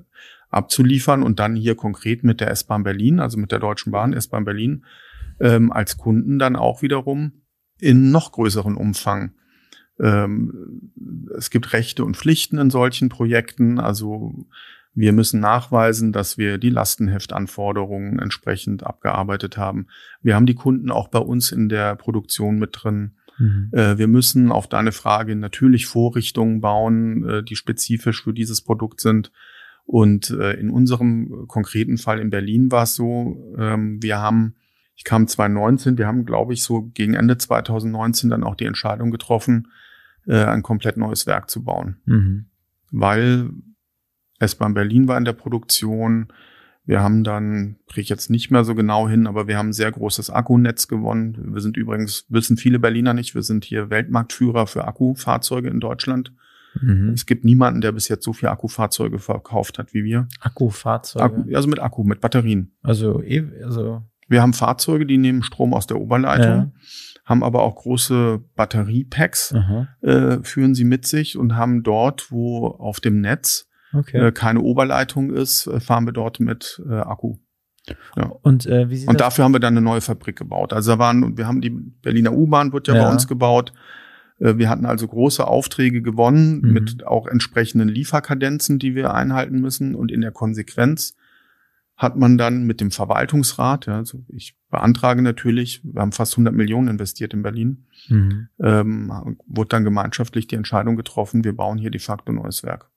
abzuliefern 0.48 1.22
und 1.22 1.38
dann 1.38 1.56
hier 1.56 1.74
konkret 1.74 2.24
mit 2.24 2.40
der 2.40 2.50
S-Bahn 2.50 2.82
Berlin, 2.82 3.20
also 3.20 3.38
mit 3.38 3.52
der 3.52 3.60
Deutschen 3.60 3.92
Bahn, 3.92 4.12
S-Bahn 4.12 4.44
Berlin, 4.44 4.84
ähm, 5.40 5.70
als 5.72 5.96
Kunden 5.96 6.38
dann 6.38 6.56
auch 6.56 6.82
wiederum 6.82 7.32
in 7.78 8.10
noch 8.10 8.32
größeren 8.32 8.76
Umfang. 8.76 9.32
Ähm, 9.98 10.92
es 11.36 11.50
gibt 11.50 11.72
Rechte 11.72 12.04
und 12.04 12.16
Pflichten 12.16 12.58
in 12.58 12.70
solchen 12.70 13.10
Projekten, 13.10 13.78
also 13.78 14.46
Wir 14.92 15.12
müssen 15.12 15.40
nachweisen, 15.40 16.12
dass 16.12 16.36
wir 16.36 16.58
die 16.58 16.70
Lastenheftanforderungen 16.70 18.18
entsprechend 18.18 18.84
abgearbeitet 18.84 19.56
haben. 19.56 19.86
Wir 20.20 20.34
haben 20.34 20.46
die 20.46 20.54
Kunden 20.54 20.90
auch 20.90 21.08
bei 21.08 21.20
uns 21.20 21.52
in 21.52 21.68
der 21.68 21.94
Produktion 21.94 22.58
mit 22.58 22.70
drin. 22.72 23.12
Mhm. 23.38 23.70
Äh, 23.72 23.98
wir 23.98 24.08
müssen 24.08 24.50
auf 24.50 24.68
deine 24.68 24.92
Frage 24.92 25.36
natürlich 25.36 25.86
Vorrichtungen 25.86 26.60
bauen, 26.60 27.28
äh, 27.28 27.42
die 27.44 27.56
spezifisch 27.56 28.24
für 28.24 28.34
dieses 28.34 28.62
Produkt 28.62 29.00
sind. 29.00 29.30
Und 29.84 30.30
äh, 30.30 30.52
in 30.54 30.70
unserem 30.70 31.46
konkreten 31.46 31.96
Fall 31.96 32.18
in 32.20 32.30
Berlin 32.30 32.70
war 32.70 32.82
es 32.82 32.94
so, 32.94 33.54
ähm, 33.58 34.02
wir 34.02 34.18
haben, 34.18 34.56
ich 34.96 35.04
kam 35.04 35.26
2019, 35.26 35.98
wir 35.98 36.06
haben, 36.06 36.26
glaube 36.26 36.52
ich, 36.52 36.62
so 36.62 36.82
gegen 36.82 37.14
Ende 37.14 37.38
2019 37.38 38.28
dann 38.28 38.44
auch 38.44 38.54
die 38.54 38.66
Entscheidung 38.66 39.10
getroffen, 39.10 39.68
ein 40.26 40.62
komplett 40.62 40.98
neues 40.98 41.26
Werk 41.26 41.48
zu 41.48 41.64
bauen. 41.64 41.96
Mhm. 42.04 42.44
Weil 42.92 43.50
S-Bahn 44.40 44.74
Berlin 44.74 45.06
war 45.06 45.16
in 45.16 45.24
der 45.24 45.32
Produktion. 45.32 46.28
Wir 46.84 47.00
haben 47.00 47.22
dann, 47.22 47.76
kriege 47.86 48.00
ich 48.00 48.08
jetzt 48.08 48.30
nicht 48.30 48.50
mehr 48.50 48.64
so 48.64 48.74
genau 48.74 49.08
hin, 49.08 49.26
aber 49.26 49.46
wir 49.46 49.56
haben 49.56 49.68
ein 49.68 49.74
sehr 49.74 49.92
großes 49.92 50.30
Akkunetz 50.30 50.88
gewonnen. 50.88 51.52
Wir 51.52 51.60
sind 51.60 51.76
übrigens, 51.76 52.26
wissen 52.28 52.56
viele 52.56 52.78
Berliner 52.78 53.14
nicht, 53.14 53.34
wir 53.34 53.42
sind 53.42 53.64
hier 53.64 53.90
Weltmarktführer 53.90 54.66
für 54.66 54.86
Akkufahrzeuge 54.86 55.68
in 55.68 55.78
Deutschland. 55.78 56.32
Mhm. 56.80 57.10
Es 57.10 57.26
gibt 57.26 57.44
niemanden, 57.44 57.80
der 57.80 57.92
bis 57.92 58.08
jetzt 58.08 58.24
so 58.24 58.32
viele 58.32 58.50
Akkufahrzeuge 58.50 59.18
verkauft 59.18 59.78
hat 59.78 59.92
wie 59.94 60.04
wir. 60.04 60.26
Akkufahrzeuge? 60.40 61.24
Akku, 61.24 61.54
also 61.54 61.68
mit 61.68 61.80
Akku, 61.80 62.02
mit 62.02 62.20
Batterien. 62.20 62.72
Also, 62.82 63.22
eh, 63.22 63.44
also. 63.62 64.02
Wir 64.28 64.42
haben 64.42 64.52
Fahrzeuge, 64.52 65.06
die 65.06 65.18
nehmen 65.18 65.42
Strom 65.42 65.74
aus 65.74 65.86
der 65.86 66.00
Oberleitung. 66.00 66.46
Ja 66.46 66.72
haben 67.30 67.44
aber 67.44 67.62
auch 67.62 67.76
große 67.76 68.42
Batteriepacks, 68.56 69.54
äh, 70.00 70.38
führen 70.42 70.74
sie 70.74 70.82
mit 70.82 71.06
sich 71.06 71.38
und 71.38 71.54
haben 71.54 71.84
dort, 71.84 72.32
wo 72.32 72.66
auf 72.66 72.98
dem 72.98 73.20
Netz 73.20 73.68
okay. 73.92 74.18
äh, 74.18 74.32
keine 74.32 74.60
Oberleitung 74.60 75.30
ist, 75.30 75.66
äh, 75.66 75.80
fahren 75.80 76.06
wir 76.06 76.12
dort 76.12 76.40
mit 76.40 76.82
äh, 76.88 76.94
Akku. 76.94 77.36
Ja. 78.16 78.26
Und, 78.42 78.66
äh, 78.66 78.88
wie 78.90 78.96
sieht 78.96 79.08
und 79.08 79.20
dafür 79.20 79.44
haben 79.44 79.52
wir 79.52 79.60
dann 79.60 79.74
eine 79.74 79.80
neue 79.80 80.00
Fabrik 80.00 80.36
gebaut. 80.36 80.72
Also 80.72 80.92
da 80.92 80.98
waren, 80.98 81.36
wir 81.36 81.46
haben 81.46 81.60
die 81.60 81.70
Berliner 81.70 82.32
U-Bahn 82.32 82.72
wird 82.72 82.88
ja, 82.88 82.94
ja, 82.94 83.04
bei 83.04 83.12
uns 83.12 83.26
gebaut. 83.26 83.72
Wir 84.42 84.70
hatten 84.70 84.86
also 84.86 85.06
große 85.06 85.46
Aufträge 85.46 86.00
gewonnen 86.00 86.62
mhm. 86.62 86.72
mit 86.72 87.06
auch 87.06 87.26
entsprechenden 87.26 87.88
Lieferkadenzen, 87.88 88.78
die 88.78 88.94
wir 88.94 89.12
einhalten 89.12 89.60
müssen. 89.60 89.94
Und 89.94 90.10
in 90.10 90.22
der 90.22 90.30
Konsequenz 90.30 91.14
hat 92.00 92.16
man 92.16 92.38
dann 92.38 92.64
mit 92.64 92.80
dem 92.80 92.90
Verwaltungsrat, 92.90 93.84
ja, 93.84 93.96
also 93.96 94.24
ich 94.28 94.56
beantrage 94.70 95.20
natürlich, 95.20 95.82
wir 95.84 96.00
haben 96.00 96.12
fast 96.12 96.32
100 96.32 96.54
Millionen 96.54 96.88
investiert 96.88 97.34
in 97.34 97.42
Berlin, 97.42 97.84
mhm. 98.08 98.48
ähm, 98.58 99.36
wurde 99.46 99.68
dann 99.68 99.84
gemeinschaftlich 99.84 100.46
die 100.46 100.56
Entscheidung 100.56 100.96
getroffen, 100.96 101.44
wir 101.44 101.54
bauen 101.54 101.76
hier 101.76 101.90
de 101.90 102.00
facto 102.00 102.32
neues 102.32 102.62
Werk. 102.62 102.90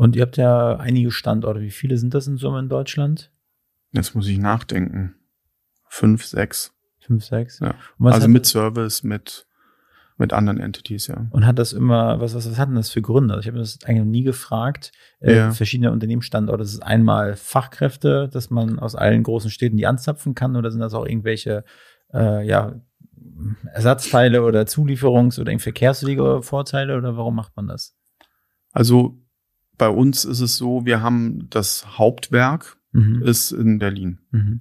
Und 0.00 0.16
ihr 0.16 0.22
habt 0.22 0.38
ja 0.38 0.76
einige 0.76 1.10
Standorte. 1.10 1.60
Wie 1.60 1.70
viele 1.70 1.98
sind 1.98 2.14
das 2.14 2.26
in 2.26 2.38
Summe 2.38 2.60
in 2.60 2.70
Deutschland? 2.70 3.30
Jetzt 3.92 4.14
muss 4.14 4.26
ich 4.28 4.38
nachdenken. 4.38 5.14
Fünf, 5.88 6.24
sechs. 6.24 6.72
Fünf, 7.00 7.22
sechs? 7.22 7.58
Ja. 7.58 7.74
Also 7.98 8.26
mit 8.26 8.46
Service, 8.46 9.02
mit, 9.02 9.46
mit 10.16 10.32
anderen 10.32 10.58
Entities, 10.58 11.08
ja. 11.08 11.26
Und 11.32 11.44
hat 11.44 11.58
das 11.58 11.74
immer, 11.74 12.18
was, 12.18 12.34
was, 12.34 12.50
was 12.50 12.58
hat 12.58 12.70
denn 12.70 12.76
das 12.76 12.88
für 12.88 13.02
Gründe? 13.02 13.34
Also 13.34 13.42
ich 13.42 13.48
habe 13.48 13.58
das 13.58 13.80
eigentlich 13.84 13.98
noch 13.98 14.06
nie 14.06 14.22
gefragt. 14.22 14.92
Äh, 15.18 15.36
ja. 15.36 15.50
Verschiedene 15.50 15.92
Unternehmensstandorte. 15.92 16.62
Das 16.62 16.72
ist 16.72 16.82
einmal 16.82 17.36
Fachkräfte, 17.36 18.30
dass 18.32 18.48
man 18.48 18.78
aus 18.78 18.94
allen 18.94 19.22
großen 19.22 19.50
Städten 19.50 19.76
die 19.76 19.86
anzapfen 19.86 20.34
kann, 20.34 20.56
oder 20.56 20.70
sind 20.70 20.80
das 20.80 20.94
auch 20.94 21.04
irgendwelche, 21.04 21.62
äh, 22.14 22.42
ja, 22.46 22.80
Ersatzteile 23.74 24.44
oder 24.44 24.62
Zulieferungs- 24.62 25.38
oder 25.38 25.58
Verkehrswege 25.58 26.40
Vorteile 26.40 26.96
oder 26.96 27.18
warum 27.18 27.36
macht 27.36 27.54
man 27.54 27.68
das? 27.68 27.98
Also 28.72 29.18
bei 29.80 29.88
uns 29.88 30.26
ist 30.26 30.40
es 30.40 30.56
so, 30.56 30.84
wir 30.84 31.00
haben 31.00 31.48
das 31.48 31.98
Hauptwerk 31.98 32.76
mhm. 32.92 33.22
ist 33.22 33.50
in 33.50 33.78
Berlin. 33.78 34.18
Mhm. 34.30 34.60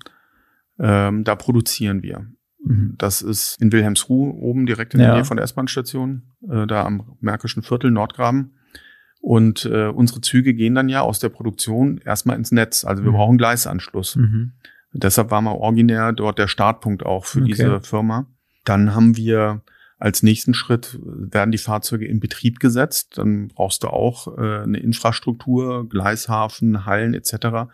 Ähm, 0.79 1.23
da 1.25 1.35
produzieren 1.35 2.01
wir. 2.01 2.25
Mhm. 2.63 2.95
Das 2.97 3.21
ist 3.21 3.61
in 3.61 3.73
Wilhelmsruh 3.73 4.29
oben 4.31 4.65
direkt 4.65 4.93
in 4.93 5.01
der 5.01 5.13
Nähe 5.13 5.25
von 5.25 5.35
der 5.35 5.43
S-Bahn-Station, 5.43 6.23
äh, 6.49 6.65
da 6.65 6.85
am 6.85 7.17
Märkischen 7.19 7.63
Viertel 7.63 7.91
Nordgraben. 7.91 8.55
Und 9.19 9.65
äh, 9.65 9.87
unsere 9.87 10.21
Züge 10.21 10.53
gehen 10.53 10.73
dann 10.73 10.87
ja 10.87 11.01
aus 11.01 11.19
der 11.19 11.27
Produktion 11.27 11.97
erstmal 11.97 12.37
ins 12.37 12.53
Netz. 12.53 12.85
Also 12.85 13.03
wir 13.03 13.11
mhm. 13.11 13.15
brauchen 13.15 13.37
Gleisanschluss. 13.37 14.15
Mhm. 14.15 14.53
Deshalb 14.93 15.31
war 15.31 15.41
mal 15.41 15.51
originär 15.51 16.13
dort 16.13 16.39
der 16.39 16.47
Startpunkt 16.47 17.05
auch 17.05 17.25
für 17.25 17.39
okay. 17.39 17.49
diese 17.49 17.81
Firma. 17.81 18.25
Dann 18.63 18.95
haben 18.95 19.17
wir 19.17 19.63
als 19.99 20.23
nächsten 20.23 20.53
Schritt 20.53 20.97
werden 21.03 21.51
die 21.51 21.57
Fahrzeuge 21.57 22.07
in 22.07 22.21
Betrieb 22.21 22.59
gesetzt. 22.59 23.17
Dann 23.17 23.49
brauchst 23.49 23.83
du 23.83 23.89
auch 23.89 24.37
äh, 24.37 24.63
eine 24.63 24.79
Infrastruktur, 24.79 25.87
Gleishafen, 25.89 26.85
Hallen 26.85 27.13
etc. 27.13 27.69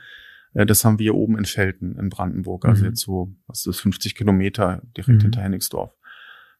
Äh, 0.55 0.65
das 0.65 0.83
haben 0.83 0.97
wir 0.97 1.13
oben 1.13 1.37
in 1.37 1.45
Felten 1.45 1.95
in 1.97 2.09
Brandenburg, 2.09 2.65
also 2.65 2.83
mhm. 2.83 2.89
jetzt 2.89 3.01
so, 3.01 3.31
was 3.45 3.59
ist 3.59 3.67
das, 3.67 3.79
50 3.79 4.15
Kilometer 4.15 4.81
direkt 4.97 5.19
mhm. 5.19 5.21
hinter 5.21 5.41
Hennigsdorf. 5.41 5.91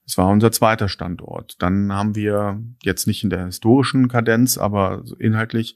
Das 0.06 0.20
war 0.20 0.28
unser 0.28 0.52
zweiter 0.52 0.88
Standort. 0.88 1.56
Dann 1.64 1.92
haben 1.92 2.14
wir 2.14 2.62
jetzt 2.84 3.08
nicht 3.08 3.24
in 3.24 3.32
der 3.32 3.46
historischen 3.46 4.08
Kadenz, 4.08 4.60
aber 4.60 5.04
inhaltlich 5.18 5.76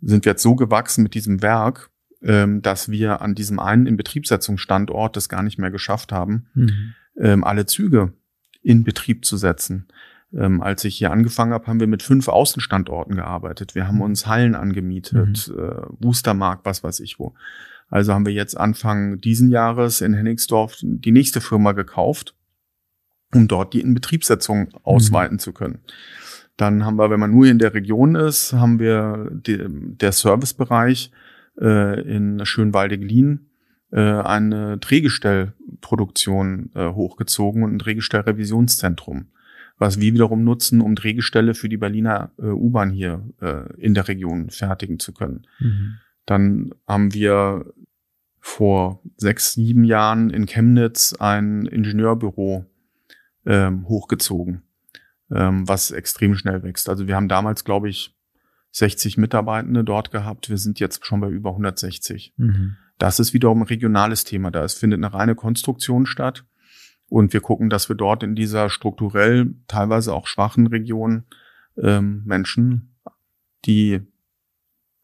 sind 0.00 0.24
wir 0.24 0.32
jetzt 0.32 0.42
so 0.42 0.54
gewachsen 0.56 1.02
mit 1.02 1.12
diesem 1.12 1.42
Werk, 1.42 1.90
ähm, 2.22 2.62
dass 2.62 2.88
wir 2.88 3.20
an 3.20 3.34
diesem 3.34 3.58
einen 3.58 3.86
Inbetriebssetzungsstandort 3.86 5.16
das 5.16 5.28
gar 5.28 5.42
nicht 5.42 5.58
mehr 5.58 5.70
geschafft 5.70 6.12
haben, 6.12 6.46
mhm. 6.54 6.94
ähm, 7.18 7.44
alle 7.44 7.66
Züge 7.66 8.14
in 8.68 8.84
Betrieb 8.84 9.24
zu 9.24 9.38
setzen. 9.38 9.86
Ähm, 10.34 10.60
als 10.60 10.84
ich 10.84 10.98
hier 10.98 11.10
angefangen 11.10 11.54
habe, 11.54 11.66
haben 11.66 11.80
wir 11.80 11.86
mit 11.86 12.02
fünf 12.02 12.28
Außenstandorten 12.28 13.16
gearbeitet. 13.16 13.74
Wir 13.74 13.88
haben 13.88 13.96
mhm. 13.96 14.02
uns 14.02 14.26
Hallen 14.26 14.54
angemietet, 14.54 15.48
mhm. 15.48 15.58
äh, 15.58 15.86
Wustermark, 16.00 16.60
was 16.64 16.84
weiß 16.84 17.00
ich 17.00 17.18
wo. 17.18 17.34
Also 17.88 18.12
haben 18.12 18.26
wir 18.26 18.34
jetzt 18.34 18.54
Anfang 18.54 19.22
diesen 19.22 19.48
Jahres 19.48 20.02
in 20.02 20.12
Hennigsdorf 20.12 20.76
die 20.82 21.12
nächste 21.12 21.40
Firma 21.40 21.72
gekauft, 21.72 22.34
um 23.34 23.48
dort 23.48 23.72
die 23.72 23.80
Inbetriebssetzung 23.80 24.64
mhm. 24.64 24.72
ausweiten 24.82 25.38
zu 25.38 25.54
können. 25.54 25.78
Dann 26.58 26.84
haben 26.84 26.96
wir, 26.96 27.08
wenn 27.08 27.20
man 27.20 27.30
nur 27.30 27.46
in 27.46 27.58
der 27.58 27.72
Region 27.72 28.16
ist, 28.16 28.52
haben 28.52 28.78
wir 28.78 29.30
die, 29.32 29.64
der 29.66 30.12
Servicebereich 30.12 31.10
äh, 31.58 32.02
in 32.02 32.44
Schönwalde-Glien 32.44 33.47
eine 33.96 34.78
Drehgestellproduktion 34.78 36.70
äh, 36.74 36.90
hochgezogen 36.90 37.62
und 37.62 37.74
ein 37.74 37.78
Drehgestellrevisionszentrum, 37.78 39.28
was 39.78 40.00
wir 40.00 40.12
wiederum 40.12 40.44
nutzen, 40.44 40.80
um 40.80 40.94
Drehgestelle 40.94 41.54
für 41.54 41.68
die 41.68 41.76
Berliner 41.78 42.30
äh, 42.38 42.46
U-Bahn 42.46 42.90
hier 42.90 43.24
äh, 43.40 43.72
in 43.80 43.94
der 43.94 44.08
Region 44.08 44.50
fertigen 44.50 44.98
zu 44.98 45.12
können. 45.12 45.46
Mhm. 45.58 45.94
Dann 46.26 46.74
haben 46.86 47.14
wir 47.14 47.72
vor 48.40 49.02
sechs, 49.16 49.54
sieben 49.54 49.84
Jahren 49.84 50.30
in 50.30 50.46
Chemnitz 50.46 51.14
ein 51.14 51.66
Ingenieurbüro 51.66 52.66
ähm, 53.46 53.88
hochgezogen, 53.88 54.62
ähm, 55.30 55.66
was 55.66 55.90
extrem 55.90 56.34
schnell 56.34 56.62
wächst. 56.62 56.88
Also 56.88 57.06
wir 57.06 57.16
haben 57.16 57.28
damals, 57.28 57.64
glaube 57.64 57.88
ich, 57.88 58.14
60 58.72 59.16
Mitarbeitende 59.16 59.84
dort 59.84 60.10
gehabt. 60.10 60.50
Wir 60.50 60.58
sind 60.58 60.78
jetzt 60.80 61.04
schon 61.04 61.20
bei 61.20 61.28
über 61.28 61.50
160. 61.50 62.34
Mhm. 62.36 62.76
Das 62.98 63.20
ist 63.20 63.32
wiederum 63.32 63.62
ein 63.62 63.68
regionales 63.68 64.24
Thema. 64.24 64.50
Da 64.50 64.64
es 64.64 64.74
findet 64.74 64.98
eine 64.98 65.12
reine 65.12 65.34
Konstruktion 65.34 66.06
statt. 66.06 66.44
Und 67.08 67.32
wir 67.32 67.40
gucken, 67.40 67.70
dass 67.70 67.88
wir 67.88 67.96
dort 67.96 68.22
in 68.22 68.34
dieser 68.34 68.68
strukturell 68.68 69.54
teilweise 69.66 70.12
auch 70.12 70.26
schwachen 70.26 70.66
Region 70.66 71.24
ähm, 71.76 72.22
Menschen, 72.26 72.96
die 73.64 74.00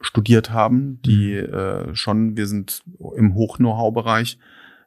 studiert 0.01 0.51
haben, 0.51 1.01
die 1.03 1.33
mhm. 1.33 1.55
äh, 1.55 1.95
schon, 1.95 2.37
wir 2.37 2.47
sind 2.47 2.83
im 3.17 3.35
Hoch-Know-how-Bereich, 3.35 4.39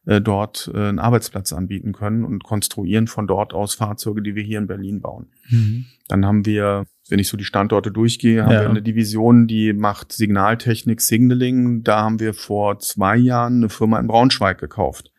äh, 0.06 0.22
dort 0.22 0.70
äh, 0.74 0.90
einen 0.90 1.00
Arbeitsplatz 1.00 1.54
anbieten 1.54 1.92
können 1.92 2.24
und 2.24 2.44
konstruieren 2.44 3.08
von 3.08 3.26
dort 3.26 3.54
aus 3.54 3.74
Fahrzeuge, 3.74 4.22
die 4.22 4.36
wir 4.36 4.44
hier 4.44 4.60
in 4.60 4.68
Berlin 4.68 5.02
bauen. 5.02 5.28
Mhm. 5.50 5.86
Dann 6.08 6.26
haben 6.26 6.46
wir 6.46 6.86
wenn 7.10 7.20
ich 7.20 7.28
so 7.28 7.38
die 7.38 7.46
Standorte 7.46 7.92
durchgehe, 7.92 8.44
haben 8.44 8.52
ja. 8.52 8.62
wir 8.62 8.70
eine 8.70 8.82
Division, 8.82 9.48
die 9.48 9.74
macht 9.74 10.12
Signaltechnik 10.12 11.02
Signaling. 11.02 11.84
Da 11.84 12.02
haben 12.02 12.20
wir 12.20 12.34
vor 12.34 12.80
zwei 12.80 13.16
Jahren 13.18 13.58
eine 13.58 13.70
Firma 13.70 14.00
in 14.00 14.08
Braunschweig 14.08 14.58
gekauft, 14.60 15.12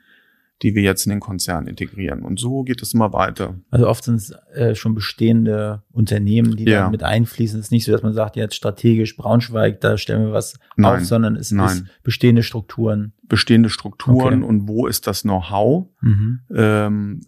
die 0.63 0.75
wir 0.75 0.83
jetzt 0.83 1.07
in 1.07 1.11
den 1.11 1.21
Konzern 1.21 1.67
integrieren. 1.67 2.23
Und 2.23 2.39
so 2.39 2.63
geht 2.63 2.83
es 2.83 2.93
immer 2.93 3.13
weiter. 3.13 3.55
Also 3.71 3.89
oft 3.89 4.05
sind 4.05 4.17
es 4.17 4.35
äh, 4.55 4.75
schon 4.75 4.95
bestehende 4.95 5.83
Unternehmen, 5.91 6.57
die 6.57 6.65
ja. 6.65 6.83
da 6.83 6.91
mit 6.91 7.03
einfließen. 7.03 7.59
Es 7.59 7.67
ist 7.67 7.73
nicht 7.73 7.85
so, 7.85 7.93
dass 7.93 8.03
man 8.03 8.13
sagt, 8.13 8.37
jetzt 8.37 8.55
strategisch 8.55 9.17
Braunschweig, 9.17 9.81
da 9.81 9.97
stellen 9.97 10.27
wir 10.27 10.33
was 10.33 10.59
Nein. 10.77 11.01
auf, 11.01 11.05
sondern 11.05 11.37
es 11.37 11.53
Nein. 11.53 11.69
ist 11.69 11.85
bestehende 12.03 12.43
Strukturen. 12.43 13.15
Bestehende 13.23 13.71
Strukturen 13.71 14.43
okay. 14.43 14.49
und 14.49 14.69
wo 14.69 14.87
ist 14.87 15.07
das 15.07 15.23
Know-how? 15.23 15.89
Mhm. 16.01 16.41
Ähm, 16.55 17.21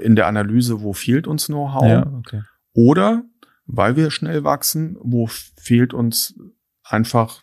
in 0.00 0.16
der 0.16 0.26
Analyse, 0.26 0.80
wo 0.80 0.92
fehlt 0.92 1.26
uns 1.26 1.46
Know-how? 1.46 1.86
Ja, 1.86 2.12
okay. 2.18 2.42
Oder 2.72 3.24
weil 3.72 3.96
wir 3.96 4.10
schnell 4.10 4.44
wachsen, 4.44 4.96
wo 5.00 5.26
fehlt 5.26 5.94
uns 5.94 6.34
einfach 6.82 7.42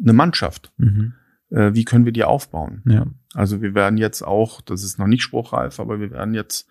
eine 0.00 0.12
Mannschaft? 0.12 0.72
Mhm. 0.76 1.14
Äh, 1.50 1.74
wie 1.74 1.84
können 1.84 2.04
wir 2.04 2.12
die 2.12 2.24
aufbauen? 2.24 2.82
Ja. 2.86 3.06
Also 3.34 3.62
wir 3.62 3.74
werden 3.74 3.98
jetzt 3.98 4.22
auch, 4.22 4.60
das 4.60 4.82
ist 4.82 4.98
noch 4.98 5.06
nicht 5.06 5.22
spruchreif, 5.22 5.80
aber 5.80 6.00
wir 6.00 6.10
werden 6.10 6.34
jetzt 6.34 6.68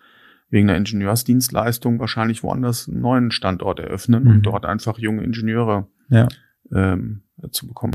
wegen 0.50 0.68
der 0.68 0.76
Ingenieursdienstleistung 0.76 1.98
wahrscheinlich 1.98 2.42
woanders 2.42 2.88
einen 2.88 3.00
neuen 3.00 3.30
Standort 3.30 3.80
eröffnen 3.80 4.24
mhm. 4.24 4.30
und 4.30 4.42
dort 4.42 4.66
einfach 4.66 4.98
junge 4.98 5.24
Ingenieure 5.24 5.88
ja. 6.08 6.28
ähm, 6.72 7.22
äh, 7.42 7.48
zu 7.50 7.66
bekommen. 7.66 7.94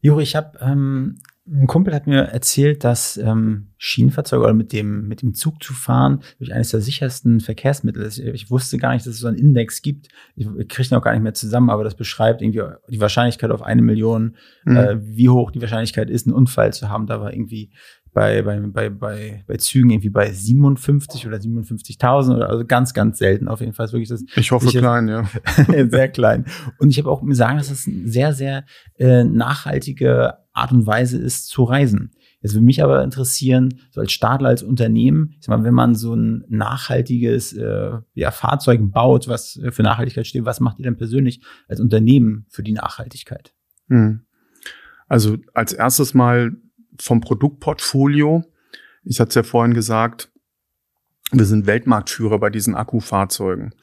Juri, 0.00 0.22
ich 0.22 0.34
habe 0.34 0.58
ähm, 0.60 1.20
ein 1.52 1.66
Kumpel 1.66 1.94
hat 1.94 2.06
mir 2.06 2.22
erzählt, 2.22 2.84
dass 2.84 3.16
ähm, 3.16 3.68
Schienenfahrzeuge 3.76 4.44
oder 4.44 4.54
mit 4.54 4.72
dem, 4.72 5.08
mit 5.08 5.22
dem 5.22 5.34
Zug 5.34 5.62
zu 5.62 5.72
fahren 5.72 6.22
durch 6.38 6.52
eines 6.52 6.70
der 6.70 6.80
sichersten 6.80 7.40
Verkehrsmittel 7.40 8.02
ist. 8.02 8.18
Ich 8.18 8.50
wusste 8.50 8.78
gar 8.78 8.92
nicht, 8.92 9.04
dass 9.04 9.14
es 9.14 9.20
so 9.20 9.26
einen 9.26 9.36
Index 9.36 9.82
gibt. 9.82 10.08
Ich, 10.36 10.46
kriege 10.68 10.88
ihn 10.88 10.96
auch 10.96 11.02
gar 11.02 11.12
nicht 11.12 11.22
mehr 11.22 11.34
zusammen, 11.34 11.70
aber 11.70 11.82
das 11.82 11.96
beschreibt 11.96 12.40
irgendwie 12.40 12.62
die 12.88 13.00
Wahrscheinlichkeit 13.00 13.50
auf 13.50 13.62
eine 13.62 13.82
Million, 13.82 14.36
mhm. 14.64 14.76
äh, 14.76 14.98
wie 15.02 15.28
hoch 15.28 15.50
die 15.50 15.60
Wahrscheinlichkeit 15.60 16.08
ist, 16.08 16.26
einen 16.26 16.36
Unfall 16.36 16.72
zu 16.72 16.88
haben. 16.88 17.06
Da 17.06 17.20
war 17.20 17.32
irgendwie 17.32 17.72
bei, 18.12 18.42
bei, 18.42 18.58
bei, 18.60 18.90
bei, 18.90 19.44
bei 19.46 19.56
Zügen 19.56 19.90
irgendwie 19.90 20.10
bei 20.10 20.30
57 20.30 21.26
oder 21.26 21.36
57.000 21.36 22.36
oder 22.36 22.48
also 22.48 22.64
ganz, 22.64 22.94
ganz 22.94 23.18
selten 23.18 23.48
auf 23.48 23.60
jeden 23.60 23.72
Fall. 23.72 23.86
Ist 23.86 23.92
wirklich 23.92 24.08
das, 24.08 24.24
ich 24.34 24.50
hoffe 24.50 24.66
sicher, 24.66 24.80
klein, 24.80 25.08
ja. 25.08 25.24
sehr 25.88 26.08
klein. 26.08 26.46
Und 26.78 26.90
ich 26.90 26.98
habe 26.98 27.10
auch 27.10 27.22
mir 27.22 27.34
sagen, 27.34 27.58
dass 27.58 27.68
das 27.68 27.86
eine 27.86 28.08
sehr, 28.08 28.32
sehr 28.32 28.64
äh, 28.98 29.24
nachhaltige 29.24 30.34
Art 30.52 30.72
und 30.72 30.86
Weise 30.86 31.18
ist 31.18 31.48
zu 31.48 31.64
reisen. 31.64 32.10
Jetzt 32.42 32.54
würde 32.54 32.64
mich 32.64 32.82
aber 32.82 33.04
interessieren, 33.04 33.80
so 33.90 34.00
als 34.00 34.12
Stadler, 34.12 34.48
als 34.48 34.62
Unternehmen, 34.62 35.34
ich 35.38 35.44
sag 35.44 35.58
mal, 35.58 35.64
wenn 35.64 35.74
man 35.74 35.94
so 35.94 36.14
ein 36.14 36.44
nachhaltiges 36.48 37.52
äh, 37.52 37.98
ja, 38.14 38.30
Fahrzeug 38.30 38.80
baut, 38.90 39.28
was 39.28 39.60
für 39.70 39.82
Nachhaltigkeit 39.82 40.26
steht, 40.26 40.46
was 40.46 40.58
macht 40.58 40.78
ihr 40.78 40.84
denn 40.84 40.96
persönlich 40.96 41.42
als 41.68 41.80
Unternehmen 41.80 42.46
für 42.48 42.62
die 42.62 42.72
Nachhaltigkeit? 42.72 43.52
Hm. 43.88 44.22
Also 45.06 45.36
als 45.52 45.72
erstes 45.72 46.14
mal 46.14 46.52
vom 47.00 47.20
Produktportfolio. 47.20 48.44
Ich 49.04 49.20
hatte 49.20 49.30
es 49.30 49.34
ja 49.34 49.42
vorhin 49.42 49.74
gesagt, 49.74 50.30
wir 51.32 51.44
sind 51.44 51.66
Weltmarktführer 51.66 52.38
bei 52.38 52.50
diesen 52.50 52.74
Akkufahrzeugen. 52.74 53.74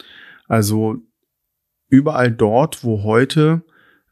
Also 0.47 0.97
überall 1.89 2.31
dort, 2.31 2.83
wo 2.83 3.03
heute 3.03 3.63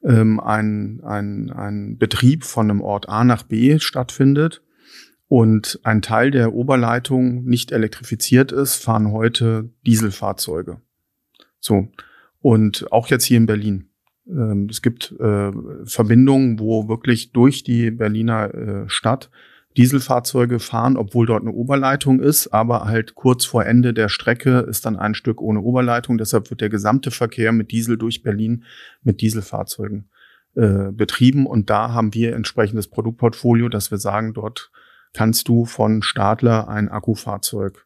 ähm, 0.04 0.40
ein, 0.40 1.02
ein, 1.04 1.52
ein 1.52 1.98
Betrieb 1.98 2.44
von 2.44 2.70
einem 2.70 2.82
Ort 2.82 3.10
A 3.10 3.24
nach 3.24 3.44
B 3.44 3.80
stattfindet 3.80 4.62
und 5.28 5.80
ein 5.84 6.02
Teil 6.02 6.32
der 6.32 6.54
Oberleitung 6.54 7.44
nicht 7.46 7.72
elektrifiziert 7.72 8.52
ist, 8.52 8.76
fahren 8.76 9.12
heute 9.12 9.70
Dieselfahrzeuge. 9.86 10.82
So. 11.60 11.90
Und 12.40 12.92
auch 12.92 13.08
jetzt 13.08 13.26
hier 13.26 13.38
in 13.38 13.48
Berlin. 13.48 13.90
Ähm, 14.28 14.68
es 14.70 14.82
gibt 14.82 15.14
äh, 15.20 15.52
Verbindungen, 15.86 16.60
wo 16.60 16.88
wirklich 16.88 17.32
durch 17.32 17.64
die 17.64 17.92
Berliner 17.92 18.54
äh, 18.54 18.90
Stadt 18.90 19.30
Dieselfahrzeuge 19.78 20.60
fahren, 20.60 20.96
obwohl 20.96 21.26
dort 21.26 21.42
eine 21.42 21.52
Oberleitung 21.52 22.22
ist, 22.22 22.48
aber 22.48 22.86
halt 22.86 23.16
kurz 23.16 23.44
vor 23.44 23.66
Ende 23.66 23.94
der 23.94 24.08
Strecke 24.08 24.60
ist 24.60 24.86
dann 24.86 24.96
ein 24.96 25.16
Stück 25.16 25.42
ohne 25.42 25.62
Oberleitung. 25.62 26.18
Deshalb 26.18 26.50
wird 26.50 26.62
der 26.62 26.70
gesamte 26.70 27.12
Verkehr 27.12 27.52
mit 27.52 27.72
Diesel 27.72 27.98
durch 27.98 28.24
Berlin 28.24 28.64
mit 29.04 29.20
Dieselfahrzeugen 29.20 30.10
äh, 30.56 30.92
betrieben. 30.92 31.46
Und 31.46 31.70
da 31.70 31.92
haben 31.92 32.14
wir 32.14 32.36
entsprechendes 32.36 32.88
Produktportfolio, 32.88 33.68
dass 33.68 33.92
wir 33.92 33.98
sagen, 33.98 34.34
dort 34.34 34.72
kannst 35.14 35.50
du 35.50 35.66
von 35.66 36.02
Stadler 36.02 36.70
ein 36.70 36.88
Akkufahrzeug 36.88 37.86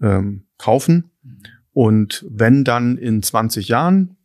ähm, 0.00 0.44
kaufen. 0.56 1.10
Und 1.74 2.24
wenn 2.28 2.64
dann 2.64 2.96
in 2.96 3.22
20 3.22 3.68
Jahren 3.68 4.16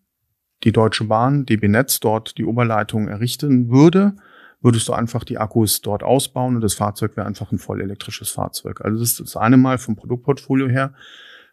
die 0.64 0.72
Deutsche 0.72 1.06
Bahn, 1.06 1.46
DB 1.46 1.68
Netz 1.68 2.00
dort 2.00 2.38
die 2.38 2.46
Oberleitung 2.46 3.08
errichten 3.08 3.70
würde, 3.70 4.16
würdest 4.62 4.88
du 4.88 4.94
einfach 4.94 5.24
die 5.24 5.38
Akkus 5.38 5.82
dort 5.82 6.04
ausbauen 6.04 6.56
und 6.56 6.62
das 6.62 6.74
Fahrzeug 6.74 7.18
wäre 7.18 7.28
einfach 7.28 7.52
ein 7.52 7.60
voll 7.60 7.82
elektrisches 7.82 8.30
Fahrzeug. 8.30 8.82
Also 8.82 9.00
das 9.00 9.12
ist 9.12 9.20
das 9.20 9.36
eine 9.36 9.58
Mal 9.58 9.78
vom 9.78 9.96
Produktportfolio 9.96 10.70
her. 10.70 10.94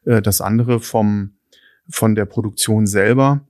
Äh, 0.04 0.22
das 0.22 0.40
andere 0.40 0.80
vom, 0.80 1.34
von 1.88 2.14
der 2.14 2.24
Produktion 2.24 2.86
selber. 2.86 3.46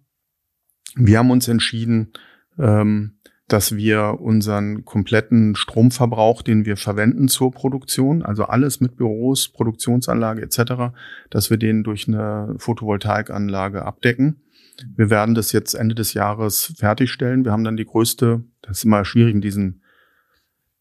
Wir 0.97 1.19
haben 1.19 1.31
uns 1.31 1.47
entschieden, 1.47 2.13
ähm, 2.59 3.19
dass 3.49 3.75
wir 3.75 4.21
unseren 4.21 4.85
kompletten 4.85 5.57
Stromverbrauch, 5.57 6.43
den 6.43 6.65
wir 6.65 6.77
verwenden 6.77 7.29
zur 7.29 7.51
Produktion, 7.51 8.23
also 8.23 8.45
alles 8.45 8.81
mit 8.81 8.97
Büros, 8.97 9.49
Produktionsanlage 9.49 10.43
etc., 10.43 10.95
dass 11.31 11.51
wir 11.51 11.57
den 11.57 11.83
durch 11.83 12.07
eine 12.07 12.55
Photovoltaikanlage 12.59 13.85
abdecken. 13.85 14.43
Wir 14.97 15.11
werden 15.11 15.35
das 15.35 15.53
jetzt 15.53 15.75
Ende 15.75 15.95
des 15.95 16.15
Jahres 16.15 16.75
fertigstellen. 16.77 17.45
Wir 17.45 17.53
haben 17.53 17.65
dann 17.65 17.77
die 17.77 17.85
größte, 17.85 18.45
das 18.63 18.79
ist 18.79 18.85
immer 18.85 19.05
schwierig 19.05 19.35
in 19.35 19.41
diesen 19.41 19.83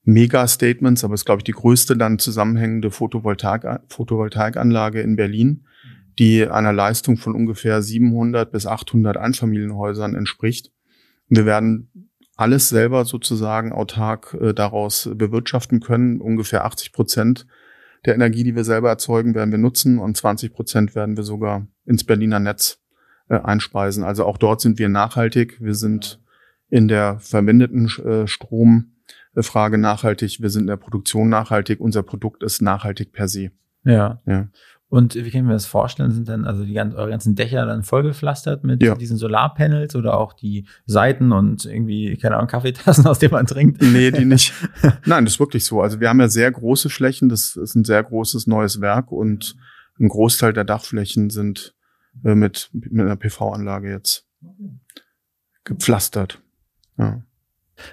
Mega-Statements, 0.04 1.04
aber 1.04 1.14
es 1.14 1.22
ist, 1.22 1.26
glaube 1.26 1.40
ich, 1.40 1.44
die 1.44 1.52
größte 1.52 1.96
dann 1.96 2.20
zusammenhängende 2.20 2.92
Photovoltaik, 2.92 3.82
Photovoltaikanlage 3.90 5.02
in 5.02 5.16
Berlin, 5.16 5.66
die 6.18 6.48
einer 6.48 6.74
Leistung 6.74 7.18
von 7.18 7.36
ungefähr 7.36 7.82
700 7.82 8.52
bis 8.52 8.66
800 8.66 9.18
Einfamilienhäusern 9.18 10.16
entspricht. 10.16 10.72
Wir 11.28 11.46
werden 11.46 12.10
alles 12.36 12.70
selber 12.70 13.06
sozusagen 13.06 13.74
autark 13.74 14.36
äh, 14.40 14.54
daraus 14.54 15.10
bewirtschaften 15.14 15.82
können. 15.82 16.22
Ungefähr 16.22 16.66
80 16.66 16.94
Prozent 16.94 17.46
der 18.06 18.16
Energie, 18.16 18.44
die 18.44 18.56
wir 18.56 18.64
selber 18.64 18.90
erzeugen, 18.90 19.36
werden 19.36 19.52
wir 19.52 19.58
nutzen 19.58 20.00
und 20.00 20.16
20 20.16 20.54
Prozent 20.54 20.96
werden 20.96 21.18
wir 21.18 21.24
sogar 21.24 21.68
ins 21.86 22.06
Berliner 22.06 22.40
Netz 22.40 22.80
äh, 23.30 23.40
einspeisen. 23.40 24.04
Also 24.04 24.26
auch 24.26 24.38
dort 24.38 24.62
sind 24.62 24.80
wir 24.80 24.90
nachhaltig. 24.90 25.62
Wir 25.62 25.76
sind 25.76 26.20
in 26.70 26.88
der 26.88 27.20
verwendeten 27.20 27.86
äh, 28.06 28.28
Stromfrage 28.28 29.78
nachhaltig. 29.78 30.42
Wir 30.42 30.50
sind 30.50 30.64
in 30.64 30.68
der 30.68 30.78
Produktion 30.78 31.30
nachhaltig. 31.30 31.80
Unser 31.80 32.04
Produkt 32.04 32.44
ist 32.44 32.62
nachhaltig 32.62 33.12
per 33.12 33.28
se. 33.28 33.52
Ja. 33.84 34.22
ja. 34.26 34.48
Und 34.90 35.14
wie 35.14 35.30
können 35.30 35.48
wir 35.48 35.54
das 35.54 35.68
vorstellen? 35.68 36.10
Sind 36.10 36.28
dann 36.28 36.46
also 36.46 36.66
die 36.66 36.74
ganzen, 36.74 36.98
eure 36.98 37.12
ganzen 37.12 37.36
Dächer 37.36 37.68
dann 37.68 37.84
vollgepflastert 37.84 38.64
mit 38.64 38.82
ja. 38.82 38.96
diesen 38.96 39.18
Solarpanels 39.18 39.96
oder 39.96 40.18
auch 40.18 40.34
die 40.34 40.68
Seiten 40.88 41.32
und 41.32 41.66
irgendwie, 41.66 42.18
keine 42.18 42.38
Ahnung, 42.38 42.48
Kaffeetassen, 42.48 43.06
aus 43.06 43.20
denen 43.20 43.34
man 43.34 43.46
trinkt? 43.46 43.82
Nee, 43.84 44.10
die 44.10 44.26
nicht. 44.26 44.54
Nein, 45.06 45.26
das 45.26 45.36
ist 45.36 45.40
wirklich 45.40 45.64
so. 45.64 45.82
Also 45.82 46.00
wir 46.00 46.10
haben 46.10 46.20
ja 46.20 46.28
sehr 46.28 46.52
große 46.52 46.90
Flächen. 46.90 47.30
Das 47.30 47.56
ist 47.56 47.76
ein 47.76 47.86
sehr 47.86 48.04
großes 48.04 48.48
neues 48.48 48.82
Werk 48.82 49.12
und 49.12 49.56
ein 50.00 50.08
Großteil 50.08 50.54
der 50.54 50.64
Dachflächen 50.64 51.30
sind 51.30 51.76
äh, 52.24 52.36
mit, 52.36 52.70
mit 52.74 52.92
einer 52.94 53.16
PV-Anlage 53.16 53.90
jetzt 53.90 54.28
gepflastert. 55.64 56.42
Ja. 56.98 57.22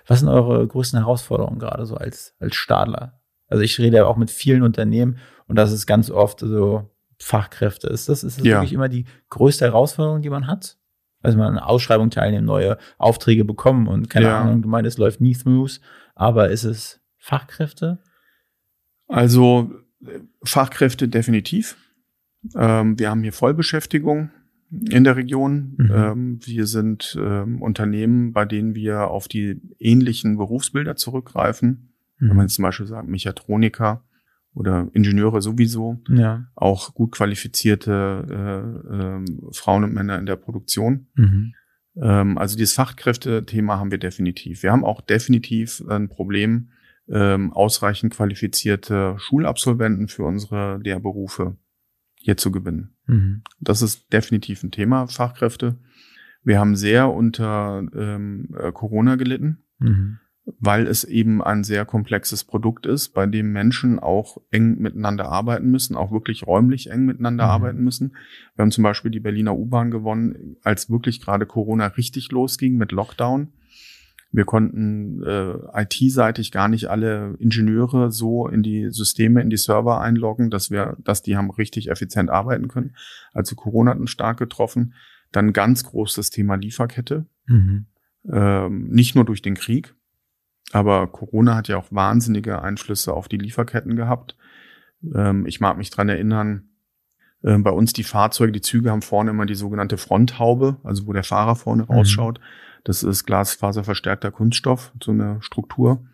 Was 0.07 0.20
sind 0.20 0.29
eure 0.29 0.66
größten 0.66 0.99
Herausforderungen 0.99 1.59
gerade 1.59 1.87
so 1.87 1.97
als, 1.97 2.35
als 2.41 2.57
Stadler? 2.57 3.20
Also 3.49 3.62
ich 3.62 3.79
rede 3.79 3.99
ja 3.99 4.07
auch 4.07 4.16
mit 4.16 4.31
vielen 4.31 4.62
Unternehmen 4.62 5.18
und 5.47 5.57
das 5.57 5.72
ist 5.72 5.87
ganz 5.87 6.11
oft 6.11 6.41
so 6.41 6.91
Fachkräfte. 7.18 7.89
Ist 7.89 8.09
das, 8.09 8.24
ist 8.24 8.39
das 8.39 8.47
ja. 8.47 8.57
wirklich 8.57 8.72
immer 8.72 8.89
die 8.89 9.05
größte 9.31 9.64
Herausforderung, 9.64 10.22
die 10.22 10.31
man 10.31 10.47
hat? 10.47 10.79
Also 11.22 11.39
man 11.39 11.57
an 11.57 11.59
Ausschreibung 11.59 12.11
teilnehmen, 12.11 12.45
neue 12.45 12.79
Aufträge 12.99 13.45
bekommen 13.45 13.89
und 13.89 14.11
keine 14.11 14.27
ja. 14.27 14.41
Ahnung, 14.41 14.62
du 14.62 14.68
meinst, 14.68 14.89
es 14.89 14.99
läuft 14.99 15.20
nie 15.20 15.35
smooth, 15.35 15.81
aber 16.14 16.51
ist 16.51 16.64
es 16.64 17.01
Fachkräfte? 17.18 17.99
Also 19.09 19.70
Fachkräfte 20.45 21.09
definitiv. 21.09 21.77
Ähm, 22.55 22.99
wir 22.99 23.11
haben 23.11 23.22
hier 23.22 23.32
Vollbeschäftigung 23.32 24.30
in 24.70 25.05
der 25.05 25.16
Region. 25.16 25.74
Mhm. 25.76 25.92
Ähm, 25.92 26.38
wir 26.44 26.66
sind 26.66 27.16
ähm, 27.20 27.62
Unternehmen, 27.62 28.32
bei 28.32 28.44
denen 28.44 28.74
wir 28.74 29.09
auf 29.09 29.28
die 29.28 29.61
ähnlichen 29.78 30.36
Berufsbilder 30.36 30.97
zurückgreifen. 30.97 31.94
Mhm. 32.18 32.28
Wenn 32.28 32.36
man 32.36 32.47
jetzt 32.47 32.55
zum 32.55 32.62
Beispiel 32.64 32.86
sagt, 32.86 33.09
Mechatroniker 33.09 34.05
oder 34.55 34.88
Ingenieure 34.92 35.42
sowieso, 35.42 36.01
ja. 36.09 36.47
auch 36.55 36.94
gut 36.94 37.12
qualifizierte 37.12 38.26
äh, 38.90 38.97
äh, 38.97 39.53
Frauen 39.53 39.84
und 39.84 39.94
Männer 39.94 40.18
in 40.18 40.26
der 40.26 40.36
Produktion. 40.36 41.09
Mhm. 41.14 41.55
Ähm, 42.01 42.38
also 42.38 42.57
dieses 42.57 42.74
Fachkräftethema 42.74 43.78
haben 43.78 43.90
wir 43.90 43.99
definitiv. 43.99 44.62
Wir 44.62 44.72
haben 44.72 44.84
auch 44.84 45.01
definitiv 45.01 45.82
ein 45.88 46.09
Problem, 46.09 46.70
ähm, 47.09 47.53
ausreichend 47.53 48.14
qualifizierte 48.14 49.14
Schulabsolventen 49.18 50.09
für 50.09 50.24
unsere 50.24 50.78
Lehrberufe 50.78 51.57
hier 52.27 52.37
zu 52.37 52.51
gewinnen. 52.51 52.91
Mhm. 53.07 53.43
Das 53.61 53.83
ist 53.83 54.12
definitiv 54.12 54.64
ein 54.64 54.72
Thema, 54.72 55.07
Fachkräfte. 55.07 55.77
Wir 56.43 56.59
haben 56.59 56.74
sehr 56.74 57.12
unter 57.12 57.85
ähm, 57.95 58.49
äh, 58.59 58.72
Corona 58.72 59.14
gelitten, 59.14 59.62
mhm. 59.79 60.18
weil 60.59 60.89
es 60.89 61.05
eben 61.05 61.41
ein 61.41 61.62
sehr 61.62 61.85
komplexes 61.85 62.43
Produkt 62.43 62.85
ist, 62.85 63.11
bei 63.11 63.27
dem 63.27 63.53
Menschen 63.53 64.01
auch 64.01 64.39
eng 64.51 64.79
miteinander 64.81 65.29
arbeiten 65.29 65.70
müssen, 65.70 65.95
auch 65.95 66.11
wirklich 66.11 66.49
räumlich 66.49 66.91
eng 66.91 67.07
miteinander 67.07 67.45
mhm. 67.45 67.51
arbeiten 67.51 67.85
müssen. 67.85 68.16
Wir 68.57 68.64
haben 68.64 68.72
zum 68.72 68.83
Beispiel 68.83 69.12
die 69.12 69.20
Berliner 69.20 69.57
U-Bahn 69.57 69.93
gewonnen, 69.93 70.57
als 70.64 70.91
wirklich 70.91 71.20
gerade 71.20 71.47
Corona 71.47 71.87
richtig 71.87 72.33
losging 72.33 72.77
mit 72.77 72.91
Lockdown. 72.91 73.53
Wir 74.37 74.45
konnten 74.45 75.22
äh, 75.22 75.55
IT-seitig 75.82 76.53
gar 76.53 76.68
nicht 76.68 76.91
alle 76.91 77.37
Ingenieure 77.39 78.12
so 78.12 78.47
in 78.47 78.62
die 78.62 78.91
Systeme, 78.91 79.41
in 79.41 79.49
die 79.49 79.57
Server 79.57 80.03
einloggen, 80.03 80.51
dass 80.51 80.70
wir, 80.70 80.99
dass 81.03 81.22
die 81.22 81.39
haben 81.39 81.51
richtig 81.51 81.89
effizient 81.89 82.28
arbeiten 82.28 82.68
können. 82.68 82.95
Also 83.32 83.57
Corona 83.57 83.93
hat 83.93 83.99
uns 83.99 84.11
stark 84.11 84.39
getroffen. 84.39 84.93
Dann 85.32 85.55
ganz 85.55 85.84
großes 85.84 86.28
Thema 86.28 86.57
Lieferkette. 86.57 87.24
Mhm. 87.47 87.87
Ähm, 88.30 88.89
nicht 88.91 89.14
nur 89.14 89.24
durch 89.24 89.41
den 89.41 89.55
Krieg, 89.55 89.95
aber 90.70 91.07
Corona 91.07 91.55
hat 91.55 91.68
ja 91.68 91.78
auch 91.78 91.91
wahnsinnige 91.91 92.61
Einflüsse 92.61 93.14
auf 93.14 93.28
die 93.28 93.39
Lieferketten 93.39 93.97
gehabt. 93.97 94.37
Ähm, 95.14 95.47
ich 95.47 95.61
mag 95.61 95.78
mich 95.78 95.89
dran 95.89 96.11
erinnern, 96.11 96.68
äh, 97.43 97.57
bei 97.57 97.70
uns 97.70 97.95
die 97.95 98.05
Fahrzeuge, 98.05 98.53
die 98.53 98.61
Züge 98.61 98.91
haben 98.91 99.01
vorne 99.01 99.30
immer 99.30 99.47
die 99.47 99.55
sogenannte 99.55 99.97
Fronthaube, 99.97 100.76
also 100.84 101.07
wo 101.07 101.14
der 101.14 101.24
Fahrer 101.24 101.57
vorne 101.57 101.84
mhm. 101.84 101.91
rausschaut. 101.95 102.39
Das 102.87 103.03
ist 103.03 103.26
glasfaserverstärkter 103.26 104.30
Kunststoff, 104.30 104.93
so 105.03 105.11
eine 105.11 105.39
Struktur. 105.41 106.05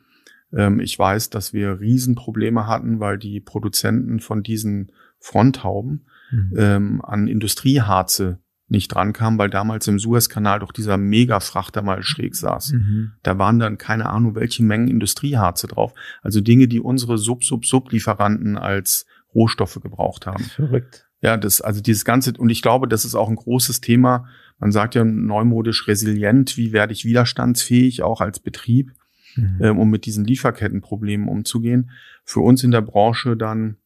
Ähm, 0.55 0.81
ich 0.81 0.99
weiß, 0.99 1.29
dass 1.29 1.53
wir 1.53 1.81
Riesenprobleme 1.81 2.67
hatten, 2.67 2.99
weil 2.99 3.19
die 3.19 3.41
Produzenten 3.41 4.21
von 4.21 4.43
diesen 4.43 4.91
Fronthauben 5.21 6.07
mhm. 6.31 6.53
ähm, 6.57 7.03
an 7.05 7.29
Industrieharze 7.29 8.39
nicht 8.69 8.89
drankamen, 8.89 9.39
weil 9.39 9.51
damals 9.51 9.87
im 9.87 9.99
Suezkanal 9.99 10.61
doch 10.61 10.73
dieser 10.73 10.97
Megafrachter 10.97 11.83
mal 11.83 12.03
schräg 12.03 12.35
saß. 12.35 12.73
Mhm. 12.73 13.13
Da 13.23 13.37
waren 13.37 13.59
dann 13.59 13.77
keine 13.77 14.09
Ahnung, 14.09 14.35
welche 14.35 14.63
Mengen 14.63 14.89
Industrieharze 14.89 15.67
drauf. 15.67 15.93
Also 16.23 16.41
Dinge, 16.41 16.69
die 16.69 16.81
unsere 16.81 17.19
Sub-Sub-Sub-Lieferanten 17.19 18.57
als 18.57 19.05
Rohstoffe 19.35 19.79
gebraucht 19.83 20.27
haben. 20.27 20.45
Verrückt. 20.45 21.07
Ja, 21.21 21.37
das, 21.37 21.61
also 21.61 21.83
dieses 21.83 22.07
ganze, 22.07 22.33
und 22.39 22.49
ich 22.49 22.63
glaube, 22.63 22.89
das 22.89 23.05
ist 23.05 23.15
auch 23.15 23.29
ein 23.29 23.37
großes 23.37 23.83
Thema. 23.83 24.27
Man 24.63 24.71
sagt 24.71 24.95
ja 24.95 25.03
neumodisch 25.03 25.89
resilient. 25.89 26.57
Wie 26.57 26.73
werde 26.73 26.93
ich 26.93 27.05
widerstandsfähig, 27.05 28.05
auch 28.05 28.21
als 28.21 28.39
Betrieb, 28.39 28.93
mhm. 29.35 29.59
ähm, 29.61 29.79
um 29.81 29.91
mit 29.91 30.07
diesen 30.07 30.25
Lieferkettenproblemen 30.25 31.27
umzugehen? 31.27 31.91
Für 32.25 32.43
uns 32.43 32.63
in 32.63 32.71
der 32.71 32.83
Branche 32.83 33.37
dann 33.37 33.79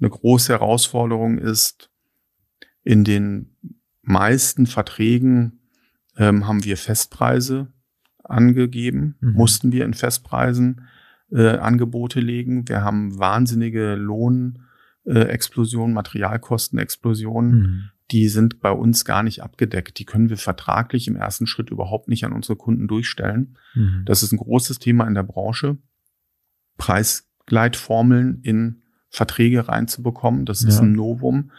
eine 0.00 0.08
große 0.08 0.54
Herausforderung 0.54 1.36
ist, 1.36 1.90
in 2.82 3.04
den 3.04 3.56
meisten 4.00 4.64
Verträgen 4.64 5.60
ähm, 6.16 6.46
haben 6.46 6.64
wir 6.64 6.78
Festpreise 6.78 7.70
angegeben, 8.24 9.16
mhm. 9.20 9.32
mussten 9.34 9.70
wir 9.70 9.84
in 9.84 9.92
Festpreisen 9.92 10.88
äh, 11.30 11.58
Angebote 11.58 12.20
legen. 12.20 12.66
Wir 12.70 12.82
haben 12.82 13.18
wahnsinnige 13.18 13.96
Lohnexplosionen, 13.96 15.92
äh, 15.92 15.94
Materialkostenexplosionen. 15.94 17.52
Mhm. 17.52 17.90
Die 18.10 18.28
sind 18.28 18.60
bei 18.60 18.70
uns 18.70 19.04
gar 19.04 19.22
nicht 19.22 19.42
abgedeckt. 19.42 19.98
Die 19.98 20.04
können 20.04 20.30
wir 20.30 20.36
vertraglich 20.36 21.08
im 21.08 21.16
ersten 21.16 21.46
Schritt 21.46 21.70
überhaupt 21.70 22.08
nicht 22.08 22.24
an 22.24 22.32
unsere 22.32 22.56
Kunden 22.56 22.86
durchstellen. 22.86 23.58
Mhm. 23.74 24.02
Das 24.06 24.22
ist 24.22 24.32
ein 24.32 24.38
großes 24.38 24.78
Thema 24.78 25.06
in 25.06 25.14
der 25.14 25.24
Branche. 25.24 25.76
Preisgleitformeln 26.78 28.40
in 28.42 28.82
Verträge 29.08 29.68
reinzubekommen. 29.68 30.44
Das 30.44 30.62
ist 30.62 30.76
ja. 30.76 30.82
ein 30.82 30.92
Novum. 30.92 31.50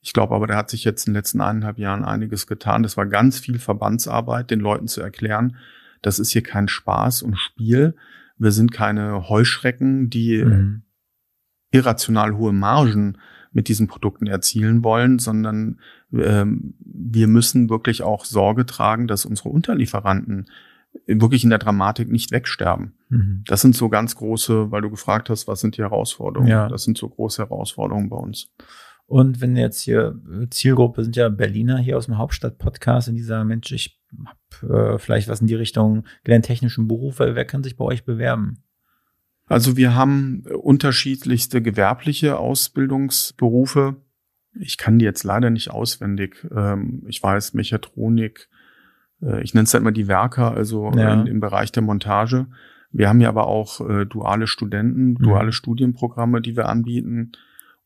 Ich 0.00 0.12
glaube 0.12 0.34
aber, 0.34 0.46
da 0.46 0.56
hat 0.56 0.68
sich 0.68 0.84
jetzt 0.84 1.06
in 1.06 1.12
den 1.12 1.18
letzten 1.18 1.40
eineinhalb 1.40 1.78
Jahren 1.78 2.04
einiges 2.04 2.46
getan. 2.46 2.82
Das 2.82 2.96
war 2.96 3.06
ganz 3.06 3.38
viel 3.38 3.58
Verbandsarbeit, 3.58 4.50
den 4.50 4.60
Leuten 4.60 4.88
zu 4.88 5.00
erklären, 5.00 5.56
das 6.04 6.18
ist 6.18 6.32
hier 6.32 6.42
kein 6.42 6.68
Spaß 6.68 7.22
und 7.22 7.38
Spiel. 7.38 7.96
Wir 8.36 8.52
sind 8.52 8.72
keine 8.72 9.30
Heuschrecken, 9.30 10.10
die 10.10 10.44
mhm. 10.44 10.82
irrational 11.70 12.36
hohe 12.36 12.52
Margen 12.52 13.16
mit 13.54 13.68
diesen 13.68 13.86
Produkten 13.86 14.26
erzielen 14.26 14.84
wollen, 14.84 15.18
sondern 15.18 15.80
ähm, 16.12 16.74
wir 16.80 17.26
müssen 17.26 17.70
wirklich 17.70 18.02
auch 18.02 18.24
Sorge 18.24 18.66
tragen, 18.66 19.06
dass 19.06 19.24
unsere 19.24 19.48
Unterlieferanten 19.48 20.46
wirklich 21.06 21.44
in 21.44 21.50
der 21.50 21.58
Dramatik 21.58 22.10
nicht 22.10 22.30
wegsterben. 22.30 22.94
Mhm. 23.08 23.44
Das 23.46 23.62
sind 23.62 23.74
so 23.74 23.88
ganz 23.88 24.16
große, 24.16 24.70
weil 24.70 24.82
du 24.82 24.90
gefragt 24.90 25.30
hast, 25.30 25.48
was 25.48 25.60
sind 25.60 25.76
die 25.76 25.82
Herausforderungen? 25.82 26.50
Ja. 26.50 26.68
Das 26.68 26.84
sind 26.84 26.98
so 26.98 27.08
große 27.08 27.42
Herausforderungen 27.42 28.10
bei 28.10 28.16
uns. 28.16 28.50
Und 29.06 29.40
wenn 29.40 29.56
jetzt 29.56 29.82
hier 29.82 30.18
Zielgruppe 30.50 31.04
sind 31.04 31.16
ja 31.16 31.28
Berliner 31.28 31.78
hier 31.78 31.98
aus 31.98 32.06
dem 32.06 32.16
Hauptstadt-Podcast 32.16 33.08
in 33.08 33.14
dieser 33.14 33.44
Mensch, 33.44 33.70
ich 33.72 34.00
habe 34.24 34.94
äh, 34.94 34.98
vielleicht 34.98 35.28
was 35.28 35.40
in 35.40 35.46
die 35.46 35.54
Richtung 35.54 36.04
gelernt 36.24 36.46
technischen 36.46 36.88
Berufe, 36.88 37.34
wer 37.34 37.44
kann 37.44 37.62
sich 37.62 37.76
bei 37.76 37.84
euch 37.84 38.04
bewerben? 38.04 38.63
Also 39.46 39.76
wir 39.76 39.94
haben 39.94 40.44
unterschiedlichste 40.62 41.60
gewerbliche 41.60 42.38
Ausbildungsberufe. 42.38 43.96
Ich 44.58 44.78
kann 44.78 44.98
die 44.98 45.04
jetzt 45.04 45.24
leider 45.24 45.50
nicht 45.50 45.70
auswendig. 45.70 46.46
Ähm, 46.54 47.02
ich 47.08 47.22
weiß 47.22 47.54
Mechatronik, 47.54 48.48
äh, 49.22 49.42
ich 49.42 49.54
nenne 49.54 49.64
es 49.64 49.74
halt 49.74 49.82
immer 49.82 49.92
die 49.92 50.08
Werker, 50.08 50.52
also 50.52 50.92
ja. 50.96 51.12
in, 51.12 51.26
im 51.26 51.40
Bereich 51.40 51.72
der 51.72 51.82
Montage. 51.82 52.46
Wir 52.90 53.08
haben 53.08 53.20
ja 53.20 53.28
aber 53.28 53.46
auch 53.48 53.80
äh, 53.86 54.06
duale 54.06 54.46
Studenten, 54.46 55.10
mhm. 55.10 55.18
duale 55.18 55.52
Studienprogramme, 55.52 56.40
die 56.40 56.56
wir 56.56 56.68
anbieten. 56.68 57.32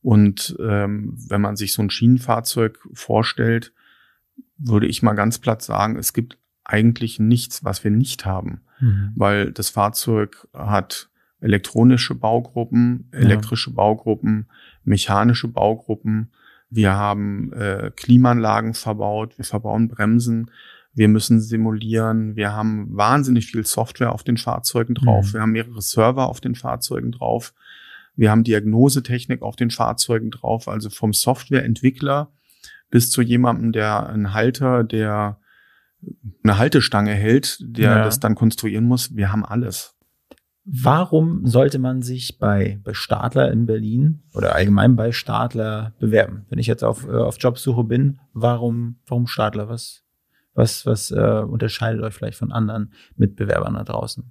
Und 0.02 0.56
ähm, 0.60 1.14
wenn 1.28 1.40
man 1.40 1.56
sich 1.56 1.72
so 1.72 1.82
ein 1.82 1.90
Schienenfahrzeug 1.90 2.78
vorstellt, 2.92 3.72
würde 4.58 4.86
ich 4.86 5.02
mal 5.02 5.14
ganz 5.14 5.38
platt 5.38 5.62
sagen, 5.62 5.96
es 5.96 6.12
gibt 6.12 6.38
eigentlich 6.64 7.18
nichts, 7.18 7.64
was 7.64 7.82
wir 7.82 7.90
nicht 7.90 8.26
haben, 8.26 8.60
mhm. 8.80 9.12
weil 9.16 9.52
das 9.52 9.70
Fahrzeug 9.70 10.46
hat 10.52 11.08
elektronische 11.40 12.14
Baugruppen, 12.14 13.08
elektrische 13.12 13.70
ja. 13.70 13.76
Baugruppen, 13.76 14.48
mechanische 14.84 15.48
Baugruppen. 15.48 16.32
Wir 16.70 16.94
haben 16.94 17.52
äh, 17.52 17.90
Klimaanlagen 17.94 18.74
verbaut, 18.74 19.38
wir 19.38 19.44
verbauen 19.44 19.88
Bremsen, 19.88 20.50
wir 20.92 21.08
müssen 21.08 21.40
simulieren, 21.40 22.36
wir 22.36 22.52
haben 22.52 22.88
wahnsinnig 22.96 23.46
viel 23.46 23.64
Software 23.64 24.12
auf 24.12 24.24
den 24.24 24.36
Fahrzeugen 24.36 24.94
drauf, 24.94 25.28
mhm. 25.28 25.32
wir 25.34 25.40
haben 25.42 25.52
mehrere 25.52 25.80
Server 25.80 26.28
auf 26.28 26.40
den 26.40 26.54
Fahrzeugen 26.54 27.12
drauf, 27.12 27.54
wir 28.16 28.30
haben 28.30 28.44
Diagnosetechnik 28.44 29.42
auf 29.42 29.56
den 29.56 29.70
Fahrzeugen 29.70 30.30
drauf, 30.30 30.68
also 30.68 30.90
vom 30.90 31.12
Softwareentwickler 31.12 32.32
bis 32.90 33.10
zu 33.10 33.22
jemandem, 33.22 33.72
der 33.72 34.08
einen 34.08 34.34
Halter, 34.34 34.82
der 34.82 35.38
eine 36.42 36.58
Haltestange 36.58 37.12
hält, 37.12 37.58
der 37.60 37.90
ja. 37.90 38.04
das 38.04 38.20
dann 38.20 38.34
konstruieren 38.34 38.84
muss. 38.84 39.14
Wir 39.16 39.32
haben 39.32 39.44
alles. 39.44 39.94
Warum 40.70 41.46
sollte 41.46 41.78
man 41.78 42.02
sich 42.02 42.38
bei, 42.38 42.78
bei 42.84 42.92
Stadler 42.92 43.50
in 43.50 43.64
Berlin 43.64 44.22
oder 44.34 44.54
allgemein 44.54 44.96
bei 44.96 45.12
Stadler 45.12 45.94
bewerben? 45.98 46.44
Wenn 46.50 46.58
ich 46.58 46.66
jetzt 46.66 46.84
auf, 46.84 47.08
äh, 47.08 47.12
auf 47.12 47.38
Jobsuche 47.38 47.84
bin, 47.84 48.20
warum, 48.34 48.96
warum 49.06 49.26
Stadler? 49.26 49.70
Was, 49.70 50.04
was, 50.52 50.84
was 50.84 51.10
äh, 51.10 51.42
unterscheidet 51.48 52.02
euch 52.02 52.12
vielleicht 52.12 52.36
von 52.36 52.52
anderen 52.52 52.92
Mitbewerbern 53.16 53.74
da 53.74 53.84
draußen? 53.84 54.30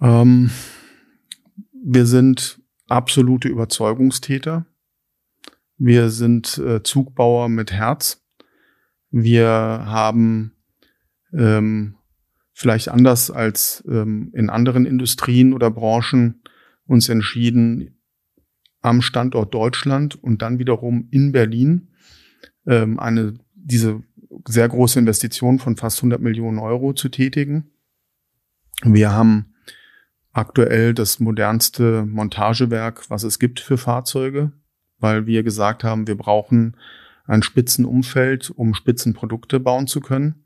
Ähm, 0.00 0.50
wir 1.84 2.06
sind 2.06 2.60
absolute 2.86 3.48
Überzeugungstäter. 3.48 4.64
Wir 5.76 6.10
sind 6.10 6.56
äh, 6.58 6.84
Zugbauer 6.84 7.48
mit 7.48 7.72
Herz. 7.72 8.24
Wir 9.10 9.48
haben 9.48 10.52
ähm, 11.32 11.96
vielleicht 12.62 12.88
anders 12.88 13.30
als 13.30 13.84
ähm, 13.88 14.30
in 14.34 14.48
anderen 14.48 14.86
Industrien 14.86 15.52
oder 15.52 15.70
Branchen 15.70 16.42
uns 16.86 17.08
entschieden, 17.08 17.98
am 18.80 19.02
Standort 19.02 19.52
Deutschland 19.52 20.14
und 20.14 20.42
dann 20.42 20.58
wiederum 20.58 21.08
in 21.10 21.32
Berlin 21.32 21.88
ähm, 22.66 22.98
eine 22.98 23.34
diese 23.54 24.02
sehr 24.46 24.68
große 24.68 24.98
Investition 24.98 25.58
von 25.58 25.76
fast 25.76 25.98
100 25.98 26.20
Millionen 26.20 26.58
Euro 26.58 26.92
zu 26.92 27.08
tätigen. 27.08 27.70
Wir 28.82 29.12
haben 29.12 29.54
aktuell 30.32 30.94
das 30.94 31.20
modernste 31.20 32.06
Montagewerk, 32.06 33.10
was 33.10 33.24
es 33.24 33.38
gibt 33.38 33.60
für 33.60 33.76
Fahrzeuge, 33.76 34.52
weil 34.98 35.26
wir 35.26 35.42
gesagt 35.42 35.84
haben, 35.84 36.06
wir 36.06 36.16
brauchen 36.16 36.76
ein 37.26 37.42
Spitzenumfeld, 37.42 38.50
um 38.50 38.74
Spitzenprodukte 38.74 39.60
bauen 39.60 39.86
zu 39.86 40.00
können. 40.00 40.44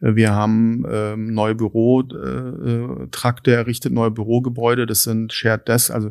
Wir 0.00 0.34
haben 0.34 0.84
ähm, 0.90 1.32
neue 1.32 1.54
Bürotrakte 1.54 3.50
äh, 3.50 3.54
errichtet, 3.54 3.92
neue 3.92 4.10
Bürogebäude. 4.10 4.86
Das 4.86 5.02
sind 5.02 5.32
Shared 5.32 5.68
Desks, 5.68 5.90
also 5.90 6.10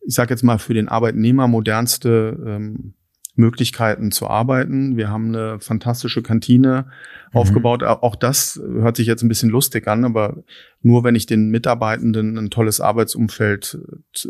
ich 0.00 0.14
sage 0.14 0.32
jetzt 0.32 0.42
mal 0.42 0.58
für 0.58 0.74
den 0.74 0.88
Arbeitnehmer 0.88 1.48
modernste 1.48 2.38
ähm, 2.46 2.94
Möglichkeiten 3.36 4.10
zu 4.10 4.28
arbeiten. 4.28 4.96
Wir 4.96 5.10
haben 5.10 5.28
eine 5.28 5.60
fantastische 5.60 6.22
Kantine 6.22 6.86
mhm. 7.32 7.38
aufgebaut. 7.38 7.82
Auch 7.82 8.16
das 8.16 8.60
hört 8.64 8.96
sich 8.96 9.06
jetzt 9.06 9.22
ein 9.22 9.28
bisschen 9.28 9.50
lustig 9.50 9.86
an, 9.86 10.04
aber 10.04 10.42
nur 10.80 11.04
wenn 11.04 11.14
ich 11.14 11.26
den 11.26 11.50
Mitarbeitenden 11.50 12.38
ein 12.38 12.50
tolles 12.50 12.80
Arbeitsumfeld 12.80 13.78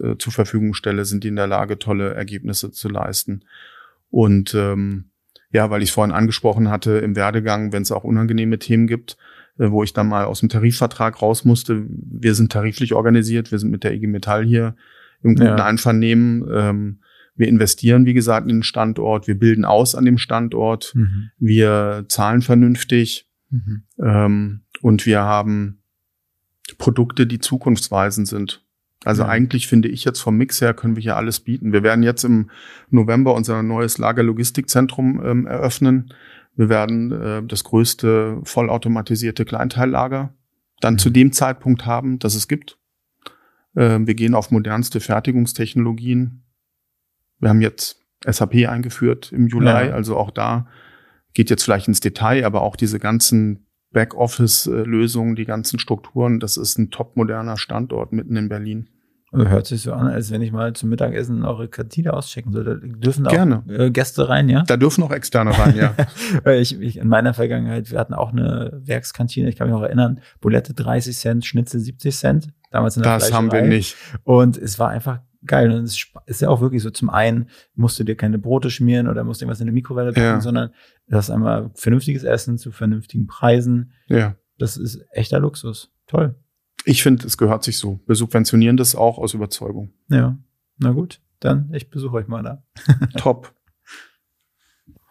äh, 0.02 0.16
zur 0.18 0.32
Verfügung 0.32 0.74
stelle, 0.74 1.04
sind 1.04 1.22
die 1.22 1.28
in 1.28 1.36
der 1.36 1.46
Lage, 1.46 1.78
tolle 1.78 2.14
Ergebnisse 2.14 2.72
zu 2.72 2.88
leisten. 2.88 3.44
Und 4.10 4.54
ähm, 4.54 5.10
ja, 5.56 5.70
weil 5.70 5.82
ich 5.82 5.90
vorhin 5.90 6.14
angesprochen 6.14 6.68
hatte, 6.68 6.98
im 6.98 7.16
Werdegang, 7.16 7.72
wenn 7.72 7.80
es 7.80 7.90
auch 7.90 8.04
unangenehme 8.04 8.58
Themen 8.58 8.86
gibt, 8.86 9.16
äh, 9.58 9.70
wo 9.70 9.82
ich 9.82 9.94
dann 9.94 10.06
mal 10.06 10.26
aus 10.26 10.40
dem 10.40 10.50
Tarifvertrag 10.50 11.22
raus 11.22 11.46
musste. 11.46 11.86
Wir 11.88 12.34
sind 12.34 12.52
tariflich 12.52 12.92
organisiert, 12.92 13.50
wir 13.50 13.58
sind 13.58 13.70
mit 13.70 13.82
der 13.82 13.94
IG 13.94 14.06
Metall 14.06 14.44
hier 14.44 14.76
im 15.22 15.34
guten 15.34 15.46
ja. 15.46 15.64
Einvernehmen. 15.64 16.46
Ähm, 16.52 17.00
wir 17.36 17.48
investieren, 17.48 18.04
wie 18.04 18.12
gesagt, 18.12 18.50
in 18.50 18.58
den 18.58 18.62
Standort, 18.62 19.26
wir 19.26 19.38
bilden 19.38 19.64
aus 19.64 19.94
an 19.94 20.04
dem 20.04 20.18
Standort, 20.18 20.92
mhm. 20.94 21.30
wir 21.38 22.04
zahlen 22.08 22.42
vernünftig 22.42 23.26
mhm. 23.48 23.84
ähm, 23.98 24.60
und 24.82 25.06
wir 25.06 25.20
haben 25.22 25.82
Produkte, 26.76 27.26
die 27.26 27.38
zukunftsweisend 27.38 28.28
sind. 28.28 28.62
Also 29.06 29.22
ja. 29.22 29.28
eigentlich 29.28 29.68
finde 29.68 29.86
ich 29.86 30.04
jetzt 30.04 30.20
vom 30.20 30.36
Mix 30.36 30.60
her 30.60 30.74
können 30.74 30.96
wir 30.96 31.02
hier 31.02 31.16
alles 31.16 31.38
bieten. 31.38 31.72
Wir 31.72 31.84
werden 31.84 32.02
jetzt 32.02 32.24
im 32.24 32.50
November 32.90 33.34
unser 33.34 33.62
neues 33.62 33.98
Lagerlogistikzentrum 33.98 35.24
ähm, 35.24 35.46
eröffnen. 35.46 36.12
Wir 36.56 36.68
werden 36.68 37.12
äh, 37.12 37.42
das 37.44 37.62
größte 37.62 38.40
vollautomatisierte 38.42 39.44
Kleinteillager 39.44 40.34
dann 40.80 40.94
mhm. 40.94 40.98
zu 40.98 41.10
dem 41.10 41.30
Zeitpunkt 41.30 41.86
haben, 41.86 42.18
dass 42.18 42.34
es 42.34 42.48
gibt. 42.48 42.78
Äh, 43.76 44.00
wir 44.00 44.14
gehen 44.14 44.34
auf 44.34 44.50
modernste 44.50 44.98
Fertigungstechnologien. 44.98 46.42
Wir 47.38 47.50
haben 47.50 47.62
jetzt 47.62 48.04
SAP 48.26 48.66
eingeführt 48.66 49.30
im 49.30 49.46
Juli, 49.46 49.66
ja. 49.66 49.76
also 49.76 50.16
auch 50.16 50.32
da 50.32 50.66
geht 51.32 51.48
jetzt 51.48 51.62
vielleicht 51.62 51.86
ins 51.86 52.00
Detail, 52.00 52.44
aber 52.44 52.62
auch 52.62 52.74
diese 52.74 52.98
ganzen 52.98 53.66
Backoffice-Lösungen, 53.92 55.36
die 55.36 55.44
ganzen 55.44 55.78
Strukturen, 55.78 56.40
das 56.40 56.56
ist 56.56 56.76
ein 56.76 56.90
top 56.90 57.16
moderner 57.16 57.56
Standort 57.56 58.12
mitten 58.12 58.34
in 58.34 58.48
Berlin. 58.48 58.88
Hört 59.32 59.66
sich 59.66 59.82
so 59.82 59.92
an, 59.92 60.06
als 60.06 60.30
wenn 60.30 60.40
ich 60.40 60.52
mal 60.52 60.72
zum 60.72 60.88
Mittagessen 60.88 61.44
eure 61.44 61.68
Kantine 61.68 62.14
auschecken 62.14 62.52
sollte. 62.52 62.80
Dürfen 62.80 63.24
da 63.24 63.30
Gerne. 63.30 63.64
auch 63.66 63.70
äh, 63.70 63.90
Gäste 63.90 64.28
rein, 64.28 64.48
ja? 64.48 64.62
Da 64.62 64.76
dürfen 64.76 65.02
auch 65.02 65.10
Externe 65.10 65.50
rein, 65.58 65.74
ja. 65.76 65.94
ich, 66.52 66.80
ich, 66.80 66.96
in 66.98 67.08
meiner 67.08 67.34
Vergangenheit, 67.34 67.90
wir 67.90 67.98
hatten 67.98 68.14
auch 68.14 68.32
eine 68.32 68.80
Werkskantine, 68.84 69.48
ich 69.48 69.56
kann 69.56 69.66
mich 69.66 69.74
noch 69.74 69.82
erinnern, 69.82 70.20
Bulette 70.40 70.74
30 70.74 71.16
Cent, 71.16 71.44
Schnitzel 71.44 71.80
70 71.80 72.16
Cent. 72.16 72.48
Damals 72.70 72.96
in 72.96 73.02
der 73.02 73.14
Das 73.18 73.32
haben 73.32 73.50
wir 73.50 73.62
nicht. 73.62 73.96
Und 74.22 74.56
es 74.56 74.78
war 74.78 74.90
einfach 74.90 75.20
geil. 75.44 75.70
Und 75.72 75.84
es 75.84 76.06
ist 76.26 76.40
ja 76.40 76.48
auch 76.48 76.60
wirklich 76.60 76.82
so, 76.82 76.90
zum 76.90 77.10
einen 77.10 77.48
musst 77.74 77.98
du 77.98 78.04
dir 78.04 78.16
keine 78.16 78.38
Brote 78.38 78.70
schmieren 78.70 79.08
oder 79.08 79.24
musst 79.24 79.42
irgendwas 79.42 79.60
in 79.60 79.66
der 79.66 79.74
Mikrowelle 79.74 80.12
packen, 80.12 80.24
Ja. 80.24 80.40
sondern 80.40 80.70
du 81.08 81.16
hast 81.16 81.30
einmal 81.30 81.70
vernünftiges 81.74 82.22
Essen 82.22 82.58
zu 82.58 82.70
vernünftigen 82.70 83.26
Preisen. 83.26 83.92
Ja. 84.06 84.36
Das 84.58 84.76
ist 84.76 85.04
echter 85.12 85.40
Luxus. 85.40 85.92
Toll. 86.06 86.36
Ich 86.88 87.02
finde, 87.02 87.26
es 87.26 87.36
gehört 87.36 87.64
sich 87.64 87.78
so. 87.78 87.98
Wir 88.06 88.14
subventionieren 88.14 88.76
das 88.76 88.94
auch 88.94 89.18
aus 89.18 89.34
Überzeugung. 89.34 89.92
Ja. 90.08 90.38
Na 90.78 90.92
gut, 90.92 91.20
dann 91.40 91.68
ich 91.74 91.90
besuche 91.90 92.14
euch 92.16 92.28
mal 92.28 92.44
da. 92.44 92.62
Top. 93.16 93.52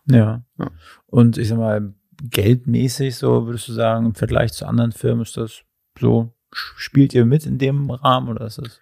Ja. 0.05 0.43
Ja. 0.57 0.71
Und 1.07 1.38
ich 1.38 1.49
sag 1.49 1.57
mal, 1.57 1.93
geldmäßig 2.23 3.17
so, 3.17 3.45
würdest 3.45 3.67
du 3.67 3.73
sagen, 3.73 4.05
im 4.05 4.15
Vergleich 4.15 4.53
zu 4.53 4.65
anderen 4.65 4.93
Firmen 4.93 5.23
ist 5.23 5.36
das 5.36 5.63
so, 5.99 6.34
spielt 6.53 7.13
ihr 7.13 7.26
mit 7.26 7.45
in 7.45 7.57
dem 7.57 7.89
Rahmen 7.89 8.30
oder 8.30 8.45
ist 8.45 8.59
das? 8.59 8.80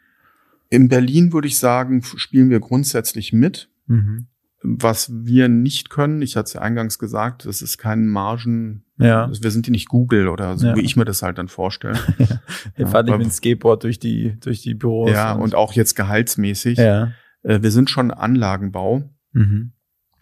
In 0.69 0.87
Berlin 0.87 1.33
würde 1.33 1.47
ich 1.47 1.57
sagen, 1.57 2.03
spielen 2.03 2.51
wir 2.51 2.59
grundsätzlich 2.59 3.33
mit. 3.33 3.69
Mhm. 3.87 4.27
Was 4.61 5.11
wir 5.11 5.49
nicht 5.49 5.89
können, 5.89 6.21
ich 6.21 6.35
hatte 6.35 6.45
es 6.45 6.53
ja 6.53 6.61
eingangs 6.61 6.99
gesagt, 6.99 7.45
das 7.45 7.63
ist 7.63 7.79
kein 7.79 8.07
Margen, 8.07 8.82
Ja. 8.97 9.29
wir 9.41 9.51
sind 9.51 9.65
hier 9.65 9.71
nicht 9.71 9.87
Google 9.89 10.27
oder 10.27 10.57
so, 10.57 10.67
Ja. 10.67 10.75
wie 10.75 10.81
ich 10.81 10.95
mir 10.95 11.05
das 11.05 11.23
halt 11.23 11.37
dann 11.37 11.47
vorstelle. 11.47 11.97
Ja, 12.77 12.87
fahrt 12.87 13.05
nicht 13.05 13.13
aber- 13.13 13.17
mit 13.17 13.27
dem 13.27 13.31
Skateboard 13.31 13.83
durch 13.83 13.99
die, 13.99 14.37
durch 14.39 14.61
die 14.61 14.73
Büros. 14.75 15.11
ja, 15.11 15.33
und 15.33 15.55
auch 15.55 15.73
jetzt 15.73 15.95
gehaltsmäßig. 15.95 16.77
ja. 16.77 17.11
Äh, 17.43 17.61
Wir 17.61 17.71
sind 17.71 17.89
schon 17.89 18.11
Anlagenbau. 18.11 19.09
Mhm. 19.33 19.71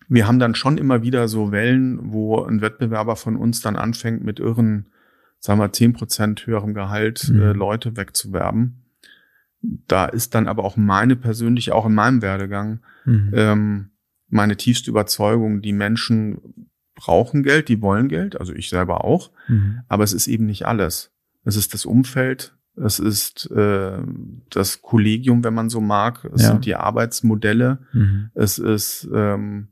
Wir 0.08 0.28
haben 0.28 0.40
dann 0.40 0.56
schon 0.56 0.78
immer 0.78 1.04
wieder 1.04 1.28
so 1.28 1.52
Wellen, 1.52 2.00
wo 2.12 2.42
ein 2.44 2.62
Wettbewerber 2.62 3.16
von 3.16 3.36
uns 3.38 3.62
dann 3.62 3.76
anfängt, 3.76 4.24
mit 4.24 4.40
irren, 4.40 4.88
sagen 5.40 5.60
wir, 5.60 5.72
10 5.72 5.94
Prozent 5.94 6.46
höherem 6.48 6.74
Gehalt 6.74 7.30
Mhm. 7.32 7.42
äh, 7.42 7.52
Leute 7.54 7.96
wegzuwerben. 7.98 8.84
Da 9.62 10.06
ist 10.06 10.34
dann 10.34 10.48
aber 10.48 10.64
auch 10.64 10.76
meine 10.76 11.16
persönlich, 11.16 11.72
auch 11.72 11.86
in 11.86 11.94
meinem 11.94 12.22
Werdegang, 12.22 12.80
Mhm. 13.06 13.32
ähm, 13.36 13.90
meine 14.30 14.58
tiefste 14.58 14.90
Überzeugung, 14.90 15.62
die 15.62 15.74
Menschen 15.74 16.71
brauchen 17.02 17.42
Geld, 17.44 17.68
die 17.68 17.82
wollen 17.82 18.08
Geld, 18.08 18.40
also 18.40 18.54
ich 18.54 18.70
selber 18.70 19.04
auch, 19.04 19.32
Mhm. 19.48 19.80
aber 19.88 20.04
es 20.04 20.14
ist 20.14 20.28
eben 20.28 20.46
nicht 20.46 20.66
alles. 20.68 21.12
Es 21.44 21.56
ist 21.56 21.74
das 21.74 21.86
Umfeld, 21.86 22.56
es 22.76 23.00
ist 23.00 23.50
äh, 23.52 23.98
das 24.52 24.82
Kollegium, 24.82 25.44
wenn 25.44 25.54
man 25.56 25.70
so 25.70 25.82
mag, 25.82 26.24
es 26.34 26.44
Ja. 26.44 26.50
sind 26.50 26.66
die 26.66 26.76
Arbeitsmodelle, 26.76 27.80
Mhm. 27.94 28.30
es 28.36 28.60
ist, 28.60 29.10
ähm, 29.14 29.70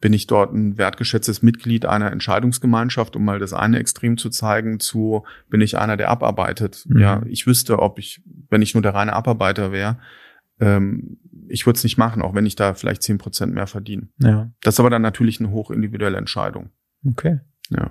bin 0.00 0.14
ich 0.14 0.26
dort 0.26 0.54
ein 0.54 0.78
wertgeschätztes 0.78 1.42
Mitglied 1.42 1.84
einer 1.84 2.10
Entscheidungsgemeinschaft, 2.10 3.14
um 3.16 3.24
mal 3.26 3.38
das 3.38 3.52
eine 3.52 3.78
Extrem 3.78 4.16
zu 4.16 4.30
zeigen, 4.30 4.80
zu 4.80 5.24
bin 5.50 5.60
ich 5.60 5.76
einer, 5.76 5.98
der 5.98 6.08
abarbeitet. 6.08 6.86
Mhm. 6.88 6.98
Ja, 6.98 7.22
ich 7.26 7.46
wüsste, 7.46 7.78
ob 7.80 7.98
ich, 7.98 8.22
wenn 8.48 8.62
ich 8.62 8.72
nur 8.74 8.82
der 8.82 8.94
reine 8.94 9.12
Abarbeiter 9.12 9.70
wäre, 9.72 9.98
ähm, 10.58 11.18
ich 11.50 11.66
würde 11.66 11.76
es 11.76 11.84
nicht 11.84 11.98
machen, 11.98 12.22
auch 12.22 12.34
wenn 12.34 12.46
ich 12.46 12.56
da 12.56 12.74
vielleicht 12.74 13.02
zehn 13.02 13.18
Prozent 13.18 13.54
mehr 13.54 13.66
verdiene. 13.66 14.08
Ja. 14.18 14.50
Das 14.62 14.74
ist 14.74 14.80
aber 14.80 14.90
dann 14.90 15.02
natürlich 15.02 15.40
eine 15.40 15.50
hochindividuelle 15.50 16.16
Entscheidung. 16.18 16.70
Okay. 17.06 17.40
Ja. 17.70 17.90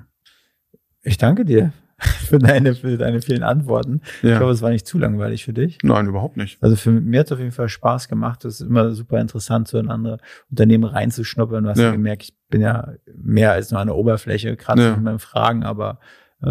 Ich 1.02 1.18
danke 1.18 1.46
dir 1.46 1.74
für 2.00 2.40
deine, 2.40 2.76
für 2.76 2.98
deine 2.98 3.22
vielen 3.22 3.44
Antworten. 3.44 4.02
Ich 4.22 4.30
ja. 4.30 4.40
hoffe, 4.40 4.52
es 4.52 4.62
war 4.62 4.70
nicht 4.70 4.88
zu 4.88 4.98
langweilig 4.98 5.44
für 5.46 5.54
dich. 5.54 5.78
Nein, 5.84 6.08
überhaupt 6.08 6.38
nicht. 6.38 6.62
Also 6.64 6.76
für 6.76 6.92
mir 6.92 7.20
hat 7.22 7.28
es 7.28 7.32
auf 7.34 7.40
jeden 7.40 7.52
Fall 7.52 7.70
Spaß 7.70 8.08
gemacht. 8.08 8.46
Es 8.46 8.62
ist 8.62 8.68
immer 8.68 8.92
super 8.92 9.20
interessant, 9.20 9.68
so 9.68 9.78
in 9.78 9.90
andere 9.90 10.20
Unternehmen 10.50 10.86
reinzuschnuppern. 10.86 11.64
Du 11.64 11.70
hast 11.70 11.78
ja. 11.80 11.86
Ja. 11.86 11.92
gemerkt, 11.92 12.24
ich 12.24 12.38
bin 12.50 12.62
ja 12.62 12.94
mehr 13.16 13.52
als 13.52 13.72
nur 13.72 13.80
an 13.82 13.88
der 13.88 13.96
Oberfläche, 13.96 14.56
gerade 14.56 14.84
Ja. 14.84 14.92
mit 14.96 15.04
meinen 15.04 15.20
Fragen, 15.20 15.64
aber 15.64 16.00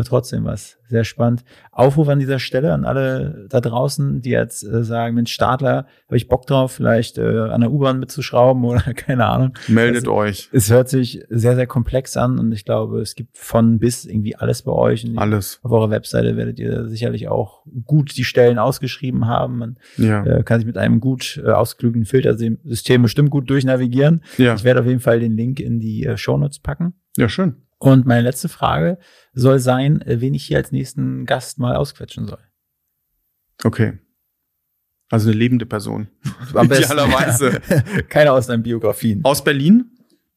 trotzdem 0.05 0.45
was 0.45 0.79
sehr 0.89 1.05
spannend. 1.05 1.45
Aufruf 1.71 2.09
an 2.09 2.19
dieser 2.19 2.39
Stelle 2.39 2.73
an 2.73 2.85
alle 2.85 3.47
da 3.51 3.61
draußen, 3.61 4.21
die 4.23 4.31
jetzt 4.31 4.63
äh, 4.65 4.83
sagen, 4.85 5.15
Mensch, 5.15 5.33
Startler, 5.33 5.87
habe 6.07 6.17
ich 6.17 6.29
Bock 6.29 6.47
drauf, 6.47 6.73
vielleicht 6.73 7.19
äh, 7.19 7.23
an 7.41 7.61
der 7.61 7.71
U-Bahn 7.71 7.99
mitzuschrauben 7.99 8.65
oder 8.67 8.81
keine 8.95 9.27
Ahnung. 9.27 9.53
Meldet 9.69 10.03
Also, 10.05 10.15
euch. 10.15 10.49
Es 10.53 10.71
hört 10.71 10.89
sich 10.89 11.23
sehr, 11.29 11.55
sehr 11.57 11.67
komplex 11.67 12.17
an 12.17 12.39
und 12.39 12.53
ich 12.53 12.65
glaube, 12.65 13.01
es 13.01 13.15
gibt 13.15 13.37
von 13.39 13.79
bis 13.79 14.05
irgendwie 14.07 14.37
alles 14.37 14.63
bei 14.63 14.73
euch. 14.73 15.05
Und 15.05 15.19
Alles. 15.19 15.61
Auf 15.63 15.73
eurer 15.73 15.91
Webseite 15.91 16.37
werdet 16.37 16.59
ihr 16.59 16.87
sicherlich 16.89 17.29
auch 17.29 17.63
gut 17.85 18.17
die 18.17 18.25
Stellen 18.25 18.59
ausgeschrieben 18.59 19.27
haben. 19.27 19.59
Man 19.59 19.79
Ja. 19.97 20.25
äh, 20.25 20.43
kann 20.43 20.61
sich 20.61 20.67
mit 20.67 20.79
einem 20.79 21.01
gut 21.01 21.41
äh, 21.45 21.51
ausgeklügelten 21.51 22.07
Filtersystem 22.07 23.03
bestimmt 23.03 23.31
gut 23.31 23.51
durchnavigieren. 23.51 24.23
Ja. 24.39 24.55
Ich 24.55 24.65
werde 24.65 24.81
auf 24.81 24.87
jeden 24.87 25.01
Fall 25.01 25.21
den 25.21 25.37
Link 25.37 25.61
in 25.61 25.81
die 25.81 26.05
äh, 26.07 26.17
Shownotes 26.17 26.59
packen. 26.61 26.95
Ja, 27.17 27.29
schön. 27.29 27.57
Und 27.79 28.07
meine 28.07 28.23
letzte 28.23 28.49
Frage 28.49 28.99
soll 29.33 29.59
sein, 29.59 30.03
äh, 30.03 30.21
wen 30.21 30.35
ich 30.35 30.45
hier 30.45 30.59
als 30.59 30.73
nächsten 30.73 31.27
Gast 31.27 31.59
mal 31.59 31.77
ausquetschen 31.77 32.27
soll. 32.27 32.41
Okay. 33.63 33.99
Also 35.11 35.31
eine 35.31 35.39
lebende 35.39 35.65
Person. 35.65 36.09
Am 36.55 36.69
besten. 36.69 36.85
Idealerweise. 36.85 37.61
Keine 38.09 38.33
aus 38.33 38.47
deinen 38.47 38.63
Biografien. 38.63 39.25
Aus 39.25 39.43
Berlin? 39.43 39.91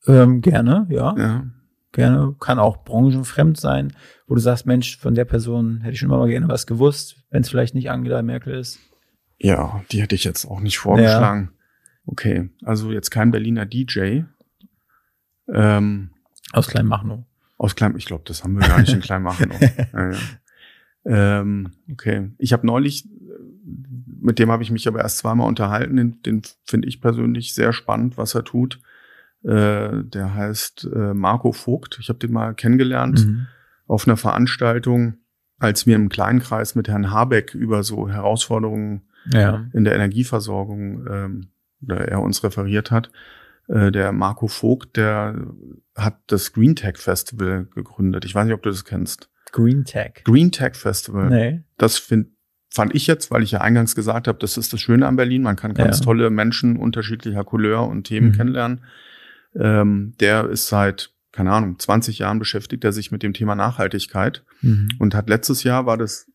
Ähm, 0.08 0.42
gerne, 0.42 0.88
ja. 0.90 1.16
Ja. 1.18 1.46
Gerne. 1.92 2.36
Kann 2.40 2.58
auch 2.58 2.86
branchenfremd 2.86 3.60
sein, 3.60 3.94
wo 4.28 4.36
du 4.36 4.40
sagst, 4.40 4.66
Mensch, 4.66 4.98
von 4.98 5.14
der 5.14 5.26
Person 5.26 5.82
hätte 5.82 5.94
ich 5.94 6.00
schon 6.00 6.10
immer 6.10 6.20
mal 6.20 6.30
gerne 6.30 6.48
was 6.48 6.66
gewusst, 6.66 7.18
wenn 7.32 7.42
es 7.42 7.50
vielleicht 7.50 7.76
nicht 7.76 7.92
Angela 7.92 8.22
Merkel 8.22 8.58
ist. 8.58 8.80
Ja, 9.38 9.84
die 9.92 10.02
hätte 10.02 10.16
ich 10.16 10.24
jetzt 10.24 10.46
auch 10.46 10.62
nicht 10.62 10.78
vorgeschlagen. 10.78 11.52
Okay, 12.06 12.50
also 12.64 12.92
jetzt 12.92 13.10
kein 13.10 13.32
Berliner 13.32 13.66
DJ. 13.66 14.22
Ähm, 15.54 16.12
Aus 16.54 16.68
Kleinmachnow. 16.68 17.26
Aus 17.62 17.76
Klein, 17.76 17.96
ich 17.96 18.06
glaube, 18.06 18.24
das 18.26 18.44
haben 18.44 18.54
wir 18.60 18.68
gar 18.68 18.80
nicht 18.80 18.92
in 18.94 19.02
Kleinmachnow. 19.02 19.60
ja, 19.94 20.12
ja. 20.12 20.18
Ähm, 21.06 21.72
okay, 21.92 22.32
ich 22.38 22.54
habe 22.54 22.66
neulich, 22.66 23.08
mit 24.20 24.40
dem 24.40 24.52
habe 24.52 24.64
ich 24.64 24.72
mich 24.72 24.88
aber 24.88 25.00
erst 25.02 25.20
zweimal 25.20 25.48
unterhalten. 25.48 25.96
Den, 25.98 26.22
den 26.24 26.42
finde 26.66 26.88
ich 26.88 27.02
persönlich 27.02 27.54
sehr 27.54 27.74
spannend, 27.74 28.18
was 28.18 28.34
er 28.36 28.44
tut. 28.44 28.80
Äh, 29.44 30.04
der 30.04 30.34
heißt 30.36 30.88
äh, 30.94 31.14
Marco 31.14 31.52
Vogt. 31.52 31.98
Ich 32.00 32.10
habe 32.10 32.20
den 32.20 32.32
mal 32.32 32.54
kennengelernt 32.54 33.26
Mhm. 33.26 33.48
auf 33.88 34.08
einer 34.08 34.18
Veranstaltung, 34.18 35.16
als 35.60 35.86
wir 35.86 35.96
im 35.96 36.10
Kleinkreis 36.10 36.76
mit 36.76 36.88
Herrn 36.88 37.12
Habeck 37.12 37.54
über 37.56 37.84
so 37.84 38.08
Herausforderungen 38.10 39.02
Ja. 39.32 39.66
in 39.74 39.84
der 39.84 39.94
Energieversorgung, 39.96 41.06
ähm, 41.08 41.48
oder 41.84 42.08
er 42.08 42.22
uns 42.22 42.44
referiert 42.44 42.90
hat. 42.92 43.12
Äh, 43.72 43.92
der 43.92 44.12
Marco 44.12 44.48
Vogt, 44.48 44.98
der 44.98 45.48
hat 45.96 46.20
das 46.28 46.52
Green 46.52 46.76
Tech 46.76 46.98
Festival 46.98 47.68
gegründet. 47.74 48.26
Ich 48.26 48.36
weiß 48.36 48.46
nicht, 48.46 48.54
ob 48.54 48.64
du 48.64 48.70
das 48.70 48.84
kennst. 48.84 49.30
Green 49.52 49.86
Tech. 49.86 50.24
Green 50.26 50.52
Tech 50.52 50.76
Festival. 50.76 51.30
Nee. 51.30 51.64
Das 51.78 51.98
find, 51.98 52.28
fand 52.70 52.94
ich 52.96 53.08
jetzt, 53.08 53.32
weil 53.32 53.44
ich 53.44 53.52
ja 53.52 53.62
eingangs 53.62 53.96
gesagt 53.96 54.28
habe, 54.28 54.40
das 54.40 54.58
ist 54.58 54.74
das 54.74 54.82
Schöne 54.82 55.08
an 55.08 55.16
Berlin. 55.16 55.42
Man 55.44 55.56
kann 55.56 55.74
ganz 55.74 56.00
Ja. 56.00 56.06
tolle 56.06 56.30
Menschen 56.30 56.76
unterschiedlicher 56.78 57.44
Couleur 57.46 57.88
und 57.88 58.04
Themen 58.06 58.30
Mhm. 58.30 58.34
kennenlernen. 58.34 58.82
Ähm, 59.56 60.16
der 60.20 60.50
ist 60.50 60.68
seit, 60.68 61.14
keine 61.32 61.52
Ahnung, 61.52 61.80
20 61.80 62.20
Jahren 62.20 62.40
beschäftigt 62.40 62.84
er 62.84 62.92
sich 62.94 63.12
mit 63.12 63.24
dem 63.24 63.34
Thema 63.34 63.56
Nachhaltigkeit 63.56 64.44
Mhm. 64.62 64.90
und 65.00 65.16
hat 65.16 65.30
letztes 65.30 65.64
Jahr 65.64 65.86
war 65.86 65.98
das 65.98 66.30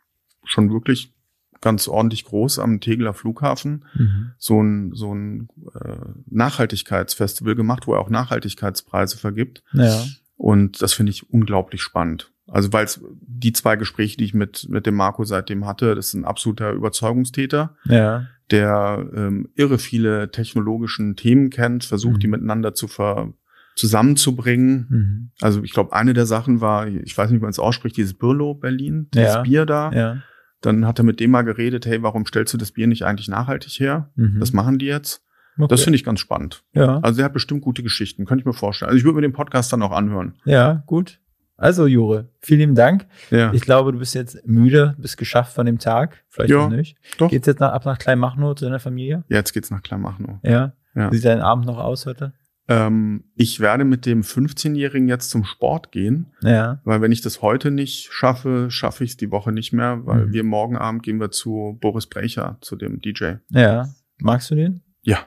schon 0.44 0.70
wirklich 0.70 1.14
ganz 1.60 1.88
ordentlich 1.88 2.24
groß 2.24 2.58
am 2.58 2.80
Tegeler 2.80 3.14
Flughafen 3.14 3.84
Mhm. 3.96 4.30
so 4.38 4.60
ein, 4.62 4.92
so 4.92 5.14
ein 5.14 5.48
äh, 5.74 5.96
Nachhaltigkeitsfestival 6.30 7.54
gemacht, 7.54 7.86
wo 7.86 7.94
er 7.94 8.00
auch 8.00 8.10
Nachhaltigkeitspreise 8.10 9.16
vergibt. 9.18 9.62
Ja. 9.72 10.04
Und 10.36 10.82
das 10.82 10.92
finde 10.92 11.10
ich 11.10 11.30
unglaublich 11.30 11.80
spannend. 11.82 12.30
Also 12.48 12.72
weil 12.72 12.84
es 12.84 13.00
die 13.22 13.52
zwei 13.52 13.76
Gespräche, 13.76 14.16
die 14.18 14.24
ich 14.24 14.34
mit, 14.34 14.66
mit 14.68 14.86
dem 14.86 14.94
Marco 14.94 15.24
seitdem 15.24 15.66
hatte, 15.66 15.94
das 15.94 16.08
ist 16.08 16.14
ein 16.14 16.24
absoluter 16.24 16.70
Überzeugungstäter, 16.72 17.74
Ja. 17.86 18.26
der 18.50 19.08
ähm, 19.14 19.48
irre 19.56 19.78
viele 19.78 20.30
technologischen 20.30 21.16
Themen 21.16 21.50
kennt, 21.50 21.84
versucht, 21.84 22.16
Mhm. 22.16 22.20
die 22.20 22.26
miteinander 22.28 22.74
zu 22.74 22.86
ver 22.86 23.32
zusammenzubringen. 23.74 24.86
Mhm. 24.88 25.30
Also 25.40 25.62
ich 25.62 25.72
glaube, 25.72 25.92
eine 25.92 26.14
der 26.14 26.26
Sachen 26.26 26.60
war, 26.60 26.86
ich 26.88 27.16
weiß 27.16 27.30
nicht, 27.30 27.40
wie 27.40 27.42
man 27.42 27.50
es 27.50 27.58
ausspricht, 27.58 27.96
dieses 27.96 28.14
Birlo 28.14 28.54
Berlin, 28.54 29.08
dieses 29.12 29.34
Ja. 29.34 29.42
Bier 29.42 29.66
da. 29.66 29.90
Ja. 29.92 30.16
Dann 30.66 30.86
hat 30.86 30.98
er 30.98 31.04
mit 31.04 31.20
dem 31.20 31.30
mal 31.30 31.42
geredet, 31.42 31.86
hey, 31.86 32.02
warum 32.02 32.26
stellst 32.26 32.52
du 32.52 32.58
das 32.58 32.72
Bier 32.72 32.86
nicht 32.86 33.04
eigentlich 33.04 33.28
nachhaltig 33.28 33.72
her? 33.80 34.10
Mhm. 34.16 34.40
Das 34.40 34.52
machen 34.52 34.78
die 34.78 34.86
jetzt. 34.86 35.22
Okay. 35.58 35.68
Das 35.68 35.82
finde 35.84 35.96
ich 35.96 36.04
ganz 36.04 36.20
spannend. 36.20 36.64
ja. 36.74 36.98
Also 37.00 37.16
der 37.16 37.24
hat 37.26 37.32
bestimmt 37.32 37.62
gute 37.62 37.82
Geschichten, 37.82 38.26
könnte 38.26 38.42
ich 38.42 38.46
mir 38.46 38.52
vorstellen. 38.52 38.90
Also 38.90 38.98
ich 38.98 39.04
würde 39.04 39.16
mir 39.16 39.22
den 39.22 39.32
Podcast 39.32 39.72
dann 39.72 39.82
auch 39.82 39.92
anhören. 39.92 40.34
ja, 40.44 40.82
gut. 40.86 41.20
Also, 41.58 41.86
Jure, 41.86 42.28
vielen 42.40 42.60
lieben 42.60 42.74
Dank. 42.74 43.06
Ja, 43.30 43.50
Ich 43.54 43.62
glaube, 43.62 43.90
du 43.90 43.98
bist 43.98 44.14
jetzt 44.14 44.46
müde, 44.46 44.94
bist 44.98 45.16
geschafft 45.16 45.54
von 45.54 45.64
dem 45.64 45.78
Tag. 45.78 46.22
Vielleicht 46.28 46.50
Ja, 46.50 46.58
noch 46.58 46.68
nicht. 46.68 46.98
doch. 47.16 47.30
Geht's 47.30 47.46
jetzt 47.46 47.60
nach, 47.60 47.72
ab 47.72 47.86
nach 47.86 47.96
Kleinmachnow 47.98 48.54
zu 48.56 48.66
deiner 48.66 48.78
Familie? 48.78 49.24
Jetzt 49.30 49.54
geht's 49.54 49.70
nach 49.70 49.82
Kleinmachnow. 49.82 50.38
Ja. 50.42 50.74
Ja. 50.94 51.10
Wie 51.10 51.16
sieht 51.16 51.24
dein 51.24 51.40
Abend 51.40 51.64
noch 51.64 51.78
aus 51.78 52.04
heute? 52.04 52.34
Ähm, 52.68 53.24
ich 53.34 53.60
werde 53.60 53.84
mit 53.84 54.06
dem 54.06 54.22
15-Jährigen 54.22 55.08
jetzt 55.08 55.30
zum 55.30 55.44
Sport 55.44 55.92
gehen. 55.92 56.32
Ja. 56.42 56.80
Weil 56.84 57.00
wenn 57.00 57.12
ich 57.12 57.20
das 57.20 57.42
heute 57.42 57.70
nicht 57.70 58.12
schaffe, 58.12 58.70
schaffe 58.70 59.04
ich 59.04 59.10
es 59.10 59.16
die 59.16 59.30
Woche 59.30 59.52
nicht 59.52 59.72
mehr, 59.72 60.04
weil 60.04 60.26
mhm. 60.26 60.32
wir 60.32 60.44
morgen 60.44 60.76
Abend 60.76 61.02
gehen 61.02 61.20
wir 61.20 61.30
zu 61.30 61.78
Boris 61.80 62.06
Brecher, 62.06 62.58
zu 62.60 62.76
dem 62.76 63.00
DJ. 63.00 63.34
Ja. 63.50 63.88
Magst 64.18 64.50
du 64.50 64.54
den? 64.54 64.82
Ja. 65.02 65.26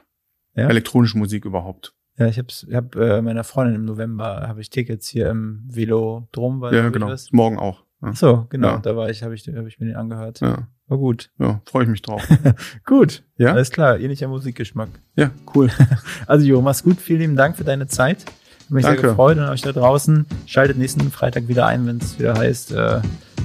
ja? 0.54 0.68
Elektronische 0.68 1.18
Musik 1.18 1.44
überhaupt. 1.44 1.94
Ja, 2.18 2.26
ich 2.26 2.38
hab's, 2.38 2.66
hab 2.70 2.96
äh, 2.96 3.22
meiner 3.22 3.44
Freundin 3.44 3.76
im 3.76 3.84
November 3.86 4.46
habe 4.46 4.60
ich 4.60 4.68
Tickets 4.68 5.08
hier 5.08 5.30
im 5.30 5.64
Velodrom, 5.70 6.60
weil 6.60 6.74
Ja, 6.74 6.88
genau. 6.90 7.14
Morgen 7.32 7.58
auch. 7.58 7.84
Ja. 8.02 8.14
So, 8.14 8.46
genau. 8.48 8.68
Ja. 8.68 8.78
Da 8.78 8.96
war 8.96 9.10
ich, 9.10 9.22
habe 9.22 9.34
ich, 9.34 9.46
hab 9.48 9.66
ich 9.66 9.78
mir 9.78 9.86
den 9.86 9.96
angehört. 9.96 10.40
Ja. 10.40 10.68
War 10.88 10.98
gut. 10.98 11.30
Ja, 11.38 11.60
freue 11.66 11.84
ich 11.84 11.88
mich 11.90 12.02
drauf. 12.02 12.22
gut. 12.86 13.22
Ja. 13.36 13.52
Alles 13.52 13.70
klar. 13.70 13.98
Ähnlicher 13.98 14.28
Musikgeschmack. 14.28 14.88
Ja, 15.16 15.30
cool. 15.54 15.70
also 16.26 16.44
Jo, 16.44 16.62
mach's 16.62 16.82
gut. 16.82 17.00
Vielen 17.00 17.20
lieben 17.20 17.36
Dank 17.36 17.56
für 17.56 17.64
deine 17.64 17.86
Zeit. 17.86 18.24
Hab 18.64 18.70
mich 18.70 18.84
Danke. 18.84 19.00
sehr 19.00 19.10
gefreut 19.10 19.38
und 19.38 19.44
euch 19.44 19.62
da 19.62 19.72
draußen. 19.72 20.26
Schaltet 20.46 20.78
nächsten 20.78 21.10
Freitag 21.10 21.48
wieder 21.48 21.66
ein, 21.66 21.86
wenn 21.86 21.98
es 21.98 22.18
wieder 22.18 22.34
heißt, 22.36 22.72
äh, 22.72 23.00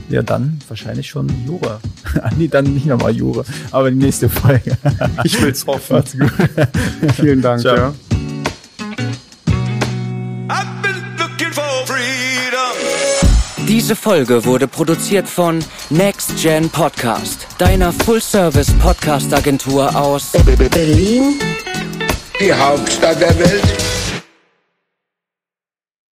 ja 0.09 0.21
dann 0.21 0.59
wahrscheinlich 0.67 1.07
schon 1.07 1.29
Jura. 1.45 1.79
nee, 2.37 2.47
dann 2.47 2.65
nicht 2.73 2.85
nochmal 2.85 3.15
Jura, 3.15 3.43
aber 3.71 3.89
die 3.91 3.97
nächste 3.97 4.29
Folge. 4.29 4.77
ich 5.23 5.41
will's 5.41 5.65
hoffen. 5.65 5.97
Macht's 5.97 6.17
gut. 6.17 6.31
Vielen 7.15 7.41
Dank, 7.41 7.61
Ciao. 7.61 7.75
ja. 7.75 7.93
Diese 13.75 13.97
Folge 13.97 14.45
wurde 14.45 14.69
produziert 14.69 15.27
von 15.27 15.59
Next 15.89 16.41
Gen 16.41 16.69
Podcast, 16.69 17.45
deiner 17.57 17.91
Full-Service-Podcast-Agentur 17.91 19.93
aus 19.93 20.31
Berlin, 20.31 21.41
die 22.39 22.53
Hauptstadt 22.53 23.19
der 23.19 23.37
Welt. 23.37 23.94